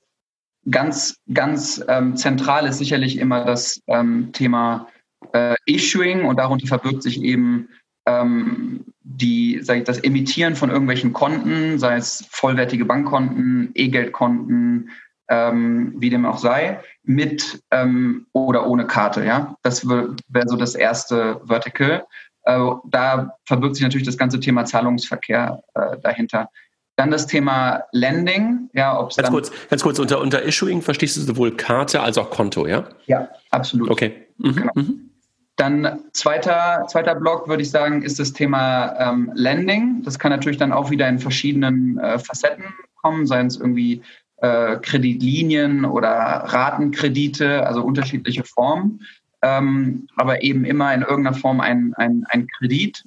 ganz, 0.69 1.17
ganz 1.31 1.83
ähm, 1.87 2.15
zentral 2.17 2.65
ist 2.65 2.79
sicherlich 2.79 3.17
immer 3.17 3.45
das 3.45 3.81
ähm, 3.87 4.31
Thema 4.33 4.87
äh, 5.33 5.55
Issuing 5.65 6.25
und 6.25 6.37
darunter 6.37 6.67
verbirgt 6.67 7.03
sich 7.03 7.21
eben 7.21 7.69
ähm, 8.05 8.85
die, 9.03 9.59
sage 9.61 9.79
ich, 9.79 9.85
das 9.85 9.99
Emittieren 9.99 10.55
von 10.55 10.69
irgendwelchen 10.69 11.13
Konten, 11.13 11.79
sei 11.79 11.95
es 11.95 12.25
vollwertige 12.29 12.85
Bankkonten, 12.85 13.71
E-Geldkonten, 13.73 14.89
ähm, 15.27 15.93
wie 15.97 16.09
dem 16.09 16.25
auch 16.25 16.37
sei, 16.37 16.79
mit 17.03 17.63
ähm, 17.71 18.27
oder 18.33 18.67
ohne 18.67 18.85
Karte. 18.85 19.25
Ja, 19.25 19.55
das 19.63 19.87
wäre 19.87 20.15
so 20.47 20.55
das 20.55 20.75
erste 20.75 21.41
Vertical. 21.45 22.05
Äh, 22.43 22.59
da 22.85 23.35
verbirgt 23.45 23.75
sich 23.75 23.83
natürlich 23.83 24.05
das 24.05 24.17
ganze 24.17 24.39
Thema 24.39 24.65
Zahlungsverkehr 24.65 25.63
äh, 25.73 25.97
dahinter. 26.01 26.49
Dann 26.95 27.11
das 27.11 27.27
Thema 27.27 27.83
Lending, 27.91 28.69
ja, 28.73 28.97
ob 28.97 29.13
ganz 29.15 29.29
kurz, 29.29 29.51
ganz 29.69 29.83
kurz 29.83 29.99
unter 29.99 30.21
unter 30.21 30.43
Issuing 30.43 30.81
verstehst 30.81 31.17
du 31.17 31.21
sowohl 31.21 31.51
Karte 31.57 32.01
als 32.01 32.17
auch 32.17 32.29
Konto, 32.29 32.67
ja? 32.67 32.87
Ja, 33.05 33.27
absolut. 33.49 33.89
Okay. 33.89 34.27
Mhm. 34.37 34.55
Genau. 34.55 34.71
Mhm. 34.75 35.09
Dann 35.55 35.99
zweiter, 36.11 36.85
zweiter 36.89 37.15
Block 37.15 37.47
würde 37.47 37.63
ich 37.63 37.71
sagen, 37.71 38.01
ist 38.01 38.19
das 38.19 38.33
Thema 38.33 38.93
ähm, 38.99 39.31
Lending. 39.33 40.01
Das 40.03 40.19
kann 40.19 40.31
natürlich 40.31 40.57
dann 40.57 40.73
auch 40.73 40.89
wieder 40.89 41.07
in 41.07 41.19
verschiedenen 41.19 41.97
äh, 41.97 42.19
Facetten 42.19 42.65
kommen, 42.95 43.25
seien 43.25 43.47
es 43.47 43.57
irgendwie 43.57 44.01
äh, 44.37 44.77
Kreditlinien 44.77 45.85
oder 45.85 46.09
Ratenkredite, 46.09 47.65
also 47.65 47.83
unterschiedliche 47.83 48.43
Formen, 48.43 49.01
ähm, 49.41 50.07
aber 50.17 50.43
eben 50.43 50.65
immer 50.65 50.93
in 50.93 51.03
irgendeiner 51.03 51.37
Form 51.37 51.61
ein, 51.61 51.93
ein, 51.95 52.25
ein 52.29 52.47
Kredit. 52.47 53.05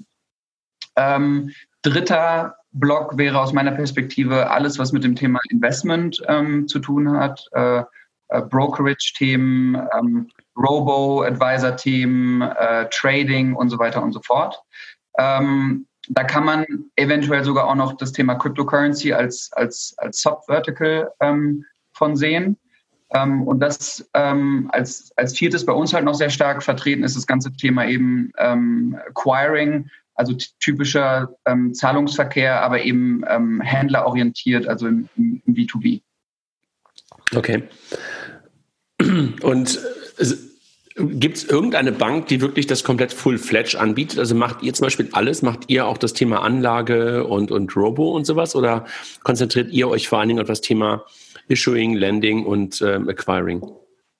Ähm, 0.96 1.50
dritter 1.82 2.56
Block 2.72 3.18
wäre 3.18 3.40
aus 3.40 3.52
meiner 3.52 3.72
Perspektive 3.72 4.50
alles, 4.50 4.78
was 4.78 4.92
mit 4.92 5.04
dem 5.04 5.16
Thema 5.16 5.40
Investment 5.50 6.22
ähm, 6.28 6.66
zu 6.66 6.78
tun 6.78 7.10
hat, 7.12 7.46
äh, 7.52 7.82
äh, 8.28 8.42
Brokerage-Themen, 8.42 9.76
ähm, 9.98 10.28
Robo-Advisor-Themen, 10.58 12.42
äh, 12.42 12.88
Trading 12.90 13.54
und 13.54 13.70
so 13.70 13.78
weiter 13.78 14.02
und 14.02 14.12
so 14.12 14.20
fort. 14.22 14.60
Ähm, 15.18 15.86
da 16.08 16.24
kann 16.24 16.44
man 16.44 16.64
eventuell 16.96 17.44
sogar 17.44 17.66
auch 17.66 17.74
noch 17.74 17.96
das 17.96 18.12
Thema 18.12 18.34
Cryptocurrency 18.34 19.12
als, 19.12 19.50
als, 19.52 19.94
als 19.98 20.22
Sub-Vertical 20.22 21.10
ähm, 21.20 21.64
von 21.92 22.16
sehen. 22.16 22.56
Ähm, 23.10 23.42
und 23.42 23.60
das 23.60 24.08
ähm, 24.14 24.68
als, 24.72 25.12
als 25.16 25.36
viertes 25.36 25.64
bei 25.64 25.72
uns 25.72 25.94
halt 25.94 26.04
noch 26.04 26.14
sehr 26.14 26.30
stark 26.30 26.62
vertreten 26.62 27.04
ist 27.04 27.16
das 27.16 27.26
ganze 27.26 27.52
Thema 27.52 27.86
eben 27.86 28.32
ähm, 28.38 28.98
Acquiring, 29.08 29.88
also 30.14 30.34
typischer 30.60 31.34
ähm, 31.46 31.72
Zahlungsverkehr, 31.74 32.62
aber 32.62 32.82
eben 32.82 33.22
ähm, 33.28 33.60
händlerorientiert, 33.60 34.66
also 34.68 34.88
im, 34.88 35.08
im, 35.16 35.42
im 35.46 35.54
B2B. 35.54 36.02
Okay. 37.34 37.62
Und 39.42 39.80
äh, 40.18 40.47
Gibt 40.98 41.36
es 41.36 41.44
irgendeine 41.44 41.92
Bank, 41.92 42.26
die 42.26 42.40
wirklich 42.40 42.66
das 42.66 42.82
komplett 42.82 43.12
full-fledged 43.12 43.76
anbietet? 43.76 44.18
Also 44.18 44.34
macht 44.34 44.62
ihr 44.62 44.74
zum 44.74 44.86
Beispiel 44.86 45.08
alles? 45.12 45.42
Macht 45.42 45.64
ihr 45.68 45.86
auch 45.86 45.96
das 45.96 46.12
Thema 46.12 46.42
Anlage 46.42 47.24
und, 47.24 47.52
und 47.52 47.76
Robo 47.76 48.10
und 48.10 48.26
sowas? 48.26 48.56
Oder 48.56 48.84
konzentriert 49.22 49.70
ihr 49.70 49.88
euch 49.88 50.08
vor 50.08 50.18
allen 50.18 50.28
Dingen 50.28 50.40
auf 50.40 50.48
das 50.48 50.60
Thema 50.60 51.04
Issuing, 51.46 51.94
Lending 51.94 52.44
und 52.44 52.82
ähm, 52.82 53.08
Acquiring? 53.08 53.62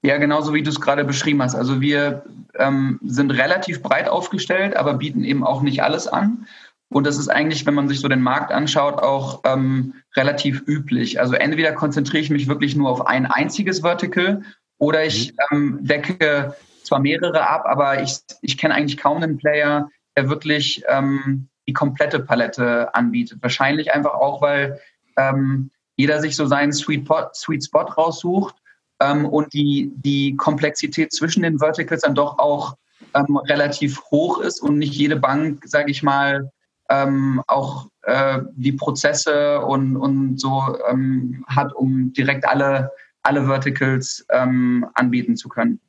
Ja, 0.03 0.19
genauso 0.19 0.55
wie 0.55 0.63
du 0.63 0.71
es 0.71 0.81
gerade 0.81 1.05
beschrieben 1.05 1.43
hast. 1.43 1.57
Also 1.57 1.81
wir 1.81 2.23
ähm, 2.55 3.01
sind 3.03 3.33
relativ 3.33 3.83
breit 3.83 4.09
aufgestellt, 4.09 4.77
aber 4.77 4.95
bieten 4.95 5.25
eben 5.25 5.43
auch 5.43 5.63
nicht 5.63 5.83
alles 5.83 6.07
an. 6.07 6.47
Und 6.91 7.07
das 7.07 7.19
ist 7.19 7.29
eigentlich, 7.29 7.67
wenn 7.67 7.75
man 7.75 7.89
sich 7.89 8.01
so 8.01 8.09
den 8.09 8.23
Markt 8.23 8.53
anschaut, 8.53 9.03
auch 9.03 9.41
ähm, 9.45 9.95
relativ 10.17 10.63
üblich. 10.67 11.21
Also 11.21 11.35
entweder 11.35 11.73
konzentriere 11.73 12.23
ich 12.23 12.31
mich 12.31 12.47
wirklich 12.47 12.77
nur 12.77 12.89
auf 12.89 13.07
ein 13.07 13.27
einziges 13.27 13.81
Vertical 13.81 14.43
oder 14.79 15.05
ich 15.05 15.33
mhm. 15.51 15.57
ähm, 15.57 15.79
decke 15.83 16.55
zwar 16.89 17.01
mehrere 17.01 17.49
ab, 17.49 17.65
aber 17.67 18.03
ich, 18.03 18.19
ich 18.43 18.59
kenne 18.59 18.75
eigentlich 18.75 18.97
kaum 18.97 19.23
einen 19.23 19.39
Player, 19.39 19.89
der 20.17 20.29
wirklich 20.29 20.83
ähm, 20.89 21.49
die 21.67 21.73
komplette 21.73 22.21
Palette 22.21 22.95
anbietet. 22.95 23.39
Wahrscheinlich 23.43 23.93
einfach 23.95 24.15
auch, 24.15 24.41
weil 24.43 24.81
ähm, 25.17 25.71
jeder 25.97 26.21
sich 26.21 26.35
so 26.35 26.47
seinen 26.47 26.73
Sweet, 26.73 27.05
Pot, 27.05 27.37
Sweet 27.37 27.65
Spot 27.65 27.83
raussucht 27.83 28.57
ähm, 29.01 29.27
und 29.27 29.53
die, 29.53 29.93
die 29.97 30.37
Komplexität 30.37 31.13
zwischen 31.13 31.43
den 31.43 31.59
Verticals 31.59 32.03
dann 32.03 32.15
doch 32.15 32.39
auch 32.39 32.77
ähm, 33.15 33.37
relativ 33.37 34.01
hoch 34.11 34.41
ist 34.41 34.61
und 34.61 34.79
nicht 34.79 34.95
jede 34.95 35.17
Bank, 35.17 35.63
sage 35.67 35.91
ich 35.91 36.03
mal, 36.03 36.51
ähm, 36.89 37.43
auch 37.47 37.89
äh, 38.03 38.41
die 38.55 38.73
Prozesse 38.73 39.61
und, 39.61 39.97
und 39.97 40.41
so 40.41 40.79
ähm, 40.89 41.45
hat, 41.47 41.75
um 41.75 42.13
direkt 42.13 42.47
alle, 42.47 42.91
alle 43.23 43.45
Verticals 43.45 44.25
anbieten 44.29 45.37
zu 45.37 45.49
können. 45.51 45.81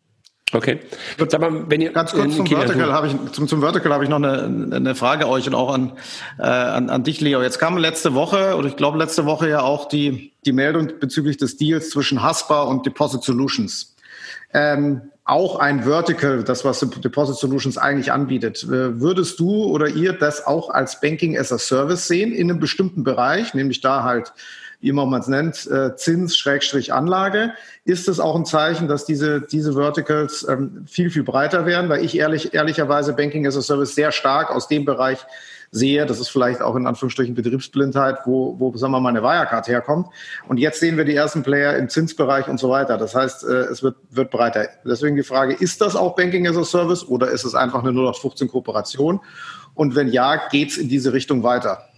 Okay. 0.52 0.80
Sag 1.28 1.42
mal, 1.42 1.70
wenn 1.70 1.82
ihr 1.82 1.92
ganz 1.92 2.12
kurz 2.12 2.36
zum 2.36 2.48
Vertical 2.48 2.92
habe 2.92 3.08
ich 3.08 3.32
zum, 3.34 3.48
zum 3.48 3.62
Vertical 3.62 3.94
habe 3.94 4.04
ich 4.04 4.10
noch 4.10 4.18
eine, 4.18 4.76
eine 4.76 4.96
Frage 4.96 5.28
euch 5.28 5.46
und 5.48 5.54
auch 5.54 5.72
an, 5.72 5.94
äh, 6.40 6.44
an, 6.44 6.90
an 6.90 7.04
dich, 7.04 7.22
Leo. 7.22 7.42
Jetzt 7.42 7.60
kam 7.60 7.78
letzte 7.78 8.16
Woche 8.16 8.56
oder 8.56 8.68
ich 8.68 8.76
glaube 8.76 8.98
letzte 8.98 9.26
Woche 9.26 9.48
ja 9.50 9.62
auch 9.62 9.88
die 9.88 10.32
die 10.46 10.54
Meldung 10.54 10.92
bezüglich 11.00 11.38
des 11.38 11.58
Deals 11.58 11.92
zwischen 11.92 12.24
Haspa 12.24 12.64
und 12.64 12.86
Deposit 12.86 13.24
Solutions. 13.24 13.96
Ähm, 14.54 15.02
auch 15.26 15.60
ein 15.60 15.84
Vertical, 15.84 16.44
das 16.44 16.66
was 16.66 16.80
Deposit 16.80 17.36
Solutions 17.36 17.78
eigentlich 17.78 18.12
anbietet. 18.12 18.64
Äh, 18.64 19.00
würdest 19.00 19.40
du 19.40 19.66
oder 19.66 19.88
ihr 19.88 20.14
das 20.14 20.48
auch 20.48 20.72
als 20.72 21.00
Banking 21.00 21.38
as 21.38 21.52
a 21.52 21.60
Service 21.60 22.08
sehen 22.08 22.32
in 22.32 22.50
einem 22.50 22.60
bestimmten 22.60 23.04
Bereich, 23.04 23.54
nämlich 23.54 23.82
da 23.82 24.04
halt 24.04 24.34
wie 24.80 24.90
immer 24.90 25.06
man 25.06 25.22
es 25.22 25.28
nennt, 25.28 25.68
äh, 25.68 25.96
Zins, 25.96 26.38
Schrägstrich, 26.38 26.94
Anlage. 26.94 27.54
Ist 27.84 28.08
es 28.08 28.20
auch 28.20 28.36
ein 28.36 28.46
Zeichen, 28.46 28.88
dass 28.88 29.06
diese, 29.06 29.42
diese 29.42 29.74
Verticals 29.74 30.48
ähm, 30.48 30.86
viel, 30.88 31.10
viel 31.10 31.24
breiter 31.24 31.66
werden? 31.66 31.90
Weil 31.90 32.04
ich 32.04 32.18
ehrlich, 32.18 32.54
ehrlicherweise 32.54 33.14
Banking 33.14 33.46
as 33.46 33.58
a 33.58 33.62
Service 33.62 33.96
sehr 33.96 34.12
stark 34.12 34.52
aus 34.52 34.68
dem 34.68 34.86
Bereich 34.86 35.20
sehe, 35.72 36.06
das 36.06 36.20
ist 36.20 36.30
vielleicht 36.30 36.62
auch 36.62 36.76
in 36.76 36.88
Anführungsstrichen 36.88 37.36
Betriebsblindheit, 37.36 38.20
wo, 38.26 38.56
wo 38.58 38.76
sagen 38.76 38.92
wir 38.92 39.00
mal, 39.00 39.10
eine 39.10 39.22
Wirecard 39.22 39.68
herkommt. 39.68 40.08
Und 40.48 40.58
jetzt 40.58 40.80
sehen 40.80 40.98
wir 40.98 41.06
die 41.06 41.16
ersten 41.16 41.44
Player 41.44 41.76
im 41.78 41.90
Zinsbereich 41.90 42.48
und 42.48 42.60
so 42.60 42.70
weiter. 42.70 42.98
Das 42.98 43.16
heißt, 43.16 43.44
äh, 43.44 43.66
es 43.66 43.84
wird, 43.84 43.98
wird 44.10 44.32
breiter. 44.32 44.70
Deswegen 44.86 45.16
die 45.16 45.24
Frage, 45.24 45.54
ist 45.54 45.82
das 45.82 45.96
auch 45.96 46.16
Banking 46.16 46.48
as 46.48 46.58
a 46.58 46.64
Service 46.64 47.06
oder 47.08 47.30
ist 47.30 47.44
es 47.44 47.54
einfach 47.54 47.84
eine 47.84 47.90
0815 47.90 48.48
Kooperation? 48.48 49.20
Und 49.76 49.96
wenn 49.96 50.08
ja, 50.08 50.48
geht 50.50 50.72
es 50.72 50.78
in 50.78 50.88
diese 50.88 51.12
Richtung 51.14 51.44
weiter? 51.44 51.90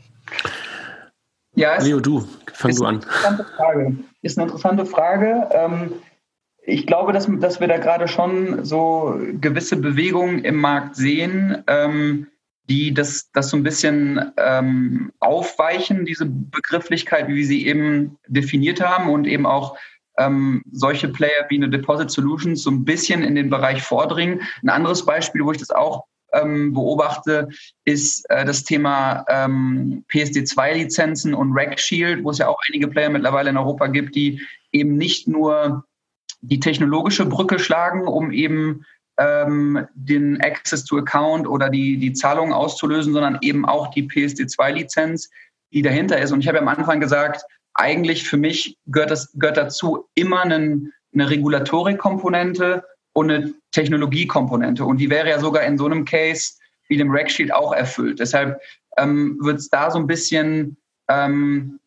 Ja, 1.56 1.82
Leo, 1.82 2.00
du, 2.00 2.26
fang 2.54 2.76
du 2.76 2.86
an. 2.86 3.02
Frage. 3.02 3.98
Ist 4.22 4.38
eine 4.38 4.48
interessante 4.48 4.86
Frage. 4.86 5.50
Ähm, 5.52 5.94
ich 6.64 6.86
glaube, 6.86 7.12
dass, 7.12 7.28
dass 7.40 7.60
wir 7.60 7.68
da 7.68 7.78
gerade 7.78 8.08
schon 8.08 8.64
so 8.64 9.20
gewisse 9.40 9.78
Bewegungen 9.78 10.44
im 10.44 10.56
Markt 10.58 10.96
sehen, 10.96 11.64
ähm, 11.68 12.28
die 12.70 12.94
das, 12.94 13.32
das 13.34 13.50
so 13.50 13.58
ein 13.58 13.64
bisschen 13.64 14.32
ähm, 14.38 15.12
aufweichen, 15.20 16.06
diese 16.06 16.26
Begrifflichkeit, 16.26 17.28
wie 17.28 17.36
wir 17.36 17.46
sie 17.46 17.68
eben 17.68 18.18
definiert 18.28 18.80
haben 18.80 19.10
und 19.10 19.26
eben 19.26 19.46
auch 19.46 19.78
ähm, 20.18 20.62
solche 20.72 21.08
Player 21.10 21.46
wie 21.50 21.56
eine 21.56 21.70
Deposit 21.70 22.12
Solutions 22.12 22.64
so 22.64 22.70
ein 22.70 22.86
bisschen 22.86 23.24
in 23.24 23.36
den 23.36 23.50
Bereich 23.50 23.82
vordringen. 23.82 24.42
Ein 24.62 24.70
anderes 24.70 25.06
Beispiel, 25.06 25.44
wo 25.44 25.52
ich 25.52 25.58
das 25.58 25.72
auch 25.72 26.06
ähm, 26.34 26.74
beobachte, 26.74 27.50
ist 27.86 28.30
äh, 28.30 28.46
das 28.46 28.64
Thema 28.64 29.26
ähm, 29.28 30.04
PSD2-Lizenzen 30.12 31.34
und 31.34 31.54
Rack 31.54 31.80
Shield, 31.80 32.24
wo 32.24 32.32
es 32.32 32.38
ja 32.38 32.48
auch 32.48 32.60
einige 32.70 32.88
Player 32.88 33.10
mittlerweile 33.10 33.50
in 33.50 33.58
Europa 33.58 33.88
gibt, 33.88 34.16
die 34.16 34.42
eben 34.72 34.98
nicht 34.98 35.28
nur 35.28 35.86
die 36.42 36.60
technologische 36.60 37.26
Brücke 37.26 37.60
schlagen, 37.60 38.08
um 38.08 38.32
eben 38.32 38.86
ähm, 39.18 39.88
den 39.94 40.42
Access 40.42 40.86
to 40.86 40.98
Account 40.98 41.48
oder 41.48 41.70
die, 41.70 41.98
die 41.98 42.14
Zahlungen 42.14 42.54
auszulösen, 42.54 43.14
sondern 43.14 43.38
eben 43.42 43.66
auch 43.66 43.92
die 43.92 44.08
PSD2-Lizenz, 44.08 45.30
die 45.74 45.82
dahinter 45.82 46.20
ist. 46.20 46.32
Und 46.32 46.40
ich 46.40 46.48
habe 46.48 46.58
ja 46.58 46.62
am 46.62 46.68
Anfang 46.68 47.00
gesagt, 47.00 47.44
eigentlich 47.74 48.28
für 48.28 48.38
mich 48.38 48.78
gehört, 48.88 49.12
das, 49.12 49.32
gehört 49.34 49.58
dazu 49.58 50.10
immer 50.16 50.42
einen, 50.42 50.92
eine 51.14 51.30
Regulatorik-Komponente 51.30 52.84
und 53.14 53.32
eine 53.32 53.54
Technologiekomponente. 53.72 54.86
Und 54.86 54.98
die 54.98 55.10
wäre 55.10 55.30
ja 55.30 55.40
sogar 55.40 55.64
in 55.64 55.78
so 55.78 55.86
einem 55.86 56.06
Case 56.06 56.54
wie 56.88 56.98
dem 56.98 57.12
Racksheet 57.12 57.54
auch 57.54 57.74
erfüllt. 57.74 58.20
Deshalb 58.20 58.60
ähm, 58.98 59.38
wird 59.42 59.60
es 59.60 59.70
da 59.70 59.92
so 59.92 60.00
ein 60.00 60.08
bisschen, 60.08 60.78
ähm, 61.10 61.80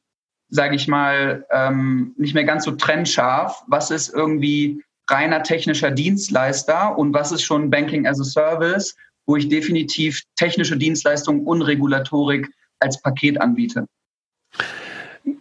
sage 0.48 0.76
ich 0.76 0.88
mal, 0.88 1.46
ähm, 1.50 2.14
nicht 2.16 2.34
mehr 2.34 2.44
ganz 2.44 2.64
so 2.64 2.72
trennscharf. 2.72 3.62
Was 3.68 3.90
ist 3.90 4.14
irgendwie 4.14 4.82
reiner 5.10 5.42
technischer 5.42 5.90
Dienstleister 5.90 6.96
und 6.96 7.12
was 7.12 7.32
ist 7.32 7.42
schon 7.42 7.70
Banking 7.70 8.06
as 8.06 8.20
a 8.20 8.24
Service, 8.24 8.96
wo 9.26 9.36
ich 9.36 9.48
definitiv 9.48 10.22
technische 10.36 10.76
Dienstleistungen 10.76 11.46
und 11.46 11.62
Regulatorik 11.62 12.50
als 12.80 13.00
Paket 13.02 13.40
anbiete. 13.40 13.86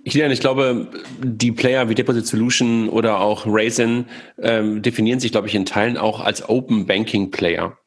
Kilian, 0.06 0.32
ich 0.32 0.40
glaube, 0.40 0.88
die 1.22 1.52
Player 1.52 1.90
wie 1.90 1.96
Deposit 1.96 2.26
Solution 2.26 2.90
oder 2.90 3.20
auch 3.20 3.46
Raisin 3.46 4.06
ähm, 4.42 4.82
definieren 4.82 5.20
sich, 5.20 5.32
glaube 5.32 5.48
ich, 5.48 5.56
in 5.56 5.66
Teilen 5.66 5.98
auch 5.98 6.20
als 6.20 6.48
Open 6.48 6.86
Banking 6.86 7.32
Player. 7.32 7.78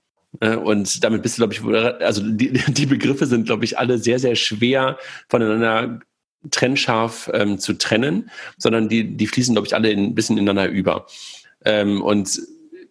Äh, 0.41 0.57
und 0.57 1.03
damit 1.05 1.23
bist 1.23 1.39
du, 1.39 1.47
glaube 1.47 1.55
ich, 1.55 2.03
also 2.03 2.23
die, 2.23 2.53
die 2.69 2.87
Begriffe 2.87 3.27
sind, 3.27 3.47
glaube 3.47 3.65
ich, 3.65 3.79
alle 3.79 3.99
sehr, 3.99 4.19
sehr 4.19 4.35
schwer 4.35 4.99
voneinander 5.29 6.01
trennscharf 6.51 7.31
ähm, 7.35 7.59
zu 7.59 7.73
trennen, 7.75 8.31
sondern 8.57 8.89
die, 8.89 9.17
die 9.17 9.27
fließen, 9.27 9.55
glaube 9.55 9.67
ich, 9.67 9.75
alle 9.75 9.91
ein 9.91 10.15
bisschen 10.15 10.39
ineinander 10.39 10.71
über. 10.71 11.07
Ähm, 11.65 12.03
und 12.03 12.41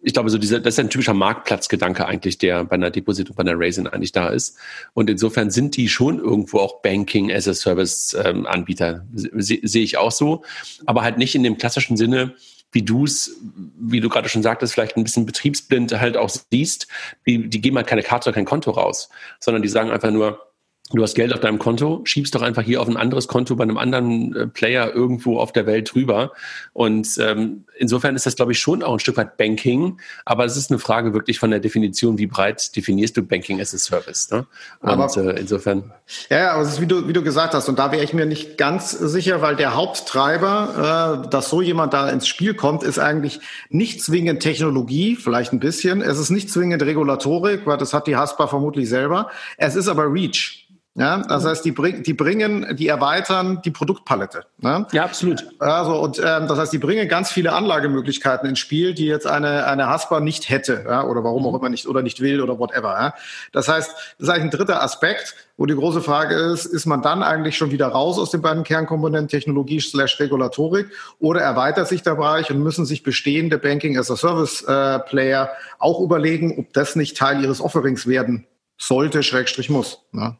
ich 0.06 0.12
glaube, 0.12 0.30
so 0.30 0.38
dieser, 0.38 0.60
das 0.60 0.74
ist 0.74 0.78
ein 0.78 0.88
typischer 0.88 1.14
Marktplatzgedanke 1.14 2.06
eigentlich, 2.06 2.38
der 2.38 2.62
bei 2.62 2.76
einer 2.76 2.92
Deposit 2.92 3.28
und 3.28 3.34
bei 3.34 3.40
einer 3.40 3.58
Raisin 3.58 3.88
eigentlich 3.88 4.12
da 4.12 4.28
ist. 4.28 4.56
Und 4.94 5.10
insofern 5.10 5.50
sind 5.50 5.76
die 5.76 5.88
schon 5.88 6.20
irgendwo 6.20 6.60
auch 6.60 6.80
Banking 6.80 7.32
as 7.32 7.48
a 7.48 7.54
Service 7.54 8.16
ähm, 8.24 8.46
Anbieter. 8.46 9.04
Se, 9.12 9.58
sehe 9.60 9.82
ich 9.82 9.96
auch 9.96 10.12
so. 10.12 10.44
Aber 10.86 11.02
halt 11.02 11.18
nicht 11.18 11.34
in 11.34 11.42
dem 11.42 11.58
klassischen 11.58 11.96
Sinne, 11.96 12.34
wie 12.70 12.82
du 12.82 13.02
es, 13.02 13.36
wie 13.80 13.98
du 13.98 14.08
gerade 14.08 14.28
schon 14.28 14.44
sagtest, 14.44 14.74
vielleicht 14.74 14.96
ein 14.96 15.02
bisschen 15.02 15.26
betriebsblind 15.26 15.98
halt 15.98 16.16
auch 16.16 16.30
siehst. 16.30 16.86
Die, 17.26 17.48
die 17.48 17.60
geben 17.60 17.76
halt 17.76 17.88
keine 17.88 18.04
Karte 18.04 18.28
oder 18.28 18.36
kein 18.36 18.44
Konto 18.44 18.70
raus, 18.70 19.08
sondern 19.40 19.62
die 19.62 19.68
sagen 19.68 19.90
einfach 19.90 20.12
nur, 20.12 20.45
Du 20.92 21.02
hast 21.02 21.16
Geld 21.16 21.34
auf 21.34 21.40
deinem 21.40 21.58
Konto, 21.58 22.02
schiebst 22.04 22.32
doch 22.36 22.42
einfach 22.42 22.62
hier 22.62 22.80
auf 22.80 22.86
ein 22.86 22.96
anderes 22.96 23.26
Konto 23.26 23.56
bei 23.56 23.64
einem 23.64 23.76
anderen 23.76 24.36
äh, 24.36 24.46
Player 24.46 24.94
irgendwo 24.94 25.40
auf 25.40 25.52
der 25.52 25.66
Welt 25.66 25.92
drüber. 25.92 26.32
Und 26.74 27.08
ähm, 27.18 27.64
insofern 27.76 28.14
ist 28.14 28.24
das, 28.24 28.36
glaube 28.36 28.52
ich, 28.52 28.60
schon 28.60 28.84
auch 28.84 28.92
ein 28.92 29.00
Stück 29.00 29.16
weit 29.16 29.36
Banking. 29.36 29.98
Aber 30.24 30.44
es 30.44 30.56
ist 30.56 30.70
eine 30.70 30.78
Frage 30.78 31.12
wirklich 31.12 31.40
von 31.40 31.50
der 31.50 31.58
Definition, 31.58 32.18
wie 32.18 32.28
breit 32.28 32.76
definierst 32.76 33.16
du 33.16 33.22
Banking 33.22 33.60
as 33.60 33.74
a 33.74 33.78
Service. 33.78 34.30
Ne? 34.30 34.46
Und 34.80 34.88
aber, 34.88 35.16
äh, 35.16 35.40
insofern. 35.40 35.92
Ja, 36.30 36.38
ja, 36.38 36.50
aber 36.52 36.62
es 36.62 36.74
ist 36.74 36.80
wie 36.80 36.86
du, 36.86 37.08
wie 37.08 37.12
du 37.12 37.22
gesagt 37.22 37.54
hast. 37.54 37.68
Und 37.68 37.80
da 37.80 37.90
wäre 37.90 38.04
ich 38.04 38.12
mir 38.12 38.26
nicht 38.26 38.56
ganz 38.56 38.92
sicher, 38.92 39.42
weil 39.42 39.56
der 39.56 39.74
Haupttreiber, 39.74 41.24
äh, 41.24 41.28
dass 41.30 41.50
so 41.50 41.62
jemand 41.62 41.94
da 41.94 42.08
ins 42.10 42.28
Spiel 42.28 42.54
kommt, 42.54 42.84
ist 42.84 43.00
eigentlich 43.00 43.40
nicht 43.70 44.04
zwingend 44.04 44.40
Technologie, 44.40 45.16
vielleicht 45.16 45.52
ein 45.52 45.58
bisschen. 45.58 46.00
Es 46.00 46.20
ist 46.20 46.30
nicht 46.30 46.48
zwingend 46.48 46.80
Regulatorik, 46.84 47.66
weil 47.66 47.76
das 47.76 47.92
hat 47.92 48.06
die 48.06 48.14
Haspa 48.14 48.46
vermutlich 48.46 48.88
selber. 48.88 49.30
Es 49.56 49.74
ist 49.74 49.88
aber 49.88 50.04
Reach. 50.12 50.65
Ja, 50.98 51.18
das 51.18 51.44
heißt, 51.44 51.62
die, 51.62 51.72
bring, 51.72 52.02
die 52.02 52.14
bringen, 52.14 52.74
die 52.74 52.88
erweitern 52.88 53.60
die 53.62 53.70
Produktpalette. 53.70 54.46
Ne? 54.62 54.86
Ja, 54.92 55.04
absolut. 55.04 55.44
Also 55.58 56.00
und 56.00 56.18
ähm, 56.18 56.48
das 56.48 56.58
heißt, 56.58 56.72
die 56.72 56.78
bringen 56.78 57.06
ganz 57.06 57.30
viele 57.30 57.52
Anlagemöglichkeiten 57.52 58.48
ins 58.48 58.60
Spiel, 58.60 58.94
die 58.94 59.04
jetzt 59.04 59.26
eine 59.26 59.66
eine 59.66 59.88
Haspa 59.88 60.20
nicht 60.20 60.48
hätte, 60.48 60.86
ja, 60.88 61.04
oder 61.04 61.22
warum 61.22 61.44
auch 61.44 61.52
mhm. 61.52 61.58
immer 61.58 61.68
nicht 61.68 61.86
oder 61.86 62.00
nicht 62.00 62.20
will 62.20 62.40
oder 62.40 62.58
whatever. 62.58 62.98
Ja? 62.98 63.14
Das 63.52 63.68
heißt, 63.68 63.90
das 63.90 64.14
ist 64.18 64.28
eigentlich 64.30 64.44
ein 64.44 64.50
dritter 64.50 64.82
Aspekt, 64.82 65.34
wo 65.58 65.66
die 65.66 65.74
große 65.74 66.00
Frage 66.00 66.34
ist: 66.34 66.64
Ist 66.64 66.86
man 66.86 67.02
dann 67.02 67.22
eigentlich 67.22 67.58
schon 67.58 67.72
wieder 67.72 67.88
raus 67.88 68.18
aus 68.18 68.30
den 68.30 68.40
beiden 68.40 68.64
Kernkomponenten 68.64 69.28
Technologie 69.28 69.80
slash 69.80 70.18
Regulatorik 70.18 70.88
oder 71.18 71.42
erweitert 71.42 71.88
sich 71.88 72.02
der 72.04 72.14
Bereich 72.14 72.50
und 72.50 72.62
müssen 72.62 72.86
sich 72.86 73.02
bestehende 73.02 73.58
Banking 73.58 73.98
as 73.98 74.10
a 74.10 74.16
Service 74.16 74.62
äh, 74.62 74.98
Player 75.00 75.50
auch 75.78 76.00
überlegen, 76.00 76.58
ob 76.58 76.72
das 76.72 76.96
nicht 76.96 77.18
Teil 77.18 77.42
ihres 77.42 77.60
Offerings 77.60 78.06
werden 78.06 78.46
sollte, 78.78 79.22
Schrägstrich 79.22 79.70
muss. 79.70 80.02
Ne? 80.12 80.36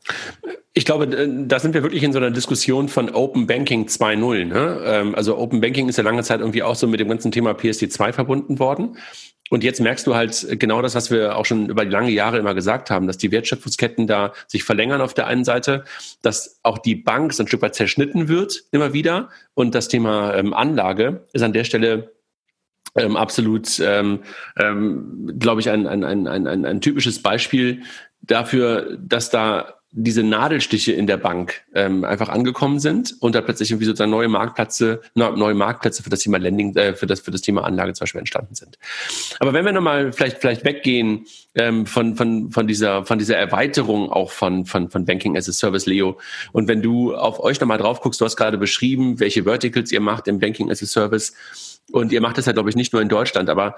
Ich 0.72 0.84
glaube, 0.84 1.06
äh, 1.06 1.28
da 1.46 1.58
sind 1.58 1.74
wir 1.74 1.82
wirklich 1.82 2.02
in 2.02 2.12
so 2.12 2.18
einer 2.18 2.30
Diskussion 2.30 2.88
von 2.88 3.10
Open 3.14 3.46
Banking 3.46 3.86
2.0. 3.86 4.44
Ne? 4.44 4.80
Ähm, 4.84 5.14
also 5.14 5.38
Open 5.38 5.60
Banking 5.60 5.88
ist 5.88 5.96
ja 5.96 6.04
lange 6.04 6.22
Zeit 6.22 6.40
irgendwie 6.40 6.62
auch 6.62 6.74
so 6.74 6.86
mit 6.86 7.00
dem 7.00 7.08
ganzen 7.08 7.32
Thema 7.32 7.52
PSD2 7.52 8.12
verbunden 8.12 8.58
worden. 8.58 8.96
Und 9.48 9.62
jetzt 9.62 9.80
merkst 9.80 10.06
du 10.06 10.14
halt 10.14 10.58
genau 10.58 10.82
das, 10.82 10.94
was 10.94 11.10
wir 11.10 11.36
auch 11.36 11.46
schon 11.46 11.68
über 11.68 11.84
lange 11.84 12.10
Jahre 12.10 12.38
immer 12.38 12.54
gesagt 12.54 12.90
haben, 12.90 13.06
dass 13.06 13.16
die 13.16 13.30
Wertschöpfungsketten 13.30 14.06
da 14.06 14.32
sich 14.48 14.64
verlängern 14.64 15.00
auf 15.00 15.14
der 15.14 15.28
einen 15.28 15.44
Seite, 15.44 15.84
dass 16.20 16.58
auch 16.64 16.78
die 16.78 16.96
Bank 16.96 17.32
so 17.32 17.44
ein 17.44 17.46
Stück 17.46 17.62
weit 17.62 17.76
zerschnitten 17.76 18.28
wird 18.28 18.64
immer 18.72 18.92
wieder. 18.92 19.28
Und 19.54 19.74
das 19.74 19.88
Thema 19.88 20.34
ähm, 20.34 20.52
Anlage 20.52 21.26
ist 21.32 21.42
an 21.42 21.52
der 21.52 21.64
Stelle 21.64 22.12
ähm, 22.96 23.16
absolut, 23.16 23.78
ähm, 23.80 24.20
ähm, 24.58 25.34
glaube 25.38 25.60
ich, 25.60 25.70
ein, 25.70 25.86
ein, 25.86 26.02
ein, 26.02 26.26
ein, 26.26 26.64
ein 26.64 26.80
typisches 26.80 27.22
Beispiel 27.22 27.82
dafür, 28.22 28.96
dass 29.00 29.30
da 29.30 29.76
diese 29.98 30.22
Nadelstiche 30.22 30.92
in 30.92 31.06
der 31.06 31.16
Bank 31.16 31.62
ähm, 31.74 32.04
einfach 32.04 32.28
angekommen 32.28 32.80
sind 32.80 33.14
und 33.20 33.34
da 33.34 33.40
plötzlich 33.40 33.70
irgendwie 33.70 33.86
sozusagen 33.86 34.10
neue 34.10 34.28
Marktplätze, 34.28 35.00
neue 35.14 35.54
Marktplätze 35.54 36.02
für 36.02 36.10
das 36.10 36.20
Thema 36.20 36.38
Lending, 36.38 36.76
äh, 36.76 36.94
für 36.94 37.06
das 37.06 37.20
für 37.20 37.30
das 37.30 37.40
Thema 37.40 37.64
Anlage 37.64 37.94
zum 37.94 38.04
Beispiel 38.04 38.18
entstanden 38.18 38.54
sind. 38.54 38.78
Aber 39.38 39.54
wenn 39.54 39.64
wir 39.64 39.72
nochmal 39.72 40.12
vielleicht 40.12 40.38
vielleicht 40.38 40.66
weggehen 40.66 41.26
ähm, 41.54 41.86
von 41.86 42.14
von 42.14 42.50
von 42.50 42.66
dieser 42.66 43.06
von 43.06 43.18
dieser 43.18 43.38
Erweiterung 43.38 44.10
auch 44.10 44.32
von 44.32 44.66
von 44.66 44.90
von 44.90 45.06
Banking 45.06 45.34
as 45.34 45.48
a 45.48 45.52
Service, 45.52 45.86
Leo, 45.86 46.18
und 46.52 46.68
wenn 46.68 46.82
du 46.82 47.14
auf 47.14 47.40
euch 47.40 47.58
nochmal 47.58 47.78
drauf 47.78 48.02
guckst, 48.02 48.20
du 48.20 48.26
hast 48.26 48.36
gerade 48.36 48.58
beschrieben, 48.58 49.18
welche 49.18 49.44
Verticals 49.44 49.90
ihr 49.92 50.00
macht 50.00 50.28
im 50.28 50.40
Banking 50.40 50.70
as 50.70 50.82
a 50.82 50.86
Service 50.86 51.34
und 51.90 52.12
ihr 52.12 52.20
macht 52.20 52.36
das 52.36 52.44
ja 52.44 52.52
glaube 52.52 52.68
ich 52.68 52.76
nicht 52.76 52.92
nur 52.92 53.00
in 53.00 53.08
Deutschland, 53.08 53.48
aber 53.48 53.76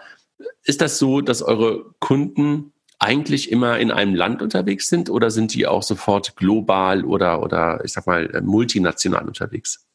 ist 0.64 0.80
das 0.80 0.98
so, 0.98 1.20
dass 1.20 1.42
eure 1.42 1.84
Kunden 2.00 2.72
eigentlich 2.98 3.52
immer 3.52 3.78
in 3.78 3.90
einem 3.90 4.14
Land 4.14 4.42
unterwegs 4.42 4.88
sind 4.88 5.08
oder 5.10 5.30
sind 5.30 5.54
die 5.54 5.66
auch 5.66 5.82
sofort 5.82 6.36
global 6.36 7.04
oder, 7.04 7.42
oder 7.42 7.80
ich 7.84 7.92
sag 7.92 8.06
mal, 8.06 8.28
äh, 8.34 8.40
multinational 8.40 9.26
unterwegs? 9.26 9.86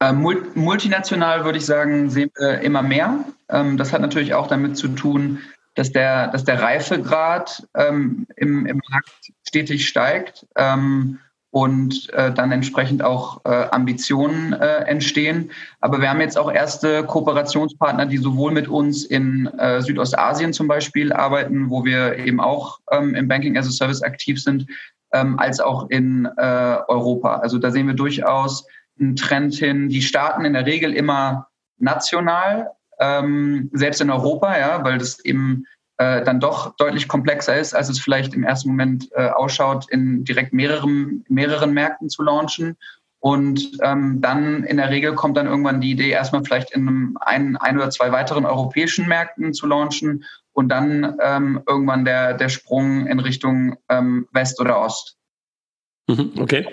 Ähm, 0.00 0.20
multinational 0.54 1.44
würde 1.44 1.58
ich 1.58 1.66
sagen, 1.66 2.10
sehen 2.10 2.30
wir 2.36 2.60
immer 2.60 2.82
mehr. 2.82 3.24
Ähm, 3.48 3.76
das 3.76 3.92
hat 3.92 4.00
natürlich 4.00 4.34
auch 4.34 4.48
damit 4.48 4.76
zu 4.76 4.88
tun, 4.88 5.38
dass 5.74 5.92
der, 5.92 6.28
dass 6.28 6.44
der 6.44 6.60
Reifegrad 6.60 7.66
ähm, 7.74 8.26
im, 8.36 8.66
im 8.66 8.80
Markt 8.90 9.10
stetig 9.46 9.88
steigt 9.88 10.46
und 11.52 12.10
äh, 12.14 12.32
dann 12.32 12.50
entsprechend 12.50 13.04
auch 13.04 13.44
äh, 13.44 13.66
Ambitionen 13.70 14.54
äh, 14.54 14.84
entstehen. 14.84 15.50
Aber 15.80 16.00
wir 16.00 16.08
haben 16.08 16.22
jetzt 16.22 16.38
auch 16.38 16.50
erste 16.50 17.04
Kooperationspartner, 17.04 18.06
die 18.06 18.16
sowohl 18.16 18.52
mit 18.52 18.68
uns 18.68 19.04
in 19.04 19.46
äh, 19.58 19.82
Südostasien 19.82 20.54
zum 20.54 20.66
Beispiel 20.66 21.12
arbeiten, 21.12 21.68
wo 21.68 21.84
wir 21.84 22.16
eben 22.16 22.40
auch 22.40 22.80
ähm, 22.90 23.14
im 23.14 23.28
Banking 23.28 23.58
as 23.58 23.68
a 23.68 23.70
Service 23.70 24.02
aktiv 24.02 24.42
sind, 24.42 24.66
ähm, 25.12 25.38
als 25.38 25.60
auch 25.60 25.90
in 25.90 26.24
äh, 26.38 26.78
Europa. 26.88 27.36
Also 27.36 27.58
da 27.58 27.70
sehen 27.70 27.86
wir 27.86 27.94
durchaus 27.94 28.66
einen 28.98 29.14
Trend 29.16 29.54
hin. 29.54 29.90
Die 29.90 30.00
starten 30.00 30.46
in 30.46 30.54
der 30.54 30.64
Regel 30.64 30.94
immer 30.94 31.48
national, 31.76 32.70
ähm, 32.98 33.68
selbst 33.74 34.00
in 34.00 34.08
Europa, 34.08 34.58
ja, 34.58 34.82
weil 34.84 34.96
das 34.96 35.22
eben 35.22 35.66
äh, 36.02 36.24
dann 36.24 36.40
doch 36.40 36.74
deutlich 36.76 37.06
komplexer 37.06 37.56
ist, 37.56 37.74
als 37.74 37.88
es 37.88 38.00
vielleicht 38.00 38.34
im 38.34 38.42
ersten 38.42 38.70
Moment 38.70 39.08
äh, 39.12 39.28
ausschaut, 39.28 39.88
in 39.90 40.24
direkt 40.24 40.52
mehreren, 40.52 41.24
mehreren 41.28 41.72
Märkten 41.72 42.08
zu 42.08 42.22
launchen. 42.22 42.76
Und 43.20 43.78
ähm, 43.82 44.20
dann 44.20 44.64
in 44.64 44.78
der 44.78 44.90
Regel 44.90 45.14
kommt 45.14 45.36
dann 45.36 45.46
irgendwann 45.46 45.80
die 45.80 45.92
Idee, 45.92 46.10
erstmal 46.10 46.42
vielleicht 46.42 46.72
in 46.72 46.88
einem 46.88 47.18
ein, 47.20 47.56
ein 47.56 47.76
oder 47.76 47.90
zwei 47.90 48.10
weiteren 48.10 48.46
europäischen 48.46 49.06
Märkten 49.06 49.54
zu 49.54 49.68
launchen 49.68 50.24
und 50.52 50.70
dann 50.70 51.18
ähm, 51.22 51.62
irgendwann 51.68 52.04
der, 52.04 52.34
der 52.34 52.48
Sprung 52.48 53.06
in 53.06 53.20
Richtung 53.20 53.76
ähm, 53.88 54.26
West 54.32 54.60
oder 54.60 54.80
Ost. 54.80 55.16
Mhm, 56.08 56.32
okay. 56.40 56.66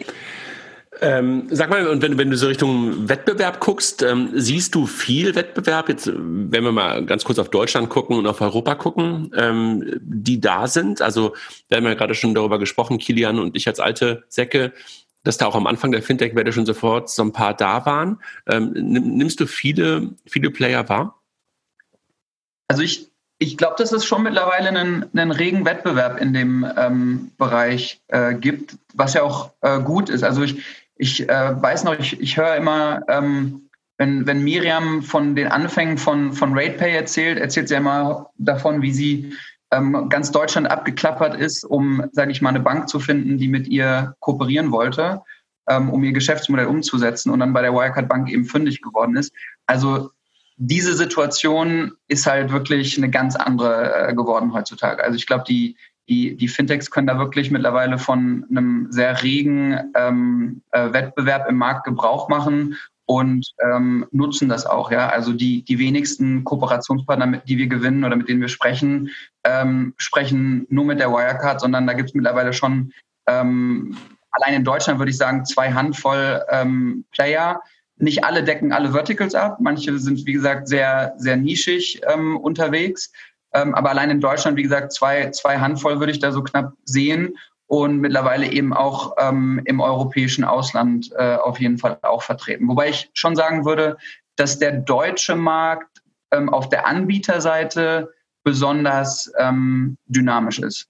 Ähm, 1.01 1.47
sag 1.49 1.69
mal, 1.69 1.87
und 1.87 2.01
wenn, 2.01 2.17
wenn 2.17 2.29
du 2.29 2.35
so 2.35 2.47
Richtung 2.47 3.07
Wettbewerb 3.07 3.59
guckst, 3.59 4.03
ähm, 4.03 4.31
siehst 4.33 4.75
du 4.75 4.85
viel 4.85 5.33
Wettbewerb? 5.35 5.87
Jetzt, 5.87 6.11
wenn 6.13 6.63
wir 6.63 6.73
mal 6.73 7.05
ganz 7.05 7.23
kurz 7.23 7.39
auf 7.39 7.49
Deutschland 7.49 7.89
gucken 7.89 8.17
und 8.17 8.27
auf 8.27 8.41
Europa 8.41 8.75
gucken, 8.75 9.31
ähm, 9.35 9.99
die 10.01 10.41
da 10.41 10.67
sind. 10.67 11.01
Also, 11.01 11.35
wir 11.69 11.77
haben 11.77 11.85
ja 11.85 11.93
gerade 11.93 12.15
schon 12.15 12.33
darüber 12.33 12.59
gesprochen, 12.59 12.97
Kilian 12.97 13.39
und 13.39 13.55
ich 13.55 13.67
als 13.67 13.79
alte 13.79 14.23
Säcke, 14.27 14.73
dass 15.23 15.37
da 15.37 15.45
auch 15.45 15.55
am 15.55 15.67
Anfang 15.67 15.91
der 15.91 16.03
Fintech-Welle 16.03 16.51
schon 16.51 16.65
sofort 16.65 17.09
so 17.09 17.23
ein 17.23 17.31
paar 17.31 17.53
da 17.53 17.85
waren. 17.85 18.21
Ähm, 18.47 18.71
nimmst 18.73 19.39
du 19.39 19.47
viele, 19.47 20.09
viele 20.25 20.51
Player 20.51 20.89
wahr? 20.89 21.21
Also 22.67 22.83
ich, 22.83 23.09
ich 23.37 23.57
glaube, 23.57 23.75
dass 23.77 23.91
es 23.91 24.05
schon 24.05 24.23
mittlerweile 24.23 24.69
einen, 24.69 25.05
einen 25.13 25.31
regen 25.31 25.65
Wettbewerb 25.65 26.19
in 26.21 26.33
dem 26.33 26.65
ähm, 26.77 27.31
Bereich 27.37 28.01
äh, 28.07 28.35
gibt, 28.35 28.77
was 28.93 29.13
ja 29.13 29.23
auch 29.23 29.51
äh, 29.61 29.79
gut 29.79 30.09
ist. 30.09 30.23
Also 30.23 30.43
ich, 30.43 30.61
ich 30.99 31.27
äh, 31.27 31.61
weiß 31.61 31.85
noch, 31.85 31.97
ich, 31.97 32.19
ich 32.19 32.37
höre 32.37 32.57
immer, 32.57 33.01
ähm, 33.07 33.69
wenn, 33.97 34.27
wenn 34.27 34.43
Miriam 34.43 35.01
von 35.01 35.33
den 35.33 35.47
Anfängen 35.47 35.97
von, 35.97 36.33
von 36.33 36.53
RatePay 36.53 36.93
erzählt, 36.93 37.39
erzählt 37.39 37.69
sie 37.69 37.75
immer 37.75 38.29
davon, 38.37 38.81
wie 38.81 38.91
sie 38.91 39.33
ähm, 39.71 40.09
ganz 40.09 40.31
Deutschland 40.31 40.69
abgeklappert 40.69 41.35
ist, 41.39 41.63
um, 41.63 42.03
sage 42.11 42.31
ich 42.31 42.41
mal, 42.41 42.49
eine 42.49 42.59
Bank 42.59 42.89
zu 42.89 42.99
finden, 42.99 43.37
die 43.37 43.47
mit 43.47 43.67
ihr 43.67 44.13
kooperieren 44.19 44.71
wollte, 44.71 45.21
ähm, 45.67 45.89
um 45.89 46.03
ihr 46.03 46.11
Geschäftsmodell 46.11 46.67
umzusetzen 46.67 47.29
und 47.31 47.39
dann 47.39 47.53
bei 47.53 47.61
der 47.61 47.73
Wirecard 47.73 48.09
Bank 48.09 48.29
eben 48.29 48.45
fündig 48.45 48.81
geworden 48.81 49.15
ist. 49.15 49.31
Also 49.67 50.11
diese 50.57 50.97
Situation 50.97 51.93
ist 52.09 52.27
halt 52.27 52.51
wirklich 52.51 52.97
eine 52.97 53.09
ganz 53.09 53.37
andere 53.37 54.09
äh, 54.09 54.13
geworden 54.13 54.53
heutzutage. 54.53 55.01
Also 55.01 55.15
ich 55.15 55.25
glaube, 55.25 55.45
die, 55.47 55.77
die, 56.09 56.35
die 56.35 56.47
Fintechs 56.47 56.91
können 56.91 57.07
da 57.07 57.17
wirklich 57.17 57.51
mittlerweile 57.51 57.97
von 57.97 58.45
einem 58.49 58.87
sehr 58.89 59.21
regen 59.23 59.91
ähm, 59.95 60.61
äh, 60.71 60.91
Wettbewerb 60.91 61.47
im 61.47 61.55
Markt 61.55 61.85
Gebrauch 61.85 62.27
machen 62.27 62.75
und 63.05 63.53
ähm, 63.63 64.05
nutzen 64.11 64.49
das 64.49 64.65
auch. 64.65 64.91
Ja, 64.91 65.09
also 65.09 65.33
die 65.33 65.63
die 65.63 65.79
wenigsten 65.79 66.43
Kooperationspartner, 66.43 67.25
mit, 67.25 67.47
die 67.47 67.57
wir 67.57 67.67
gewinnen 67.67 68.03
oder 68.03 68.15
mit 68.15 68.27
denen 68.27 68.41
wir 68.41 68.49
sprechen, 68.49 69.09
ähm, 69.43 69.93
sprechen 69.97 70.65
nur 70.69 70.85
mit 70.85 70.99
der 70.99 71.11
Wirecard, 71.11 71.61
sondern 71.61 71.87
da 71.87 71.93
gibt 71.93 72.09
es 72.09 72.15
mittlerweile 72.15 72.53
schon 72.53 72.91
ähm, 73.27 73.95
allein 74.31 74.55
in 74.55 74.63
Deutschland 74.63 74.99
würde 74.99 75.11
ich 75.11 75.17
sagen 75.17 75.45
zwei 75.45 75.71
Handvoll 75.71 76.43
ähm, 76.49 77.05
Player, 77.11 77.61
nicht 77.97 78.23
alle 78.23 78.43
decken 78.43 78.71
alle 78.71 78.91
Verticals 78.91 79.35
ab. 79.35 79.57
Manche 79.59 79.97
sind, 79.99 80.25
wie 80.25 80.33
gesagt, 80.33 80.67
sehr, 80.67 81.13
sehr 81.17 81.35
nischig 81.35 82.01
ähm, 82.11 82.37
unterwegs. 82.37 83.11
Ähm, 83.53 83.73
aber 83.75 83.89
allein 83.89 84.09
in 84.09 84.21
Deutschland, 84.21 84.57
wie 84.57 84.63
gesagt, 84.63 84.93
zwei, 84.93 85.31
zwei 85.31 85.57
Handvoll 85.59 85.99
würde 85.99 86.11
ich 86.11 86.19
da 86.19 86.31
so 86.31 86.43
knapp 86.43 86.73
sehen 86.85 87.37
und 87.67 87.97
mittlerweile 87.97 88.51
eben 88.51 88.73
auch 88.73 89.15
ähm, 89.19 89.61
im 89.65 89.79
europäischen 89.79 90.43
Ausland 90.43 91.11
äh, 91.15 91.35
auf 91.35 91.59
jeden 91.59 91.77
Fall 91.77 91.99
auch 92.01 92.23
vertreten. 92.23 92.67
Wobei 92.67 92.89
ich 92.89 93.09
schon 93.13 93.35
sagen 93.35 93.65
würde, 93.65 93.97
dass 94.35 94.59
der 94.59 94.71
deutsche 94.71 95.35
Markt 95.35 96.01
ähm, 96.31 96.49
auf 96.49 96.69
der 96.69 96.87
Anbieterseite 96.87 98.11
besonders 98.43 99.31
ähm, 99.37 99.97
dynamisch 100.07 100.59
ist. 100.59 100.87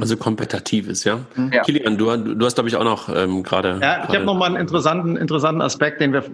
Also 0.00 0.16
kompetitives, 0.16 1.04
ja. 1.04 1.20
Mhm. 1.34 1.52
ja. 1.52 1.62
Kilian, 1.64 1.98
du, 1.98 2.16
du 2.16 2.46
hast, 2.46 2.54
glaube 2.54 2.70
ich, 2.70 2.76
auch 2.76 2.84
noch 2.84 3.14
ähm, 3.14 3.42
gerade. 3.42 3.78
Ja, 3.82 4.06
ich 4.08 4.14
habe 4.14 4.24
noch 4.24 4.34
mal 4.34 4.46
einen 4.46 4.56
interessanten, 4.56 5.16
interessanten 5.16 5.60
Aspekt, 5.60 6.00
den 6.00 6.14
wir 6.14 6.24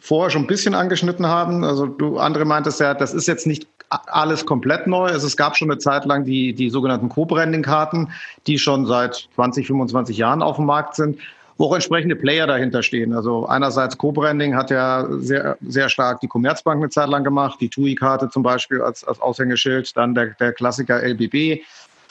vorher 0.00 0.30
schon 0.30 0.42
ein 0.42 0.46
bisschen 0.46 0.74
angeschnitten 0.74 1.26
haben. 1.26 1.64
Also 1.64 1.86
du, 1.86 2.18
andere 2.18 2.44
meintest 2.44 2.78
ja, 2.78 2.94
das 2.94 3.14
ist 3.14 3.26
jetzt 3.26 3.46
nicht 3.46 3.66
alles 3.90 4.44
komplett 4.44 4.86
neu. 4.86 5.06
Also 5.06 5.26
es 5.26 5.36
gab 5.36 5.56
schon 5.56 5.70
eine 5.70 5.78
Zeit 5.78 6.04
lang 6.04 6.24
die, 6.24 6.52
die 6.52 6.70
sogenannten 6.70 7.08
Co-Branding-Karten, 7.08 8.10
die 8.46 8.58
schon 8.58 8.86
seit 8.86 9.28
20, 9.34 9.66
25 9.66 10.16
Jahren 10.16 10.42
auf 10.42 10.56
dem 10.56 10.66
Markt 10.66 10.94
sind 10.96 11.18
wo 11.58 11.66
auch 11.66 11.74
entsprechende 11.74 12.14
Player 12.14 12.46
dahinter 12.46 12.82
stehen. 12.82 13.12
Also 13.12 13.46
einerseits 13.46 13.98
Co-Branding 13.98 14.54
hat 14.54 14.70
ja 14.70 15.06
sehr, 15.18 15.58
sehr 15.66 15.88
stark 15.88 16.20
die 16.20 16.28
Commerzbank 16.28 16.80
eine 16.80 16.88
Zeit 16.88 17.08
lang 17.08 17.24
gemacht, 17.24 17.58
die 17.60 17.68
TUI-Karte 17.68 18.30
zum 18.30 18.44
Beispiel 18.44 18.80
als, 18.80 19.02
als 19.04 19.20
Aushängeschild, 19.20 19.94
dann 19.96 20.14
der, 20.14 20.26
der 20.38 20.52
Klassiker 20.52 21.02
LBB 21.02 21.62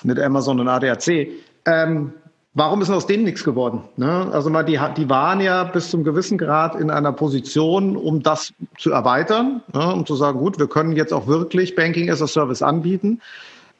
mit 0.04 0.20
Amazon 0.20 0.60
und 0.60 0.68
ADAC. 0.68 1.30
Ähm, 1.66 2.14
warum 2.58 2.82
ist 2.82 2.90
aus 2.90 3.06
denen 3.06 3.24
nichts 3.24 3.44
geworden? 3.44 3.84
Ne? 3.98 4.30
Also 4.34 4.50
mal 4.50 4.64
die, 4.64 4.80
die 4.98 5.10
waren 5.10 5.40
ja 5.42 5.64
bis 5.64 5.92
zum 5.92 6.04
gewissen 6.04 6.40
Grad 6.40 6.76
in 6.76 6.90
einer 6.90 7.14
Position, 7.14 7.96
um 7.96 8.24
das 8.24 8.52
zu 8.80 8.92
erweitern, 8.92 9.62
ne? 9.74 9.94
um 9.94 10.06
zu 10.06 10.16
sagen, 10.16 10.40
gut, 10.40 10.58
wir 10.58 10.68
können 10.68 10.94
jetzt 10.94 11.14
auch 11.14 11.28
wirklich 11.28 11.76
Banking 11.76 12.10
as 12.10 12.22
a 12.22 12.28
Service 12.28 12.64
anbieten. 12.64 13.22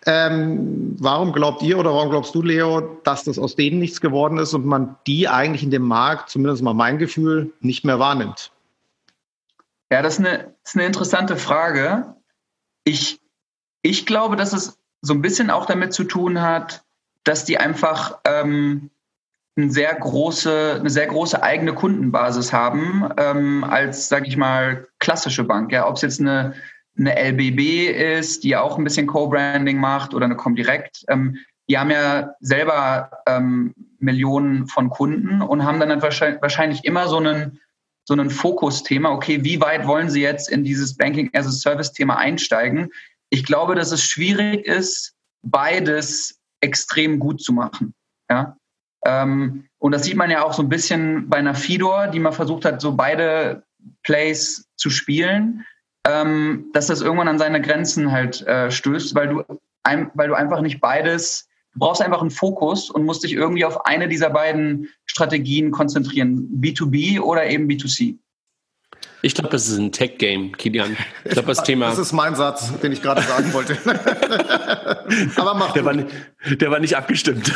Ähm, 0.06 0.96
warum 1.00 1.34
glaubt 1.34 1.64
ihr 1.64 1.80
oder 1.80 1.92
warum 1.92 2.12
glaubst 2.12 2.36
du, 2.36 2.44
Leo, 2.44 3.00
dass 3.04 3.24
das 3.24 3.40
aus 3.40 3.56
denen 3.56 3.80
nichts 3.80 4.00
geworden 4.00 4.38
ist 4.38 4.54
und 4.54 4.66
man 4.66 4.96
die 5.08 5.28
eigentlich 5.28 5.64
in 5.64 5.72
dem 5.72 5.82
Markt, 5.82 6.30
zumindest 6.30 6.62
mal 6.62 6.76
mein 6.76 7.00
Gefühl, 7.00 7.52
nicht 7.62 7.84
mehr 7.84 7.98
wahrnimmt? 7.98 8.52
Ja, 9.92 10.04
das 10.04 10.20
ist 10.20 10.26
eine, 10.26 10.54
das 10.64 10.74
ist 10.74 10.76
eine 10.76 10.86
interessante 10.86 11.36
Frage. 11.36 12.16
Ich, 12.84 13.20
ich 13.82 14.06
glaube, 14.06 14.36
dass 14.36 14.54
es 14.54 14.78
so 15.02 15.14
ein 15.14 15.22
bisschen 15.22 15.50
auch 15.50 15.66
damit 15.66 15.94
zu 15.94 16.04
tun 16.04 16.42
hat, 16.42 16.84
dass 17.28 17.46
die 17.46 17.58
einfach 17.58 18.20
ähm, 18.26 18.90
eine 19.56 19.72
sehr 19.72 19.94
große, 19.96 20.78
eine 20.80 20.90
sehr 20.90 21.08
große 21.08 21.42
eigene 21.42 21.74
Kundenbasis 21.74 22.54
haben 22.54 23.10
ähm, 23.18 23.64
als, 23.64 24.10
sage 24.10 24.28
ich 24.28 24.38
mal, 24.38 24.88
klassische 25.00 25.44
Bank. 25.44 25.72
Ja, 25.72 25.88
ob 25.88 25.96
es 25.96 26.04
jetzt 26.04 26.20
eine, 26.20 26.54
eine 26.98 27.16
LBB 27.16 27.90
ist, 28.20 28.44
die 28.44 28.56
auch 28.56 28.78
ein 28.78 28.84
bisschen 28.84 29.08
Co-Branding 29.08 29.80
macht 29.80 30.14
oder 30.14 30.26
eine 30.26 30.36
Comdirect. 30.36 31.06
Ähm, 31.10 31.38
die 31.70 31.78
haben 31.78 31.92
ja 31.92 32.34
selber 32.40 33.12
ähm, 33.28 33.74
Millionen 34.00 34.68
von 34.68 34.90
Kunden 34.90 35.42
und 35.42 35.66
haben 35.66 35.80
dann 35.80 36.02
wahrscheinlich, 36.02 36.86
immer 36.86 37.08
so 37.08 37.18
einen 37.18 37.60
so 38.06 38.14
ein 38.14 38.30
Fokusthema. 38.30 39.10
Okay, 39.12 39.44
wie 39.44 39.60
weit 39.60 39.86
wollen 39.86 40.10
Sie 40.10 40.22
jetzt 40.22 40.50
in 40.50 40.64
dieses 40.64 40.96
Banking 40.96 41.30
as 41.34 41.46
a 41.46 41.52
Service 41.52 41.92
Thema 41.92 42.18
einsteigen? 42.18 42.90
ich 43.30 43.46
glaube, 43.46 43.76
dass 43.76 43.92
es 43.92 44.04
schwierig 44.04 44.66
ist, 44.66 45.14
beides 45.42 46.40
extrem 46.62 47.20
gut 47.20 47.42
zu 47.42 47.54
machen. 47.54 47.94
Ja? 48.30 48.58
Ähm, 49.06 49.66
und 49.80 49.92
das 49.92 50.04
sieht 50.04 50.18
man 50.18 50.32
ja 50.32 50.44
auch 50.44 50.54
so 50.54 50.64
ein 50.64 50.70
bisschen 50.70 51.30
bei 51.30 51.38
einer 51.38 51.56
Fidor, 51.56 52.08
die 52.08 52.20
man 52.20 52.34
versucht 52.34 52.66
hat, 52.66 52.82
so 52.82 52.94
beide 52.94 53.64
Plays 54.04 54.68
zu 54.76 54.90
spielen, 54.90 55.66
ähm, 56.06 56.70
dass 56.74 56.88
das 56.88 57.02
irgendwann 57.02 57.28
an 57.28 57.40
seine 57.40 57.62
Grenzen 57.62 58.12
halt 58.12 58.42
äh, 58.48 58.72
stößt, 58.72 59.16
weil 59.16 59.28
du, 59.28 59.44
ein, 59.84 60.12
weil 60.14 60.28
du 60.28 60.34
einfach 60.34 60.62
nicht 60.62 60.82
beides, 60.82 61.48
du 61.74 61.80
brauchst 61.80 62.02
einfach 62.02 62.22
einen 62.22 62.32
Fokus 62.32 62.90
und 62.90 63.06
musst 63.06 63.24
dich 63.24 63.34
irgendwie 63.34 63.66
auf 63.66 63.86
eine 63.86 64.08
dieser 64.08 64.30
beiden 64.30 64.90
Strategien 65.06 65.72
konzentrieren, 65.72 66.50
B2B 66.62 67.20
oder 67.20 67.46
eben 67.48 67.68
B2C. 67.68 68.18
Ich 69.22 69.34
glaube, 69.34 69.50
das 69.50 69.68
ist 69.68 69.78
ein 69.78 69.92
Tech-Game, 69.92 70.56
Kilian. 70.58 70.96
Ich 71.26 71.32
glaube, 71.32 71.48
das 71.48 71.64
Thema. 71.64 71.90
Das 71.90 71.98
ist 71.98 72.14
mein 72.14 72.36
Satz, 72.36 72.72
den 72.80 72.92
ich 72.92 73.02
gerade 73.02 73.22
sagen 73.22 73.52
wollte. 73.54 73.78
Aber 75.36 75.54
mach 75.56 75.74
der 75.74 75.86
war, 75.86 75.94
nicht, 75.94 76.08
der 76.62 76.70
war 76.70 76.80
nicht 76.80 76.96
abgestimmt. 76.96 77.52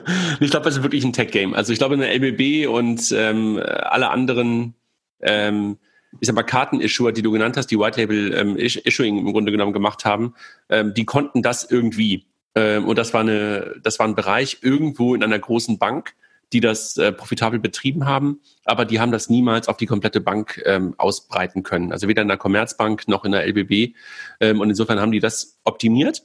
ich 0.40 0.50
glaube, 0.50 0.64
das 0.64 0.76
ist 0.76 0.82
wirklich 0.82 1.04
ein 1.04 1.12
Tech-Game. 1.12 1.54
Also 1.54 1.72
ich 1.72 1.78
glaube, 1.78 1.94
eine 1.94 2.12
LBB 2.12 2.66
und 2.66 3.12
ähm, 3.12 3.60
alle 3.62 4.10
anderen, 4.10 4.74
ähm, 5.20 5.78
ich 6.20 6.26
sag 6.26 6.34
mal, 6.34 6.42
Karten-Issuer, 6.42 7.12
die 7.12 7.22
du 7.22 7.30
genannt 7.30 7.56
hast, 7.56 7.66
die 7.66 7.78
White 7.78 8.00
Label 8.00 8.34
ähm, 8.34 8.56
Issuing 8.56 9.18
im 9.18 9.32
Grunde 9.32 9.52
genommen 9.52 9.72
gemacht 9.72 10.04
haben, 10.04 10.34
ähm, 10.70 10.94
die 10.94 11.04
konnten 11.04 11.42
das 11.42 11.70
irgendwie. 11.70 12.26
Ähm, 12.54 12.86
und 12.86 12.96
das 12.96 13.12
war 13.12 13.20
eine, 13.20 13.74
das 13.82 13.98
war 13.98 14.06
ein 14.06 14.14
Bereich 14.14 14.58
irgendwo 14.62 15.14
in 15.14 15.22
einer 15.22 15.38
großen 15.38 15.78
Bank 15.78 16.14
die 16.52 16.60
das 16.60 16.96
äh, 16.96 17.12
profitabel 17.12 17.58
betrieben 17.58 18.06
haben, 18.06 18.40
aber 18.64 18.84
die 18.84 19.00
haben 19.00 19.12
das 19.12 19.28
niemals 19.30 19.68
auf 19.68 19.76
die 19.76 19.86
komplette 19.86 20.20
Bank 20.20 20.62
ähm, 20.66 20.94
ausbreiten 20.98 21.62
können. 21.62 21.92
Also 21.92 22.08
weder 22.08 22.22
in 22.22 22.28
der 22.28 22.36
Commerzbank 22.36 23.08
noch 23.08 23.24
in 23.24 23.32
der 23.32 23.46
LBB. 23.46 23.94
Ähm, 24.40 24.60
und 24.60 24.68
insofern 24.68 25.00
haben 25.00 25.12
die 25.12 25.20
das 25.20 25.58
optimiert. 25.64 26.22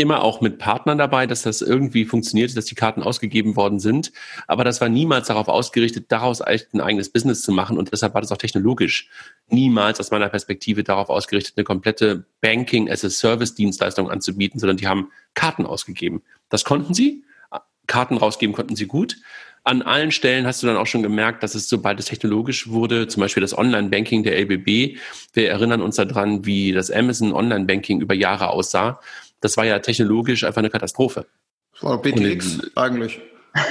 Immer 0.00 0.22
auch 0.22 0.40
mit 0.40 0.58
Partnern 0.58 0.96
dabei, 0.96 1.26
dass 1.26 1.42
das 1.42 1.60
irgendwie 1.60 2.04
funktioniert, 2.04 2.56
dass 2.56 2.66
die 2.66 2.76
Karten 2.76 3.02
ausgegeben 3.02 3.56
worden 3.56 3.80
sind. 3.80 4.12
Aber 4.46 4.62
das 4.62 4.80
war 4.80 4.88
niemals 4.88 5.26
darauf 5.26 5.48
ausgerichtet, 5.48 6.12
daraus 6.12 6.40
echt 6.40 6.72
ein 6.72 6.80
eigenes 6.80 7.08
Business 7.08 7.42
zu 7.42 7.50
machen. 7.50 7.76
Und 7.76 7.90
deshalb 7.90 8.14
war 8.14 8.20
das 8.20 8.30
auch 8.30 8.36
technologisch 8.36 9.10
niemals 9.48 9.98
aus 9.98 10.12
meiner 10.12 10.28
Perspektive 10.28 10.84
darauf 10.84 11.10
ausgerichtet, 11.10 11.54
eine 11.56 11.64
komplette 11.64 12.26
Banking 12.40 12.88
as 12.88 13.04
a 13.04 13.10
Service 13.10 13.56
Dienstleistung 13.56 14.08
anzubieten, 14.08 14.60
sondern 14.60 14.76
die 14.76 14.86
haben 14.86 15.10
Karten 15.34 15.66
ausgegeben. 15.66 16.22
Das 16.48 16.64
konnten 16.64 16.94
sie. 16.94 17.24
Karten 17.88 18.18
rausgeben 18.18 18.54
konnten 18.54 18.76
sie 18.76 18.86
gut 18.86 19.16
an 19.68 19.82
allen 19.82 20.10
Stellen 20.10 20.46
hast 20.46 20.62
du 20.62 20.66
dann 20.66 20.78
auch 20.78 20.86
schon 20.86 21.02
gemerkt, 21.02 21.42
dass 21.42 21.54
es, 21.54 21.68
sobald 21.68 22.00
es 22.00 22.06
technologisch 22.06 22.70
wurde, 22.70 23.06
zum 23.06 23.20
Beispiel 23.20 23.42
das 23.42 23.56
Online-Banking 23.56 24.22
der 24.22 24.38
LBB, 24.40 24.96
wir 25.34 25.50
erinnern 25.50 25.82
uns 25.82 25.96
daran, 25.96 26.46
wie 26.46 26.72
das 26.72 26.90
Amazon 26.90 27.34
Online-Banking 27.34 28.00
über 28.00 28.14
Jahre 28.14 28.48
aussah. 28.48 28.98
Das 29.42 29.58
war 29.58 29.66
ja 29.66 29.78
technologisch 29.78 30.44
einfach 30.44 30.60
eine 30.60 30.70
Katastrophe. 30.70 31.26
Das 31.74 31.82
war 31.82 32.00
BTX 32.00 32.76
eigentlich. 32.76 33.20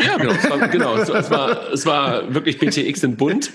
Ja, 0.05 0.17
genau. 0.17 0.33
Es 0.33 0.49
war, 0.49 0.67
genau, 0.67 0.95
es 0.95 1.31
war, 1.31 1.71
es 1.71 1.85
war 1.85 2.33
wirklich 2.33 2.57
BTX 2.59 3.03
in 3.03 3.17
bunt. 3.17 3.51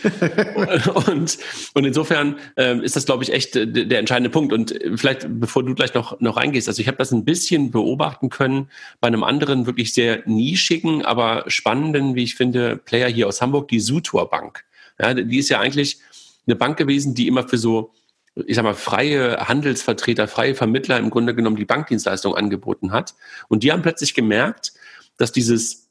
Und, 1.07 1.39
und 1.75 1.85
insofern 1.85 2.37
ähm, 2.57 2.83
ist 2.83 2.97
das, 2.97 3.07
glaube 3.07 3.23
ich, 3.25 3.33
echt 3.33 3.55
der, 3.55 3.67
der 3.67 3.99
entscheidende 3.99 4.31
Punkt. 4.31 4.53
Und 4.53 4.75
vielleicht, 4.97 5.27
bevor 5.29 5.63
du 5.63 5.75
gleich 5.75 5.95
noch, 5.95 6.21
noch 6.21 6.37
reingehst, 6.37 6.69
also 6.69 6.81
ich 6.81 6.89
habe 6.89 6.99
das 6.99 7.13
ein 7.13 7.25
bisschen 7.25 7.71
beobachten 7.71 8.29
können 8.31 8.69
bei 9.01 9.09
einem 9.09 9.25
anderen, 9.25 9.67
wirklich 9.67 9.93
sehr 9.93 10.23
nischigen, 10.27 11.05
aber 11.05 11.45
spannenden, 11.47 12.15
wie 12.15 12.25
ich 12.25 12.35
finde, 12.35 12.77
Player 12.77 13.09
hier 13.09 13.29
aus 13.29 13.41
Hamburg, 13.41 13.69
die 13.69 13.81
Sutor 13.81 14.31
Bank. 14.31 14.65
Ja, 15.01 15.15
die 15.15 15.39
ist 15.39 15.49
ja 15.49 15.61
eigentlich 15.61 15.99
eine 16.47 16.57
Bank 16.57 16.77
gewesen, 16.77 17.15
die 17.15 17.29
immer 17.29 17.49
für 17.49 17.59
so 17.59 17.93
ich 18.35 18.57
sag 18.57 18.63
mal, 18.63 18.75
freie 18.75 19.49
Handelsvertreter, 19.49 20.27
freie 20.27 20.55
Vermittler 20.55 20.99
im 20.99 21.11
Grunde 21.11 21.35
genommen 21.35 21.57
die 21.57 21.65
Bankdienstleistung 21.65 22.35
angeboten 22.35 22.93
hat. 22.93 23.15
Und 23.49 23.63
die 23.63 23.73
haben 23.73 23.83
plötzlich 23.83 24.15
gemerkt, 24.15 24.73
dass 25.19 25.33
dieses 25.33 25.82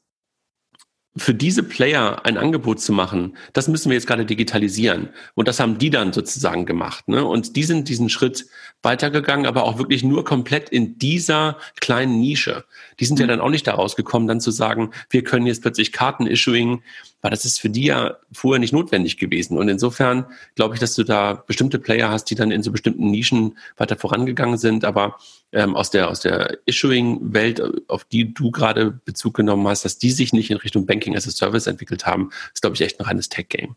für 1.16 1.34
diese 1.34 1.62
Player 1.62 2.24
ein 2.24 2.38
Angebot 2.38 2.80
zu 2.80 2.92
machen, 2.92 3.36
das 3.52 3.68
müssen 3.68 3.90
wir 3.90 3.96
jetzt 3.96 4.06
gerade 4.06 4.24
digitalisieren. 4.24 5.10
Und 5.34 5.46
das 5.46 5.60
haben 5.60 5.76
die 5.76 5.90
dann 5.90 6.12
sozusagen 6.12 6.64
gemacht. 6.64 7.06
Ne? 7.08 7.24
Und 7.24 7.54
die 7.56 7.64
sind 7.64 7.88
diesen 7.88 8.08
Schritt 8.08 8.46
weitergegangen, 8.82 9.44
aber 9.44 9.64
auch 9.64 9.78
wirklich 9.78 10.02
nur 10.02 10.24
komplett 10.24 10.70
in 10.70 10.98
dieser 10.98 11.58
kleinen 11.80 12.18
Nische. 12.18 12.64
Die 12.98 13.04
sind 13.04 13.18
ja 13.18 13.26
mhm. 13.26 13.30
dann 13.30 13.40
auch 13.40 13.50
nicht 13.50 13.66
daraus 13.66 13.94
gekommen, 13.94 14.26
dann 14.26 14.40
zu 14.40 14.50
sagen, 14.50 14.90
wir 15.10 15.22
können 15.22 15.46
jetzt 15.46 15.60
plötzlich 15.60 15.92
Karten-Issuing, 15.92 16.82
weil 17.22 17.30
das 17.30 17.44
ist 17.44 17.60
für 17.60 17.70
die 17.70 17.84
ja 17.84 18.18
vorher 18.32 18.58
nicht 18.58 18.72
notwendig 18.72 19.16
gewesen. 19.16 19.56
Und 19.56 19.68
insofern 19.68 20.26
glaube 20.56 20.74
ich, 20.74 20.80
dass 20.80 20.94
du 20.94 21.04
da 21.04 21.34
bestimmte 21.46 21.78
Player 21.78 22.10
hast, 22.10 22.24
die 22.26 22.34
dann 22.34 22.50
in 22.50 22.62
so 22.62 22.72
bestimmten 22.72 23.10
Nischen 23.10 23.56
weiter 23.76 23.96
vorangegangen 23.96 24.58
sind. 24.58 24.84
Aber 24.84 25.16
ähm, 25.52 25.76
aus 25.76 25.90
der, 25.90 26.08
aus 26.08 26.20
der 26.20 26.58
Issuing-Welt, 26.66 27.62
auf 27.88 28.04
die 28.04 28.34
du 28.34 28.50
gerade 28.50 28.90
Bezug 28.90 29.34
genommen 29.34 29.66
hast, 29.68 29.84
dass 29.84 29.98
die 29.98 30.10
sich 30.10 30.32
nicht 30.32 30.50
in 30.50 30.58
Richtung 30.58 30.84
Banking 30.84 31.16
as 31.16 31.28
a 31.28 31.30
Service 31.30 31.68
entwickelt 31.68 32.04
haben, 32.04 32.30
ist, 32.52 32.60
glaube 32.60 32.74
ich, 32.74 32.82
echt 32.82 33.00
ein 33.00 33.06
reines 33.06 33.28
Tech-Game. 33.28 33.76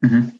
Mhm. 0.00 0.38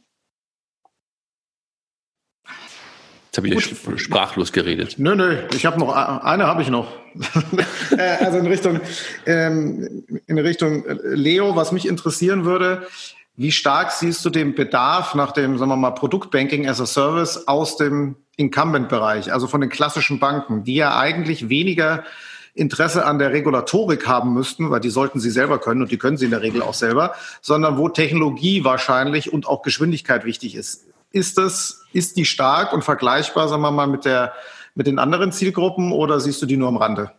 Jetzt 3.37 3.53
habe 3.55 3.61
ich 3.61 3.85
Gut. 3.85 4.01
sprachlos 4.01 4.51
geredet. 4.51 4.95
Nö, 4.97 5.15
nö, 5.15 5.37
ich 5.55 5.67
habe 5.67 5.79
noch 5.79 5.95
eine 5.95 6.47
habe 6.47 6.63
ich 6.63 6.71
noch. 6.71 6.89
Äh, 7.97 8.25
also 8.25 8.39
in 8.39 8.47
Richtung 8.47 8.81
ähm, 9.27 10.05
in 10.27 10.39
Richtung 10.39 10.85
Leo, 11.05 11.55
was 11.55 11.71
mich 11.71 11.87
interessieren 11.87 12.45
würde, 12.45 12.87
wie 13.37 13.53
stark 13.53 13.93
siehst 13.93 14.25
du 14.25 14.31
den 14.31 14.55
Bedarf 14.55 15.15
nach 15.15 15.33
dem, 15.33 15.57
sagen 15.57 15.71
wir 15.71 15.77
mal, 15.77 15.93
Produktbanking 15.93 16.67
as 16.69 16.81
a 16.81 16.87
Service 16.87 17.47
aus 17.47 17.77
dem 17.77 18.17
Incumbent-Bereich, 18.37 19.33
also 19.33 19.47
von 19.47 19.61
den 19.61 19.71
klassischen 19.71 20.19
Banken, 20.19 20.65
die 20.65 20.75
ja 20.75 20.99
eigentlich 20.99 21.49
weniger 21.49 22.05
Interesse 22.55 23.07
an 23.07 23.19
der 23.19 23.33
Regulatorik 23.33 24.07
haben 24.07 24.35
müssten, 24.35 24.71
weil 24.71 24.81
die 24.81 24.91
sollten 24.91 25.21
sie 25.21 25.31
selber 25.31 25.59
können 25.59 25.83
und 25.83 25.91
die 25.91 25.99
können 25.99 26.17
sie 26.17 26.25
in 26.25 26.33
der 26.33 26.43
Regel 26.43 26.63
auch 26.63 26.75
selber, 26.75 27.15
sondern 27.41 27.79
wo 27.79 27.89
Technologie 27.89 28.65
wahrscheinlich 28.65 29.33
und 29.33 29.47
auch 29.47 29.63
Geschwindigkeit 29.63 30.25
wichtig 30.25 30.55
ist. 30.55 30.87
Ist 31.13 31.39
das, 31.39 31.86
ist 31.97 32.17
die 32.17 32.25
stark 32.25 32.73
und 32.73 32.85
vergleichbar, 32.85 33.49
sagen 33.49 33.63
wir 33.63 33.71
mal, 33.71 33.87
mit 33.87 34.05
der, 34.05 34.33
mit 34.75 34.87
den 34.87 34.99
anderen 34.99 35.33
Zielgruppen 35.33 35.93
oder 35.93 36.21
siehst 36.21 36.43
du 36.43 36.47
die 36.47 36.57
nur 36.57 36.69
am 36.69 36.77
Rande? 36.77 37.11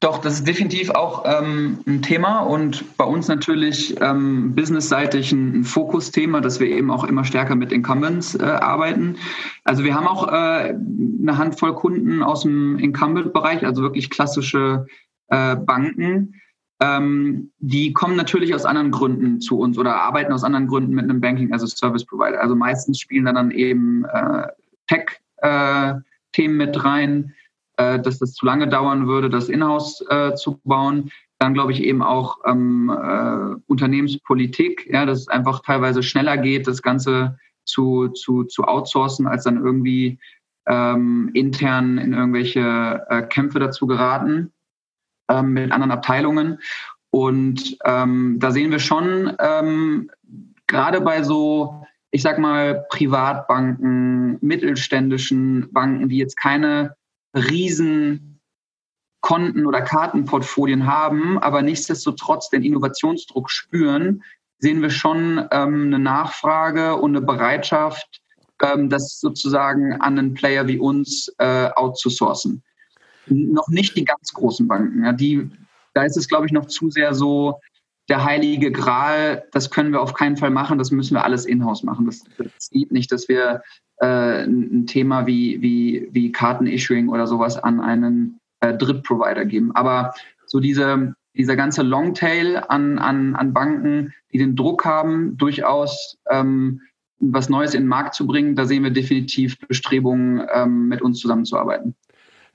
Doch, 0.00 0.18
das 0.18 0.34
ist 0.34 0.46
definitiv 0.46 0.90
auch 0.90 1.24
ähm, 1.26 1.78
ein 1.84 2.02
Thema 2.02 2.38
und 2.40 2.96
bei 2.96 3.04
uns 3.04 3.26
natürlich 3.26 4.00
ähm, 4.00 4.54
businessseitig 4.54 5.32
ein, 5.32 5.64
Fokusthema, 5.64 6.40
dass 6.40 6.60
wir 6.60 6.68
eben 6.68 6.92
auch 6.92 7.02
immer 7.02 7.24
stärker 7.24 7.56
mit 7.56 7.72
Incumbents 7.72 8.36
äh, 8.36 8.44
arbeiten. 8.44 9.16
Also 9.64 9.82
wir 9.82 9.96
haben 9.96 10.06
auch 10.06 10.28
äh, 10.28 10.70
eine 10.70 11.36
Handvoll 11.36 11.74
Kunden 11.74 12.22
aus 12.22 12.42
dem 12.42 12.78
Incumbent-Bereich, 12.78 13.66
also 13.66 13.82
wirklich 13.82 14.08
klassische 14.08 14.86
äh, 15.30 15.56
Banken. 15.56 16.40
Ähm, 16.80 17.50
die 17.58 17.92
kommen 17.92 18.16
natürlich 18.16 18.54
aus 18.54 18.64
anderen 18.64 18.90
Gründen 18.90 19.40
zu 19.40 19.58
uns 19.58 19.78
oder 19.78 19.96
arbeiten 19.96 20.32
aus 20.32 20.44
anderen 20.44 20.68
Gründen 20.68 20.94
mit 20.94 21.04
einem 21.04 21.20
Banking 21.20 21.52
as 21.52 21.62
a 21.62 21.66
Service 21.66 22.04
Provider. 22.04 22.40
Also 22.40 22.54
meistens 22.54 23.00
spielen 23.00 23.24
da 23.24 23.32
dann 23.32 23.50
eben 23.50 24.04
äh, 24.04 24.46
Tech-Themen 24.86 26.60
äh, 26.60 26.66
mit 26.66 26.84
rein 26.84 27.34
äh, 27.78 28.00
dass 28.00 28.18
das 28.18 28.34
zu 28.34 28.44
lange 28.44 28.68
dauern 28.68 29.06
würde, 29.06 29.30
das 29.30 29.48
Inhouse 29.48 30.04
äh, 30.10 30.34
zu 30.34 30.60
bauen. 30.64 31.10
Dann 31.38 31.54
glaube 31.54 31.72
ich 31.72 31.82
eben 31.82 32.02
auch 32.02 32.38
ähm, 32.44 32.90
äh, 32.90 33.54
Unternehmenspolitik, 33.66 34.88
ja, 34.92 35.06
dass 35.06 35.20
es 35.20 35.28
einfach 35.28 35.62
teilweise 35.62 36.02
schneller 36.02 36.36
geht, 36.36 36.66
das 36.66 36.82
Ganze 36.82 37.38
zu, 37.64 38.08
zu, 38.08 38.44
zu 38.44 38.64
outsourcen, 38.64 39.28
als 39.28 39.44
dann 39.44 39.64
irgendwie 39.64 40.18
ähm, 40.66 41.30
intern 41.34 41.98
in 41.98 42.12
irgendwelche 42.12 43.06
äh, 43.08 43.22
Kämpfe 43.22 43.60
dazu 43.60 43.86
geraten 43.86 44.52
ähm, 45.28 45.52
mit 45.52 45.72
anderen 45.72 45.92
Abteilungen. 45.92 46.58
Und 47.10 47.78
ähm, 47.84 48.36
da 48.38 48.50
sehen 48.50 48.70
wir 48.70 48.78
schon, 48.78 49.34
ähm, 49.38 50.10
gerade 50.66 51.00
bei 51.00 51.22
so, 51.22 51.82
ich 52.10 52.22
sag 52.22 52.38
mal, 52.38 52.86
Privatbanken, 52.90 54.38
mittelständischen 54.40 55.72
Banken, 55.72 56.08
die 56.08 56.18
jetzt 56.18 56.36
keine 56.36 56.96
riesen 57.34 58.40
Konten 59.20 59.66
oder 59.66 59.82
Kartenportfolien 59.82 60.86
haben, 60.86 61.38
aber 61.38 61.62
nichtsdestotrotz 61.62 62.50
den 62.50 62.62
Innovationsdruck 62.62 63.50
spüren, 63.50 64.22
sehen 64.58 64.82
wir 64.82 64.90
schon 64.90 65.46
ähm, 65.50 65.86
eine 65.86 65.98
Nachfrage 65.98 66.96
und 66.96 67.16
eine 67.16 67.24
Bereitschaft, 67.24 68.20
ähm, 68.62 68.88
das 68.88 69.20
sozusagen 69.20 70.00
an 70.00 70.18
einen 70.18 70.34
Player 70.34 70.66
wie 70.66 70.78
uns 70.78 71.32
äh, 71.38 71.70
outzusourcen. 71.74 72.62
Noch 73.30 73.68
nicht 73.68 73.96
die 73.96 74.04
ganz 74.04 74.32
großen 74.32 74.66
Banken. 74.68 75.04
Ja, 75.04 75.12
die, 75.12 75.50
da 75.94 76.02
ist 76.02 76.16
es, 76.16 76.28
glaube 76.28 76.46
ich, 76.46 76.52
noch 76.52 76.66
zu 76.66 76.90
sehr 76.90 77.14
so 77.14 77.60
der 78.08 78.24
heilige 78.24 78.72
Gral. 78.72 79.44
Das 79.52 79.70
können 79.70 79.92
wir 79.92 80.00
auf 80.00 80.14
keinen 80.14 80.36
Fall 80.36 80.50
machen. 80.50 80.78
Das 80.78 80.90
müssen 80.90 81.14
wir 81.14 81.24
alles 81.24 81.44
in-house 81.44 81.82
machen. 81.82 82.06
Das, 82.06 82.24
das 82.38 82.70
geht 82.70 82.92
nicht, 82.92 83.12
dass 83.12 83.28
wir 83.28 83.62
äh, 83.98 84.44
ein 84.44 84.86
Thema 84.86 85.26
wie, 85.26 85.60
wie, 85.60 86.08
wie 86.12 86.32
Karten-Issuing 86.32 87.08
oder 87.08 87.26
sowas 87.26 87.56
an 87.56 87.80
einen 87.80 88.40
äh, 88.60 88.74
Drittprovider 88.74 89.44
geben. 89.44 89.74
Aber 89.74 90.14
so 90.46 90.60
diese, 90.60 91.14
dieser 91.34 91.56
ganze 91.56 91.82
Longtail 91.82 92.64
an, 92.68 92.98
an, 92.98 93.36
an 93.36 93.52
Banken, 93.52 94.14
die 94.32 94.38
den 94.38 94.56
Druck 94.56 94.84
haben, 94.84 95.36
durchaus 95.36 96.18
ähm, 96.30 96.80
was 97.20 97.48
Neues 97.48 97.74
in 97.74 97.82
den 97.82 97.88
Markt 97.88 98.14
zu 98.14 98.26
bringen, 98.26 98.54
da 98.54 98.64
sehen 98.64 98.84
wir 98.84 98.90
definitiv 98.90 99.58
Bestrebungen, 99.66 100.46
ähm, 100.52 100.88
mit 100.88 101.02
uns 101.02 101.18
zusammenzuarbeiten. 101.18 101.94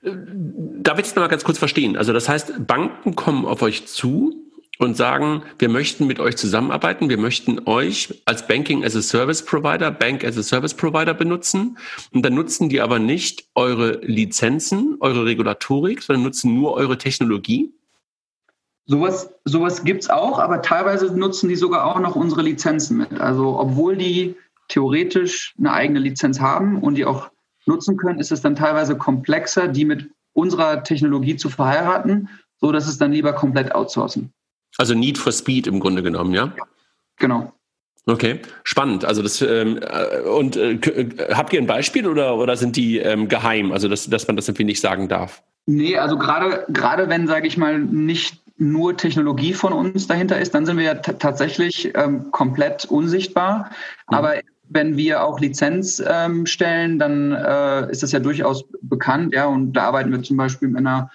Darf 0.04 0.98
ich 0.98 1.06
das 1.06 1.14
noch 1.14 1.22
mal 1.22 1.28
ganz 1.28 1.44
kurz 1.44 1.58
verstehen? 1.58 1.96
Also 1.96 2.12
das 2.12 2.28
heißt, 2.28 2.66
Banken 2.66 3.16
kommen 3.16 3.46
auf 3.46 3.62
euch 3.62 3.86
zu 3.86 4.44
und 4.78 4.96
sagen, 4.96 5.42
wir 5.58 5.68
möchten 5.68 6.06
mit 6.06 6.20
euch 6.20 6.36
zusammenarbeiten, 6.36 7.08
wir 7.08 7.16
möchten 7.16 7.66
euch 7.66 8.22
als 8.26 8.46
Banking 8.46 8.84
as 8.84 8.96
a 8.96 9.02
Service 9.02 9.44
Provider, 9.44 9.90
Bank 9.90 10.24
as 10.24 10.36
a 10.36 10.42
Service 10.42 10.74
Provider 10.74 11.14
benutzen 11.14 11.78
und 12.12 12.24
dann 12.24 12.34
nutzen 12.34 12.68
die 12.68 12.80
aber 12.80 12.98
nicht 12.98 13.46
eure 13.54 14.00
Lizenzen, 14.02 14.96
eure 15.00 15.24
Regulatorik, 15.24 16.02
sondern 16.02 16.24
nutzen 16.24 16.54
nur 16.54 16.74
eure 16.74 16.98
Technologie? 16.98 17.72
Sowas, 18.86 19.30
sowas 19.44 19.84
gibt 19.84 20.02
es 20.02 20.10
auch, 20.10 20.38
aber 20.38 20.60
teilweise 20.60 21.06
nutzen 21.16 21.48
die 21.48 21.56
sogar 21.56 21.86
auch 21.86 22.00
noch 22.00 22.16
unsere 22.16 22.42
Lizenzen 22.42 22.98
mit. 22.98 23.18
Also 23.18 23.58
obwohl 23.58 23.96
die 23.96 24.36
theoretisch 24.68 25.54
eine 25.58 25.72
eigene 25.72 26.00
Lizenz 26.00 26.40
haben 26.40 26.82
und 26.82 26.96
die 26.96 27.06
auch 27.06 27.30
nutzen 27.66 27.96
können, 27.96 28.18
ist 28.18 28.32
es 28.32 28.42
dann 28.42 28.56
teilweise 28.56 28.96
komplexer, 28.96 29.68
die 29.68 29.84
mit 29.84 30.10
unserer 30.32 30.82
Technologie 30.82 31.36
zu 31.36 31.48
verheiraten, 31.48 32.28
so 32.60 32.72
dass 32.72 32.86
es 32.86 32.98
dann 32.98 33.12
lieber 33.12 33.32
komplett 33.32 33.74
outsourcen. 33.74 34.32
Also 34.78 34.94
Need 34.94 35.18
for 35.18 35.32
Speed 35.32 35.66
im 35.66 35.80
Grunde 35.80 36.02
genommen, 36.02 36.34
ja? 36.34 36.52
Genau. 37.16 37.52
Okay, 38.06 38.40
spannend. 38.64 39.04
Also 39.04 39.22
das 39.22 39.40
ähm, 39.40 39.78
äh, 39.80 40.20
und 40.28 40.56
äh, 40.56 40.72
äh, 40.72 41.34
habt 41.34 41.52
ihr 41.52 41.60
ein 41.60 41.66
Beispiel 41.66 42.06
oder 42.06 42.36
oder 42.36 42.56
sind 42.56 42.76
die 42.76 42.98
ähm, 42.98 43.28
geheim? 43.28 43.72
Also 43.72 43.88
dass 43.88 44.10
dass 44.10 44.26
man 44.26 44.36
das 44.36 44.46
irgendwie 44.48 44.64
nicht 44.64 44.80
sagen 44.80 45.08
darf? 45.08 45.42
Nee, 45.66 45.96
also 45.96 46.18
gerade 46.18 46.66
gerade 46.68 47.08
wenn 47.08 47.26
sage 47.26 47.46
ich 47.46 47.56
mal 47.56 47.78
nicht 47.78 48.42
nur 48.56 48.96
Technologie 48.96 49.54
von 49.54 49.72
uns 49.72 50.06
dahinter 50.06 50.38
ist, 50.38 50.54
dann 50.54 50.66
sind 50.66 50.76
wir 50.76 50.84
ja 50.84 50.94
tatsächlich 50.94 51.92
ähm, 51.94 52.30
komplett 52.30 52.84
unsichtbar. 52.84 53.70
Mhm. 54.10 54.16
Aber 54.16 54.34
wenn 54.74 54.96
wir 54.96 55.24
auch 55.24 55.40
Lizenz 55.40 56.02
ähm, 56.06 56.46
stellen, 56.46 56.98
dann 56.98 57.32
äh, 57.32 57.90
ist 57.90 58.02
das 58.02 58.12
ja 58.12 58.18
durchaus 58.18 58.64
bekannt, 58.82 59.32
ja. 59.32 59.46
Und 59.46 59.72
da 59.72 59.84
arbeiten 59.84 60.10
wir 60.10 60.22
zum 60.22 60.36
Beispiel 60.36 60.68
mit 60.68 60.78
einer 60.78 61.10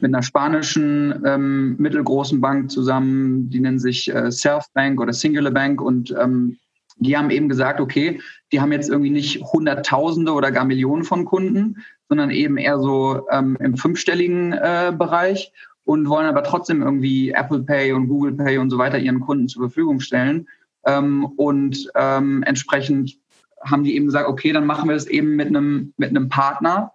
mit 0.00 0.12
einer 0.12 0.22
spanischen 0.22 1.22
ähm, 1.24 1.76
mittelgroßen 1.78 2.40
Bank 2.40 2.72
zusammen, 2.72 3.50
die 3.50 3.60
nennen 3.60 3.78
sich 3.78 4.12
äh, 4.12 4.32
Self 4.32 4.64
Bank 4.74 5.00
oder 5.00 5.12
Singular 5.12 5.52
Bank 5.52 5.80
und 5.80 6.12
ähm, 6.20 6.58
die 6.96 7.16
haben 7.16 7.30
eben 7.30 7.48
gesagt, 7.48 7.80
okay, 7.80 8.20
die 8.50 8.60
haben 8.60 8.72
jetzt 8.72 8.90
irgendwie 8.90 9.10
nicht 9.10 9.42
Hunderttausende 9.42 10.32
oder 10.32 10.50
gar 10.50 10.64
Millionen 10.64 11.04
von 11.04 11.24
Kunden, 11.24 11.76
sondern 12.08 12.30
eben 12.30 12.58
eher 12.58 12.78
so 12.80 13.26
ähm, 13.30 13.56
im 13.60 13.76
fünfstelligen 13.76 14.52
äh, 14.52 14.92
Bereich 14.96 15.52
und 15.84 16.08
wollen 16.08 16.26
aber 16.26 16.42
trotzdem 16.42 16.82
irgendwie 16.82 17.30
Apple 17.30 17.62
Pay 17.62 17.92
und 17.92 18.08
Google 18.08 18.32
Pay 18.32 18.58
und 18.58 18.70
so 18.70 18.78
weiter 18.78 18.98
ihren 18.98 19.20
Kunden 19.20 19.48
zur 19.48 19.62
Verfügung 19.62 20.00
stellen. 20.00 20.48
Ähm, 20.84 21.24
und 21.24 21.90
ähm, 21.94 22.42
entsprechend 22.44 23.18
haben 23.64 23.84
die 23.84 23.94
eben 23.94 24.06
gesagt, 24.06 24.28
okay, 24.28 24.52
dann 24.52 24.66
machen 24.66 24.88
wir 24.88 24.96
es 24.96 25.06
eben 25.06 25.36
mit 25.36 25.48
einem, 25.48 25.94
mit 25.96 26.10
einem 26.10 26.28
Partner, 26.28 26.92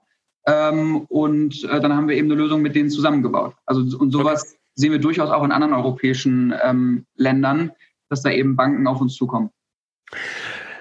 ähm, 0.48 1.02
und 1.10 1.66
äh, 1.66 1.82
dann 1.82 1.94
haben 1.94 2.08
wir 2.08 2.16
eben 2.16 2.32
eine 2.32 2.42
Lösung 2.42 2.62
mit 2.62 2.74
denen 2.74 2.90
zusammengebaut. 2.90 3.54
Also 3.66 3.82
und 3.98 4.12
sowas, 4.12 4.44
okay. 4.44 4.60
sehen 4.76 4.92
wir 4.94 5.00
durchaus 5.00 5.30
auch 5.30 5.44
in 5.44 5.52
anderen 5.52 5.74
europäischen 5.74 6.54
ähm, 6.64 7.06
Ländern, 7.16 7.72
dass 8.10 8.22
da 8.22 8.32
eben 8.32 8.56
Banken 8.56 8.88
auf 8.88 9.02
uns 9.02 9.16
zukommen. 9.16 9.50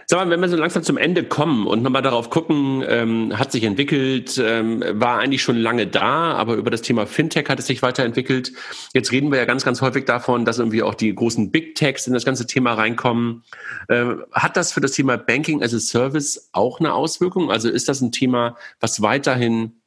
Sag 0.08 0.20
mal, 0.20 0.30
wenn 0.30 0.40
wir 0.40 0.48
so 0.48 0.56
langsam 0.56 0.84
zum 0.84 0.98
Ende 0.98 1.24
kommen 1.24 1.66
und 1.66 1.82
nochmal 1.82 2.00
darauf 2.00 2.30
gucken, 2.30 2.84
ähm, 2.86 3.36
hat 3.36 3.50
sich 3.50 3.64
entwickelt, 3.64 4.40
ähm, 4.40 4.84
war 4.92 5.18
eigentlich 5.18 5.42
schon 5.42 5.56
lange 5.56 5.88
da, 5.88 6.32
aber 6.34 6.54
über 6.54 6.70
das 6.70 6.82
Thema 6.82 7.06
Fintech 7.06 7.48
hat 7.48 7.58
es 7.58 7.66
sich 7.66 7.82
weiterentwickelt. 7.82 8.52
Jetzt 8.94 9.10
reden 9.10 9.32
wir 9.32 9.38
ja 9.38 9.46
ganz, 9.46 9.64
ganz 9.64 9.80
häufig 9.82 10.04
davon, 10.04 10.44
dass 10.44 10.60
irgendwie 10.60 10.84
auch 10.84 10.94
die 10.94 11.12
großen 11.12 11.50
Big 11.50 11.74
Techs 11.74 12.06
in 12.06 12.12
das 12.12 12.24
ganze 12.24 12.46
Thema 12.46 12.74
reinkommen. 12.74 13.42
Ähm, 13.88 14.22
hat 14.30 14.56
das 14.56 14.70
für 14.70 14.80
das 14.80 14.92
Thema 14.92 15.16
Banking 15.16 15.60
as 15.60 15.74
a 15.74 15.80
Service 15.80 16.50
auch 16.52 16.78
eine 16.78 16.94
Auswirkung? 16.94 17.50
Also 17.50 17.68
ist 17.68 17.88
das 17.88 18.00
ein 18.00 18.12
Thema, 18.12 18.56
was 18.78 19.02
weiterhin 19.02 19.80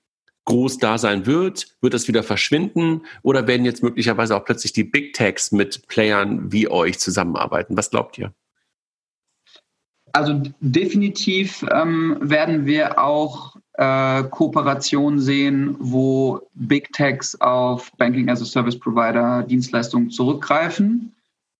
groß 0.43 0.79
da 0.79 0.97
sein 0.97 1.27
wird? 1.27 1.77
Wird 1.79 1.93
das 1.93 2.09
wieder 2.09 2.23
verschwinden? 2.23 3.03
Oder 3.21 3.47
werden 3.47 3.63
jetzt 3.63 3.83
möglicherweise 3.83 4.35
auch 4.35 4.43
plötzlich 4.43 4.73
die 4.73 4.83
Big 4.83 5.13
Techs 5.13 5.53
mit 5.53 5.87
Playern 5.87 6.51
wie 6.51 6.67
euch 6.67 6.99
zusammenarbeiten? 6.99 7.77
Was 7.77 7.89
glaubt 7.89 8.17
ihr? 8.17 8.33
Also 10.13 10.41
definitiv 10.59 11.65
ähm, 11.71 12.17
werden 12.21 12.65
wir 12.65 12.99
auch 12.99 13.55
äh, 13.73 14.23
Kooperationen 14.23 15.19
sehen, 15.19 15.75
wo 15.79 16.41
Big 16.53 16.91
Techs 16.93 17.39
auf 17.39 17.91
Banking 17.97 18.29
as 18.29 18.41
a 18.41 18.45
Service 18.45 18.77
Provider 18.77 19.43
Dienstleistungen 19.43 20.09
zurückgreifen. 20.09 21.15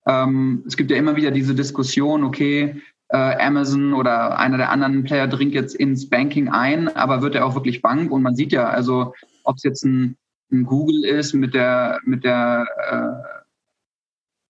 Ähm, 0.06 0.64
es 0.68 0.76
gibt 0.76 0.92
ja 0.92 0.98
immer 0.98 1.16
wieder 1.16 1.32
diese 1.32 1.56
Diskussion, 1.56 2.24
okay, 2.24 2.82
äh, 3.10 3.18
Amazon 3.18 3.94
oder 3.94 4.38
einer 4.38 4.58
der 4.58 4.70
anderen 4.70 5.04
Player 5.04 5.28
dringt 5.28 5.54
jetzt 5.54 5.76
ins 5.76 6.10
Banking 6.10 6.50
ein, 6.50 6.96
aber 6.96 7.22
wird 7.22 7.36
er 7.36 7.46
auch 7.46 7.56
wirklich 7.56 7.82
Bank? 7.82 8.12
Und 8.12 8.22
man 8.22 8.36
sieht 8.36 8.52
ja, 8.52 8.70
also 8.70 9.14
ob 9.44 9.58
es 9.58 9.64
jetzt 9.64 9.84
ein, 9.84 10.18
ein, 10.52 10.64
Google 10.66 11.06
ist 11.06 11.34
mit 11.34 11.54
der 11.54 12.00
mit 12.04 12.24
der 12.24 12.68
äh, 12.92 13.40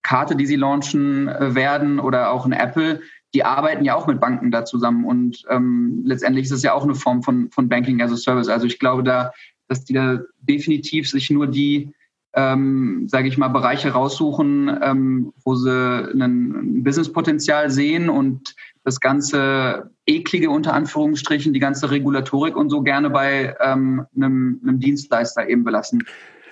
Karte, 0.02 0.36
die 0.36 0.46
sie 0.46 0.56
launchen 0.56 1.28
äh, 1.28 1.54
werden, 1.54 2.00
oder 2.00 2.32
auch 2.32 2.44
ein 2.44 2.52
Apple, 2.52 3.00
die 3.34 3.44
arbeiten 3.44 3.84
ja 3.84 3.94
auch 3.94 4.06
mit 4.06 4.20
Banken 4.20 4.50
da 4.50 4.64
zusammen 4.64 5.04
und 5.04 5.44
ähm, 5.48 6.02
letztendlich 6.04 6.46
ist 6.46 6.52
es 6.52 6.62
ja 6.62 6.72
auch 6.72 6.84
eine 6.84 6.94
Form 6.94 7.22
von, 7.22 7.50
von 7.50 7.68
Banking 7.68 8.02
as 8.02 8.12
a 8.12 8.16
Service. 8.16 8.48
Also 8.48 8.66
ich 8.66 8.78
glaube 8.78 9.02
da, 9.02 9.32
dass 9.68 9.84
die 9.84 9.92
da 9.92 10.18
definitiv 10.40 11.08
sich 11.08 11.30
nur 11.30 11.46
die, 11.46 11.92
ähm, 12.34 13.06
sage 13.08 13.28
ich 13.28 13.38
mal, 13.38 13.48
Bereiche 13.48 13.92
raussuchen, 13.92 14.78
ähm, 14.82 15.32
wo 15.44 15.54
sie 15.54 15.70
ein 15.70 16.82
Businesspotenzial 16.82 17.70
sehen 17.70 18.08
und 18.08 18.56
das 18.82 19.00
ganze 19.00 19.90
eklige 20.06 20.50
unter 20.50 20.74
Anführungsstrichen, 20.74 21.52
die 21.52 21.60
ganze 21.60 21.90
Regulatorik 21.90 22.56
und 22.56 22.70
so 22.70 22.82
gerne 22.82 23.10
bei 23.10 23.54
ähm, 23.60 24.06
einem, 24.16 24.60
einem 24.62 24.80
Dienstleister 24.80 25.48
eben 25.48 25.62
belassen. 25.62 26.04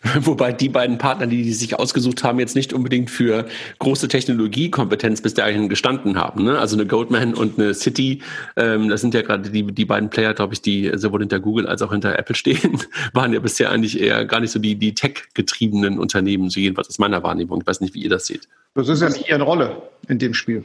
Wobei 0.20 0.52
die 0.52 0.68
beiden 0.68 0.98
Partner, 0.98 1.26
die, 1.26 1.42
die 1.42 1.52
sich 1.52 1.78
ausgesucht 1.78 2.22
haben, 2.24 2.38
jetzt 2.38 2.54
nicht 2.54 2.72
unbedingt 2.72 3.10
für 3.10 3.46
große 3.78 4.08
Technologiekompetenz 4.08 5.20
bis 5.22 5.34
dahin 5.34 5.68
gestanden 5.68 6.16
haben. 6.16 6.44
Ne? 6.44 6.58
Also 6.58 6.76
eine 6.76 6.86
Goldman 6.86 7.34
und 7.34 7.58
eine 7.58 7.74
City, 7.74 8.22
ähm, 8.56 8.88
das 8.88 9.00
sind 9.00 9.14
ja 9.14 9.22
gerade 9.22 9.50
die, 9.50 9.64
die 9.64 9.84
beiden 9.84 10.10
Player, 10.10 10.34
glaube 10.34 10.54
ich, 10.54 10.62
die 10.62 10.90
sowohl 10.94 11.20
hinter 11.20 11.40
Google 11.40 11.66
als 11.66 11.82
auch 11.82 11.90
hinter 11.90 12.18
Apple 12.18 12.34
stehen, 12.34 12.78
waren 13.12 13.32
ja 13.32 13.40
bisher 13.40 13.70
eigentlich 13.70 14.00
eher 14.00 14.24
gar 14.24 14.40
nicht 14.40 14.52
so 14.52 14.58
die, 14.58 14.76
die 14.76 14.94
tech-getriebenen 14.94 15.98
Unternehmen, 15.98 16.50
so 16.50 16.60
jedenfalls 16.60 16.88
aus 16.88 16.98
meiner 16.98 17.22
Wahrnehmung. 17.22 17.60
Ich 17.60 17.66
weiß 17.66 17.80
nicht, 17.80 17.94
wie 17.94 18.02
ihr 18.02 18.10
das 18.10 18.26
seht. 18.26 18.48
Das 18.74 18.88
ist 18.88 19.02
ja 19.02 19.08
nicht 19.08 19.28
ihre 19.28 19.42
Rolle 19.42 19.82
in 20.06 20.18
dem 20.18 20.34
Spiel. 20.34 20.64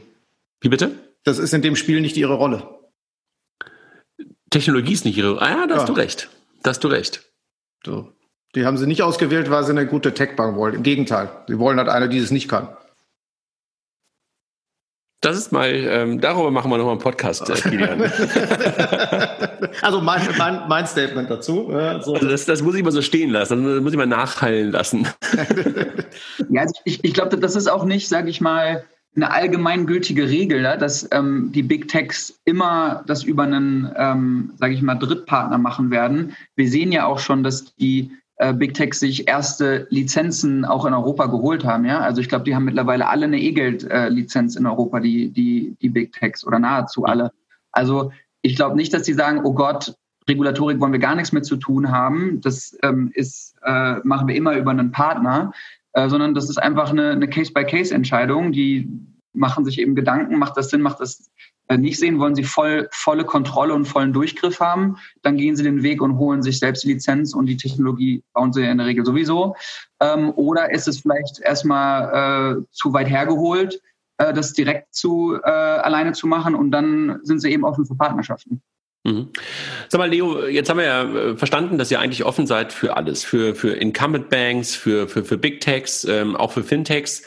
Wie 0.60 0.68
bitte? 0.68 0.92
Das 1.24 1.38
ist 1.38 1.52
in 1.52 1.62
dem 1.62 1.74
Spiel 1.74 2.00
nicht 2.00 2.16
ihre 2.16 2.34
Rolle. 2.34 2.68
Technologie 4.50 4.92
ist 4.92 5.04
nicht 5.04 5.18
ihre. 5.18 5.40
Ah 5.42 5.50
ja, 5.50 5.66
da 5.66 5.74
hast 5.74 5.88
ja. 5.88 5.94
du 5.94 6.00
recht. 6.00 6.28
Da 6.62 6.70
hast 6.70 6.84
du 6.84 6.88
recht. 6.88 7.24
So. 7.84 8.12
Die 8.54 8.64
haben 8.64 8.76
sie 8.76 8.86
nicht 8.86 9.02
ausgewählt, 9.02 9.50
weil 9.50 9.64
sie 9.64 9.70
eine 9.70 9.86
gute 9.86 10.14
Tech-Bank 10.14 10.56
wollen. 10.56 10.74
Im 10.74 10.82
Gegenteil, 10.82 11.28
sie 11.48 11.58
wollen 11.58 11.78
halt 11.78 11.88
eine, 11.88 12.08
die 12.08 12.18
es 12.18 12.30
nicht 12.30 12.48
kann. 12.48 12.68
Das 15.20 15.38
ist 15.38 15.52
mal, 15.52 15.70
ähm, 15.70 16.20
darüber 16.20 16.50
machen 16.50 16.70
wir 16.70 16.76
nochmal 16.76 16.92
einen 16.92 17.00
Podcast, 17.00 17.48
äh, 17.48 17.54
Kilian. 17.54 18.02
also 19.82 20.02
mein, 20.02 20.20
mein, 20.36 20.68
mein 20.68 20.86
Statement 20.86 21.30
dazu. 21.30 21.70
Äh, 21.70 22.02
so. 22.02 22.14
also 22.14 22.28
das, 22.28 22.44
das 22.44 22.60
muss 22.60 22.74
ich 22.74 22.84
mal 22.84 22.92
so 22.92 23.00
stehen 23.00 23.30
lassen, 23.30 23.64
das 23.64 23.80
muss 23.80 23.92
ich 23.92 23.96
mal 23.96 24.06
nachhallen 24.06 24.70
lassen. 24.70 25.08
ja, 26.50 26.60
also 26.60 26.74
ich, 26.84 27.02
ich 27.02 27.14
glaube, 27.14 27.38
das 27.38 27.56
ist 27.56 27.68
auch 27.68 27.86
nicht, 27.86 28.06
sage 28.08 28.28
ich 28.28 28.42
mal, 28.42 28.84
eine 29.16 29.30
allgemeingültige 29.30 30.28
Regel, 30.28 30.60
ja, 30.60 30.76
dass 30.76 31.08
ähm, 31.10 31.50
die 31.54 31.62
Big 31.62 31.88
Techs 31.88 32.38
immer 32.44 33.02
das 33.06 33.22
über 33.22 33.44
einen, 33.44 33.90
ähm, 33.96 34.52
sage 34.58 34.74
ich 34.74 34.82
mal, 34.82 34.96
Drittpartner 34.96 35.56
machen 35.56 35.90
werden. 35.90 36.36
Wir 36.54 36.68
sehen 36.68 36.92
ja 36.92 37.06
auch 37.06 37.18
schon, 37.18 37.42
dass 37.42 37.74
die 37.76 38.10
äh, 38.36 38.52
Big 38.52 38.74
Tech 38.74 38.94
sich 38.94 39.28
erste 39.28 39.86
Lizenzen 39.90 40.64
auch 40.64 40.84
in 40.84 40.94
Europa 40.94 41.26
geholt 41.26 41.64
haben. 41.64 41.84
Ja? 41.84 42.00
Also 42.00 42.20
ich 42.20 42.28
glaube, 42.28 42.44
die 42.44 42.54
haben 42.54 42.64
mittlerweile 42.64 43.08
alle 43.08 43.26
eine 43.26 43.40
E-Geld-Lizenz 43.40 44.56
in 44.56 44.66
Europa, 44.66 45.00
die, 45.00 45.30
die, 45.30 45.76
die 45.80 45.88
Big 45.88 46.12
Techs 46.12 46.44
oder 46.46 46.58
nahezu 46.58 47.04
alle. 47.04 47.32
Also 47.72 48.12
ich 48.42 48.56
glaube 48.56 48.76
nicht, 48.76 48.92
dass 48.92 49.02
die 49.02 49.14
sagen, 49.14 49.40
oh 49.44 49.52
Gott, 49.52 49.94
Regulatorik 50.28 50.80
wollen 50.80 50.92
wir 50.92 51.00
gar 51.00 51.14
nichts 51.14 51.32
mit 51.32 51.44
zu 51.44 51.56
tun 51.56 51.90
haben. 51.90 52.40
Das 52.40 52.76
ähm, 52.82 53.10
ist, 53.14 53.56
äh, 53.62 53.96
machen 54.04 54.28
wir 54.28 54.34
immer 54.34 54.56
über 54.56 54.70
einen 54.70 54.90
Partner, 54.90 55.52
äh, 55.92 56.08
sondern 56.08 56.34
das 56.34 56.48
ist 56.48 56.58
einfach 56.58 56.90
eine, 56.90 57.10
eine 57.10 57.28
Case-by-Case-Entscheidung. 57.28 58.52
Die 58.52 58.88
machen 59.32 59.64
sich 59.64 59.78
eben 59.78 59.94
Gedanken, 59.94 60.38
macht 60.38 60.56
das 60.56 60.70
Sinn, 60.70 60.80
macht 60.80 61.00
das 61.00 61.20
äh, 61.20 61.53
nicht 61.70 61.98
sehen, 61.98 62.18
wollen 62.18 62.34
sie 62.34 62.44
voll, 62.44 62.88
volle 62.92 63.24
Kontrolle 63.24 63.74
und 63.74 63.86
vollen 63.86 64.12
Durchgriff 64.12 64.60
haben, 64.60 64.96
dann 65.22 65.36
gehen 65.36 65.56
sie 65.56 65.62
den 65.62 65.82
Weg 65.82 66.02
und 66.02 66.18
holen 66.18 66.42
sich 66.42 66.58
selbst 66.58 66.84
die 66.84 66.92
Lizenz 66.92 67.34
und 67.34 67.46
die 67.46 67.56
Technologie 67.56 68.22
bauen 68.32 68.52
sie 68.52 68.64
in 68.64 68.78
der 68.78 68.86
Regel 68.86 69.04
sowieso. 69.04 69.56
Ähm, 70.00 70.30
oder 70.36 70.70
ist 70.70 70.88
es 70.88 71.00
vielleicht 71.00 71.40
erstmal 71.40 72.58
äh, 72.58 72.62
zu 72.70 72.92
weit 72.92 73.08
hergeholt, 73.08 73.80
äh, 74.18 74.32
das 74.32 74.52
direkt 74.52 74.94
zu 74.94 75.38
äh, 75.42 75.48
alleine 75.48 76.12
zu 76.12 76.26
machen 76.26 76.54
und 76.54 76.70
dann 76.70 77.20
sind 77.22 77.40
sie 77.40 77.50
eben 77.50 77.64
offen 77.64 77.86
für 77.86 77.94
Partnerschaften. 77.94 78.62
Mhm. 79.04 79.28
Sag 79.88 79.98
mal, 79.98 80.08
Leo, 80.08 80.46
jetzt 80.46 80.70
haben 80.70 80.78
wir 80.78 80.86
ja 80.86 81.02
äh, 81.02 81.36
verstanden, 81.36 81.76
dass 81.76 81.90
ihr 81.90 82.00
eigentlich 82.00 82.24
offen 82.24 82.46
seid 82.46 82.72
für 82.72 82.96
alles, 82.96 83.22
für, 83.22 83.54
für 83.54 83.72
Incumbent 83.72 84.30
Banks, 84.30 84.74
für, 84.74 85.08
für, 85.08 85.24
für 85.24 85.36
Big 85.36 85.60
Techs, 85.60 86.04
ähm, 86.04 86.36
auch 86.36 86.52
für 86.52 86.62
Fintechs. 86.62 87.22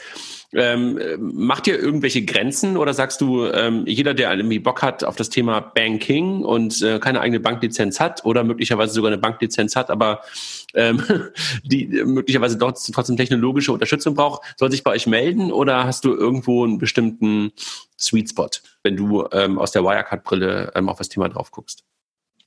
Ähm, 0.54 0.98
macht 1.18 1.66
ihr 1.66 1.78
irgendwelche 1.78 2.24
Grenzen 2.24 2.78
oder 2.78 2.94
sagst 2.94 3.20
du, 3.20 3.44
ähm, 3.46 3.84
jeder, 3.86 4.14
der 4.14 4.34
irgendwie 4.34 4.58
Bock 4.58 4.80
hat 4.80 5.04
auf 5.04 5.14
das 5.16 5.28
Thema 5.28 5.60
Banking 5.60 6.42
und 6.42 6.80
äh, 6.80 6.98
keine 6.98 7.20
eigene 7.20 7.38
Banklizenz 7.38 8.00
hat 8.00 8.24
oder 8.24 8.44
möglicherweise 8.44 8.94
sogar 8.94 9.10
eine 9.12 9.20
Banklizenz 9.20 9.76
hat, 9.76 9.90
aber 9.90 10.22
ähm, 10.72 11.02
die 11.64 11.86
möglicherweise 11.86 12.56
dort 12.56 12.78
trotzdem 12.92 13.18
technologische 13.18 13.72
Unterstützung 13.72 14.14
braucht, 14.14 14.42
soll 14.56 14.70
sich 14.70 14.84
bei 14.84 14.92
euch 14.92 15.06
melden 15.06 15.52
oder 15.52 15.84
hast 15.84 16.06
du 16.06 16.14
irgendwo 16.14 16.64
einen 16.64 16.78
bestimmten 16.78 17.52
Sweet 17.98 18.30
Spot, 18.30 18.48
wenn 18.82 18.96
du 18.96 19.26
ähm, 19.32 19.58
aus 19.58 19.72
der 19.72 19.84
Wirecard-Brille 19.84 20.72
ähm, 20.74 20.88
auf 20.88 20.96
das 20.96 21.10
Thema 21.10 21.28
drauf 21.28 21.50
guckst? 21.50 21.84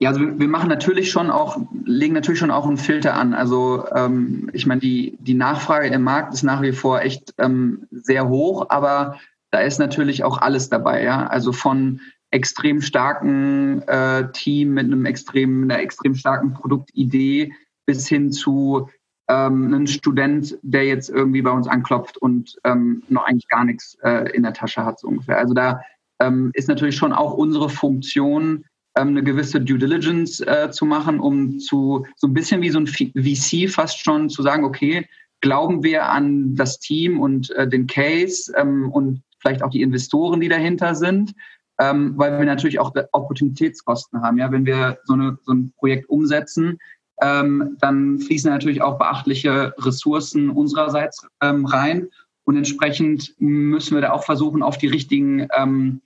Ja, 0.02 0.10
also 0.10 0.22
wir 0.22 0.48
machen 0.48 0.68
natürlich 0.68 1.12
schon 1.12 1.30
auch, 1.30 1.62
legen 1.86 2.16
natürlich 2.16 2.40
schon 2.40 2.50
auch 2.50 2.66
einen 2.66 2.78
Filter 2.78 3.14
an. 3.14 3.36
Also 3.36 3.86
ähm, 3.94 4.50
ich 4.52 4.66
meine, 4.66 4.82
die, 4.82 5.16
die 5.20 5.36
Nachfrage 5.36 5.90
im 5.90 6.02
Markt 6.02 6.34
ist 6.34 6.42
nach 6.42 6.64
wie 6.64 6.72
vor 6.72 7.02
echt 7.02 7.36
ähm, 7.38 7.86
sehr 7.92 8.28
hoch, 8.28 8.66
aber 8.70 9.20
da 9.52 9.60
ist 9.60 9.78
natürlich 9.78 10.24
auch 10.24 10.40
alles 10.40 10.70
dabei, 10.70 11.04
ja. 11.04 11.28
Also 11.28 11.52
von 11.52 12.02
extrem 12.32 12.82
starken 12.82 13.84
äh, 13.84 14.32
Team 14.32 14.74
mit 14.74 14.86
einem 14.86 15.06
extrem, 15.06 15.66
einer 15.66 15.80
extrem 15.80 16.16
starken 16.16 16.56
Produktidee 16.56 17.54
bis 17.86 18.08
hin 18.08 18.32
zu 18.32 18.90
ähm, 19.28 19.68
einem 19.68 19.86
Student, 19.86 20.58
der 20.64 20.86
jetzt 20.86 21.12
irgendwie 21.12 21.44
bei 21.44 21.52
uns 21.52 21.68
anklopft 21.68 22.18
und 22.18 22.58
ähm, 22.64 23.04
noch 23.08 23.26
eigentlich 23.26 23.50
gar 23.50 23.66
nichts 23.66 24.00
äh, 24.02 24.32
in 24.32 24.42
der 24.42 24.54
Tasche 24.54 24.84
hat, 24.84 25.00
so 25.00 25.10
ungefähr. 25.10 25.38
Also 25.38 25.54
da 25.54 25.82
ähm, 26.20 26.50
ist 26.56 26.70
natürlich 26.70 26.96
schon 26.96 27.14
auch 27.14 27.36
unsere 27.36 27.70
Funktion, 27.70 28.66
ähm, 28.96 29.10
eine 29.10 29.24
gewisse 29.24 29.62
Due 29.62 29.78
Diligence 29.78 30.42
äh, 30.42 30.70
zu 30.72 30.86
machen, 30.86 31.20
um 31.20 31.60
zu 31.60 32.06
so 32.16 32.28
ein 32.28 32.34
bisschen 32.34 32.62
wie 32.62 32.70
so 32.70 32.80
ein 32.80 32.88
VC 32.88 33.70
fast 33.70 34.04
schon 34.04 34.30
zu 34.30 34.42
sagen, 34.42 34.64
okay, 34.64 35.08
glauben 35.42 35.84
wir 35.84 36.06
an 36.06 36.56
das 36.56 36.80
Team 36.80 37.20
und 37.20 37.52
äh, 37.52 37.68
den 37.68 37.88
Case 37.88 38.52
ähm, 38.56 38.92
und 38.92 39.22
vielleicht 39.40 39.64
auch 39.64 39.72
die 39.72 39.82
Investoren, 39.82 40.40
die 40.40 40.50
dahinter 40.50 40.94
sind, 40.96 41.34
ähm, 41.80 42.14
weil 42.16 42.38
wir 42.38 42.46
natürlich 42.46 42.80
auch 42.80 42.94
Opportunitätskosten 43.12 44.22
haben. 44.22 44.38
Ja, 44.38 44.52
wenn 44.52 44.66
wir 44.66 45.00
so, 45.06 45.14
eine, 45.14 45.38
so 45.44 45.54
ein 45.54 45.74
Projekt 45.78 46.10
umsetzen, 46.10 46.78
ähm, 47.22 47.78
dann 47.80 48.20
fließen 48.20 48.52
natürlich 48.52 48.82
auch 48.82 48.98
beachtliche 48.98 49.74
Ressourcen 49.80 50.50
unsererseits 50.50 51.26
ähm, 51.42 51.66
rein 51.66 52.08
und 52.44 52.58
entsprechend 52.58 53.34
müssen 53.40 53.96
wir 53.96 54.02
da 54.02 54.12
auch 54.12 54.24
versuchen, 54.24 54.64
auf 54.64 54.78
die 54.78 54.88
richtigen 54.88 55.48
ähm, 55.56 56.02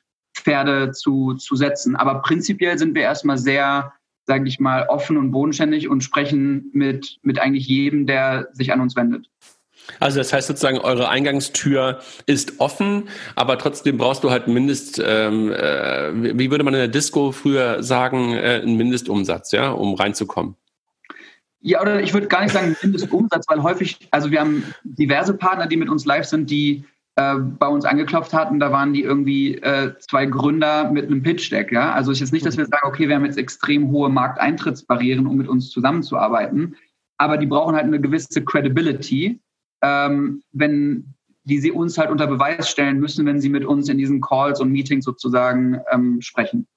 Pferde 0.46 0.92
zu, 0.92 1.34
zu 1.34 1.56
setzen. 1.56 1.96
Aber 1.96 2.22
prinzipiell 2.22 2.78
sind 2.78 2.94
wir 2.96 3.02
erstmal 3.02 3.38
sehr, 3.38 3.94
sage 4.26 4.48
ich 4.48 4.60
mal, 4.60 4.86
offen 4.88 5.18
und 5.18 5.32
bodenständig 5.32 5.90
und 5.90 6.04
sprechen 6.04 6.70
mit, 6.72 7.18
mit 7.24 7.40
eigentlich 7.40 7.68
jedem, 7.68 8.06
der 8.06 8.48
sich 8.54 8.72
an 8.72 8.80
uns 8.80 8.96
wendet. 8.96 9.28
Also 10.00 10.18
das 10.20 10.34
heißt 10.34 10.48
sozusagen, 10.48 10.80
eure 10.80 11.10
Eingangstür 11.10 12.00
ist 12.26 12.60
offen, 12.60 13.10
aber 13.36 13.58
trotzdem 13.58 13.98
brauchst 13.98 14.24
du 14.24 14.32
halt 14.32 14.48
Mindest, 14.48 15.02
ähm, 15.04 15.52
äh, 15.52 16.38
wie 16.38 16.50
würde 16.50 16.64
man 16.64 16.74
in 16.74 16.80
der 16.80 16.88
Disco 16.88 17.32
früher 17.32 17.84
sagen, 17.84 18.34
äh, 18.34 18.62
einen 18.64 18.78
Mindestumsatz, 18.78 19.52
ja, 19.52 19.70
um 19.70 19.94
reinzukommen. 19.94 20.56
Ja, 21.62 21.82
oder 21.82 22.02
ich 22.02 22.14
würde 22.14 22.28
gar 22.28 22.44
nicht 22.44 22.52
sagen 22.52 22.76
Mindestumsatz, 22.82 23.46
weil 23.48 23.62
häufig, 23.64 24.08
also 24.12 24.32
wir 24.32 24.40
haben 24.40 24.64
diverse 24.84 25.36
Partner, 25.36 25.68
die 25.68 25.78
mit 25.78 25.90
uns 25.90 26.06
live 26.06 26.26
sind, 26.26 26.50
die 26.50 26.86
äh, 27.16 27.36
bei 27.36 27.68
uns 27.68 27.86
angeklopft 27.86 28.34
hatten, 28.34 28.60
da 28.60 28.72
waren 28.72 28.94
die 28.94 29.04
irgendwie 29.04 29.56
äh, 29.56 29.94
zwei 30.00 30.26
Gründer 30.26 30.92
mit 30.92 31.06
einem 31.06 31.24
Pitch-Deck. 31.24 31.72
Ja? 31.72 31.94
Also 31.94 32.12
es 32.12 32.22
ist 32.22 32.34
nicht, 32.34 32.46
dass 32.46 32.58
wir 32.58 32.66
sagen, 32.66 32.88
okay, 32.88 33.08
wir 33.08 33.16
haben 33.16 33.26
jetzt 33.26 33.38
extrem 33.38 33.90
hohe 33.90 34.10
Markteintrittsbarrieren, 34.10 35.26
um 35.28 35.38
mit 35.38 35.48
uns 35.48 35.70
zusammenzuarbeiten, 35.70 36.76
aber 37.18 37.38
die 37.38 37.46
brauchen 37.46 37.76
halt 37.76 37.86
eine 37.86 38.02
gewisse 38.02 38.44
Credibility, 38.44 39.40
ähm, 39.82 40.42
wenn 40.52 41.14
die 41.46 41.60
sie 41.60 41.72
uns 41.72 41.98
halt 41.98 42.10
unter 42.10 42.28
Beweis 42.28 42.70
stellen 42.70 43.00
müssen, 43.00 43.26
wenn 43.26 43.40
sie 43.40 43.50
mit 43.50 43.64
uns 43.64 43.88
in 43.88 43.98
diesen 43.98 44.20
Calls 44.20 44.60
und 44.60 44.72
Meetings 44.72 45.06
sozusagen 45.06 45.80
ähm, 45.92 46.22
sprechen. 46.22 46.68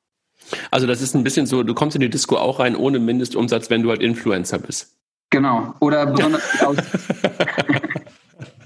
Also 0.71 0.87
das 0.87 1.03
ist 1.03 1.17
ein 1.17 1.25
bisschen 1.25 1.47
so, 1.47 1.63
du 1.63 1.75
kommst 1.75 1.97
in 1.97 2.01
die 2.01 2.11
Disco 2.11 2.37
auch 2.37 2.61
rein 2.61 2.77
ohne 2.77 2.99
Mindestumsatz, 2.99 3.71
wenn 3.71 3.83
du 3.83 3.91
halt 3.91 4.03
Influencer 4.03 4.59
bist. 4.59 4.95
Genau. 5.31 5.75
Oder 5.81 6.07
besonders 6.07 6.63
aus. 6.65 6.77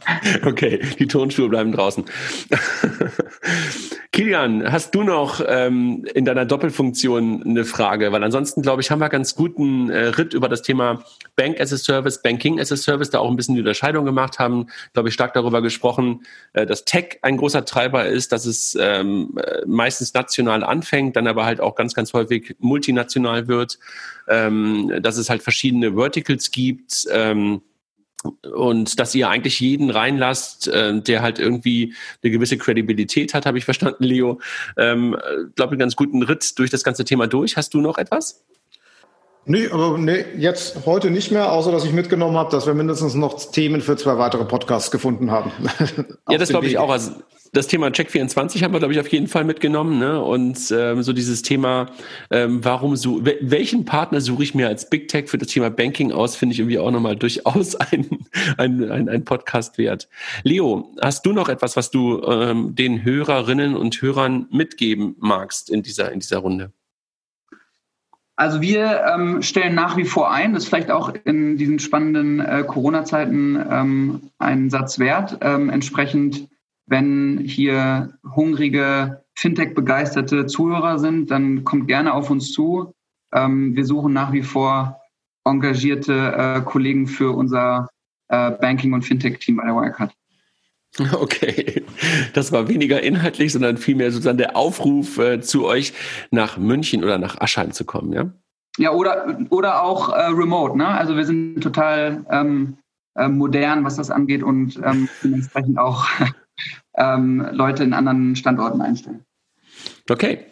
Okay, 0.45 0.81
die 0.99 1.07
Tonschuhe 1.07 1.49
bleiben 1.49 1.73
draußen. 1.73 2.05
Kilian, 4.13 4.71
hast 4.71 4.95
du 4.95 5.05
noch 5.05 5.43
ähm, 5.47 6.05
in 6.15 6.27
deiner 6.27 6.45
Doppelfunktion 6.45 7.43
eine 7.45 7.65
Frage? 7.65 8.13
Weil 8.13 8.23
ansonsten, 8.23 8.61
glaube 8.61 8.83
ich, 8.83 8.91
haben 8.91 8.99
wir 8.99 9.09
ganz 9.09 9.35
guten 9.35 9.89
äh, 9.89 10.09
Ritt 10.09 10.35
über 10.35 10.51
das 10.51 10.61
Thema 10.61 11.03
Bank 11.35 11.59
as 11.59 11.73
a 11.73 11.79
Service, 11.79 12.21
Banking 12.21 12.61
as 12.61 12.71
a 12.71 12.77
Service, 12.77 13.09
da 13.09 13.21
auch 13.21 13.31
ein 13.31 13.37
bisschen 13.37 13.55
die 13.55 13.63
Unterscheidung 13.63 14.05
gemacht 14.05 14.39
haben, 14.39 14.67
glaube 14.93 15.09
ich, 15.09 15.15
stark 15.15 15.33
darüber 15.33 15.63
gesprochen, 15.63 16.27
äh, 16.53 16.67
dass 16.67 16.85
Tech 16.85 17.21
ein 17.23 17.39
großer 17.39 17.65
Treiber 17.65 18.05
ist, 18.05 18.33
dass 18.33 18.45
es 18.45 18.77
ähm, 18.79 19.39
äh, 19.39 19.63
meistens 19.67 20.13
national 20.13 20.63
anfängt, 20.63 21.17
dann 21.17 21.27
aber 21.27 21.47
halt 21.47 21.63
auch 21.63 21.75
ganz, 21.75 21.95
ganz 21.95 22.13
häufig 22.13 22.55
multinational 22.59 23.49
wird, 23.49 23.79
ähm, 24.29 24.93
dass 25.01 25.17
es 25.17 25.31
halt 25.31 25.43
verschiedene 25.43 25.95
Verticals 25.95 26.51
gibt. 26.51 27.07
Ähm, 27.11 27.63
und 28.55 28.99
dass 28.99 29.15
ihr 29.15 29.29
eigentlich 29.29 29.61
jeden 29.61 29.91
reinlasst, 29.91 30.69
äh, 30.69 31.01
der 31.01 31.23
halt 31.23 31.39
irgendwie 31.39 31.95
eine 32.23 32.31
gewisse 32.31 32.59
Kredibilität 32.59 33.35
hat, 33.35 33.47
habe 33.47 33.59
ich 33.59 33.65
verstanden, 33.65 34.05
Leo. 34.05 34.41
Ähm, 34.77 35.17
glaube 35.55 35.55
ich, 35.57 35.73
einen 35.73 35.79
ganz 35.79 35.97
guten 35.97 36.23
Ritt 36.23 36.59
durch 36.59 36.71
das 36.71 36.85
ganze 36.85 37.05
Thema 37.05 37.27
durch. 37.27 37.57
Hast 37.57 37.75
du 37.75 37.81
noch 37.81 37.99
etwas? 37.99 38.43
Nee, 39.45 39.69
aber 39.69 39.99
nee, 39.99 40.25
jetzt 40.39 40.87
heute 40.87 41.11
nicht 41.11 41.33
mehr, 41.33 41.51
außer 41.51 41.73
dass 41.73 41.85
ich 41.85 41.93
mitgenommen 41.93 42.37
habe, 42.37 42.51
dass 42.51 42.67
wir 42.67 42.75
mindestens 42.75 43.15
noch 43.15 43.51
Themen 43.51 43.81
für 43.81 43.97
zwei 43.97 44.17
weitere 44.17 44.45
Podcasts 44.45 44.93
gefunden 44.93 45.33
haben. 45.33 45.51
ja, 46.29 46.39
das 46.39 46.51
glaube 46.51 46.67
ich 46.67 46.79
auch. 46.79 46.91
Also 46.91 47.13
das 47.53 47.67
Thema 47.67 47.89
Check24 47.89 48.63
haben 48.63 48.73
wir, 48.73 48.79
glaube 48.79 48.95
ich, 48.95 49.01
auf 49.01 49.09
jeden 49.09 49.27
Fall 49.27 49.45
mitgenommen. 49.45 49.99
Ne? 49.99 50.23
Und 50.23 50.73
ähm, 50.75 51.03
so 51.03 51.13
dieses 51.13 51.43
Thema, 51.43 51.91
ähm, 52.31 52.65
warum 52.65 52.97
so, 52.97 53.23
welchen 53.23 53.85
Partner 53.85 54.23
suche 54.23 54.43
ich 54.43 54.55
mir 54.55 54.69
als 54.69 54.89
Big 54.89 55.09
Tech 55.09 55.29
für 55.29 55.37
das 55.37 55.49
Thema 55.49 55.69
Banking 55.69 56.13
aus, 56.13 56.35
finde 56.35 56.55
ich 56.55 56.61
irgendwie 56.61 56.79
auch 56.79 56.91
nochmal 56.91 57.15
durchaus 57.15 57.75
ein, 57.93 58.27
ein, 58.57 58.91
ein, 58.91 59.09
ein 59.11 59.25
Podcast 59.25 59.77
wert. 59.77 60.09
Leo, 60.45 60.95
hast 61.03 61.27
du 61.27 61.33
noch 61.33 61.51
etwas, 61.51 61.77
was 61.77 61.91
du 61.91 62.23
ähm, 62.23 62.75
den 62.75 63.05
Hörerinnen 63.05 63.77
und 63.77 64.01
Hörern 64.01 64.47
mitgeben 64.51 65.15
magst 65.19 65.69
in 65.69 65.83
dieser, 65.83 66.11
in 66.11 66.21
dieser 66.21 66.39
Runde? 66.39 66.73
Also 68.35 68.63
wir 68.63 69.05
ähm, 69.15 69.43
stellen 69.43 69.75
nach 69.75 69.99
wie 69.99 70.07
vor 70.07 70.33
ein, 70.33 70.55
das 70.55 70.63
ist 70.63 70.69
vielleicht 70.71 70.91
auch 70.91 71.13
in 71.25 71.59
diesen 71.59 71.79
spannenden 71.79 72.41
äh, 72.41 72.65
Corona-Zeiten 72.67 73.63
ähm, 73.71 74.23
einen 74.39 74.71
Satz 74.71 74.99
wert. 74.99 75.37
Ähm, 75.43 75.69
entsprechend 75.69 76.49
wenn 76.87 77.39
hier 77.39 78.19
hungrige, 78.37 79.23
Fintech-begeisterte 79.35 80.47
Zuhörer 80.47 80.99
sind, 80.99 81.31
dann 81.31 81.65
kommt 81.65 81.89
gerne 81.89 82.13
auf 82.13 82.31
uns 82.31 82.53
zu. 82.53 82.95
Ähm, 83.33 83.75
wir 83.75 83.85
suchen 83.87 84.13
nach 84.13 84.33
wie 84.33 84.43
vor 84.43 85.01
engagierte 85.45 86.13
äh, 86.37 86.61
Kollegen 86.61 87.07
für 87.07 87.35
unser 87.35 87.89
äh, 88.29 88.51
Banking- 88.51 88.93
und 88.93 89.03
Fintech-Team 89.03 89.57
bei 89.57 89.65
der 89.65 89.75
Wirecard. 89.75 90.15
Okay, 91.15 91.83
das 92.35 92.53
war 92.53 92.69
weniger 92.69 93.03
inhaltlich, 93.03 93.53
sondern 93.53 93.79
vielmehr 93.79 94.11
sozusagen 94.11 94.37
der 94.37 94.57
Aufruf 94.57 95.17
äh, 95.17 95.41
zu 95.41 95.65
euch, 95.65 95.95
nach 96.31 96.59
München 96.59 97.03
oder 97.03 97.17
nach 97.17 97.41
Aschheim 97.41 97.73
zu 97.73 97.87
kommen, 97.87 98.13
ja? 98.13 98.31
Ja, 98.77 98.93
oder, 98.93 99.39
oder 99.49 99.83
auch 99.83 100.11
äh, 100.11 100.27
remote. 100.27 100.77
Ne? 100.77 100.87
Also 100.87 101.17
wir 101.17 101.25
sind 101.25 101.61
total 101.63 102.27
ähm, 102.31 102.77
äh, 103.15 103.29
modern, 103.29 103.85
was 103.85 103.97
das 103.97 104.11
angeht 104.11 104.43
und 104.43 104.81
ähm, 104.85 105.09
dementsprechend 105.23 105.79
auch 105.79 106.07
ähm, 107.03 107.47
Leute 107.53 107.85
in 107.85 107.93
anderen 107.93 108.37
Standorten 108.37 108.81
einstellen. 108.81 109.25
Okay. 110.09 110.47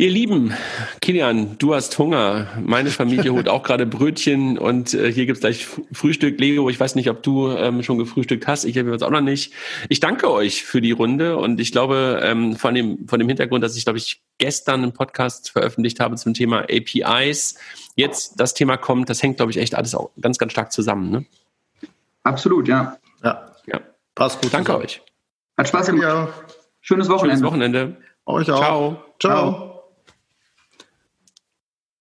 Ihr 0.00 0.10
Lieben, 0.10 0.54
Kilian, 1.00 1.58
du 1.58 1.74
hast 1.74 1.98
Hunger. 1.98 2.46
Meine 2.64 2.90
Familie 2.90 3.32
holt 3.32 3.48
auch 3.48 3.64
gerade 3.64 3.84
Brötchen 3.84 4.56
und 4.56 4.94
äh, 4.94 5.12
hier 5.12 5.26
gibt's 5.26 5.40
gleich 5.40 5.66
Frühstück. 5.90 6.38
Leo, 6.38 6.70
ich 6.70 6.78
weiß 6.78 6.94
nicht, 6.94 7.10
ob 7.10 7.24
du 7.24 7.50
ähm, 7.50 7.82
schon 7.82 7.98
gefrühstückt 7.98 8.46
hast. 8.46 8.64
Ich 8.64 8.78
habe 8.78 8.92
jetzt 8.92 9.02
auch 9.02 9.10
noch 9.10 9.22
nicht. 9.22 9.52
Ich 9.88 9.98
danke 9.98 10.30
euch 10.30 10.62
für 10.62 10.80
die 10.80 10.92
Runde 10.92 11.36
und 11.36 11.58
ich 11.58 11.72
glaube, 11.72 12.20
ähm, 12.22 12.54
von, 12.54 12.76
dem, 12.76 13.08
von 13.08 13.18
dem 13.18 13.26
Hintergrund, 13.26 13.64
dass 13.64 13.76
ich, 13.76 13.82
glaube 13.82 13.98
ich, 13.98 14.22
gestern 14.38 14.84
einen 14.84 14.92
Podcast 14.92 15.50
veröffentlicht 15.50 15.98
habe 15.98 16.14
zum 16.14 16.32
Thema 16.32 16.60
APIs, 16.70 17.58
jetzt 17.96 18.38
das 18.38 18.54
Thema 18.54 18.76
kommt, 18.76 19.10
das 19.10 19.20
hängt, 19.20 19.38
glaube 19.38 19.50
ich, 19.50 19.56
echt 19.56 19.74
alles 19.74 19.96
auch 19.96 20.10
ganz, 20.20 20.38
ganz 20.38 20.52
stark 20.52 20.70
zusammen. 20.70 21.10
Ne? 21.10 21.24
Absolut, 22.22 22.68
ja. 22.68 22.98
Ja, 23.24 23.50
ja. 23.66 23.80
Passt 24.14 24.40
gut. 24.42 24.54
Danke 24.54 24.66
zusammen. 24.66 24.84
euch. 24.84 25.02
Hat 25.58 25.68
Spaß 25.68 25.86
gemacht. 25.88 26.32
Schönes 26.80 27.08
Wochenende. 27.08 27.38
Schönes 27.38 27.42
Wochenende. 27.42 27.96
Euch 28.26 28.50
auch. 28.50 28.60
Ciao. 28.60 29.02
Ciao. 29.18 29.52
Ciao. 29.52 29.67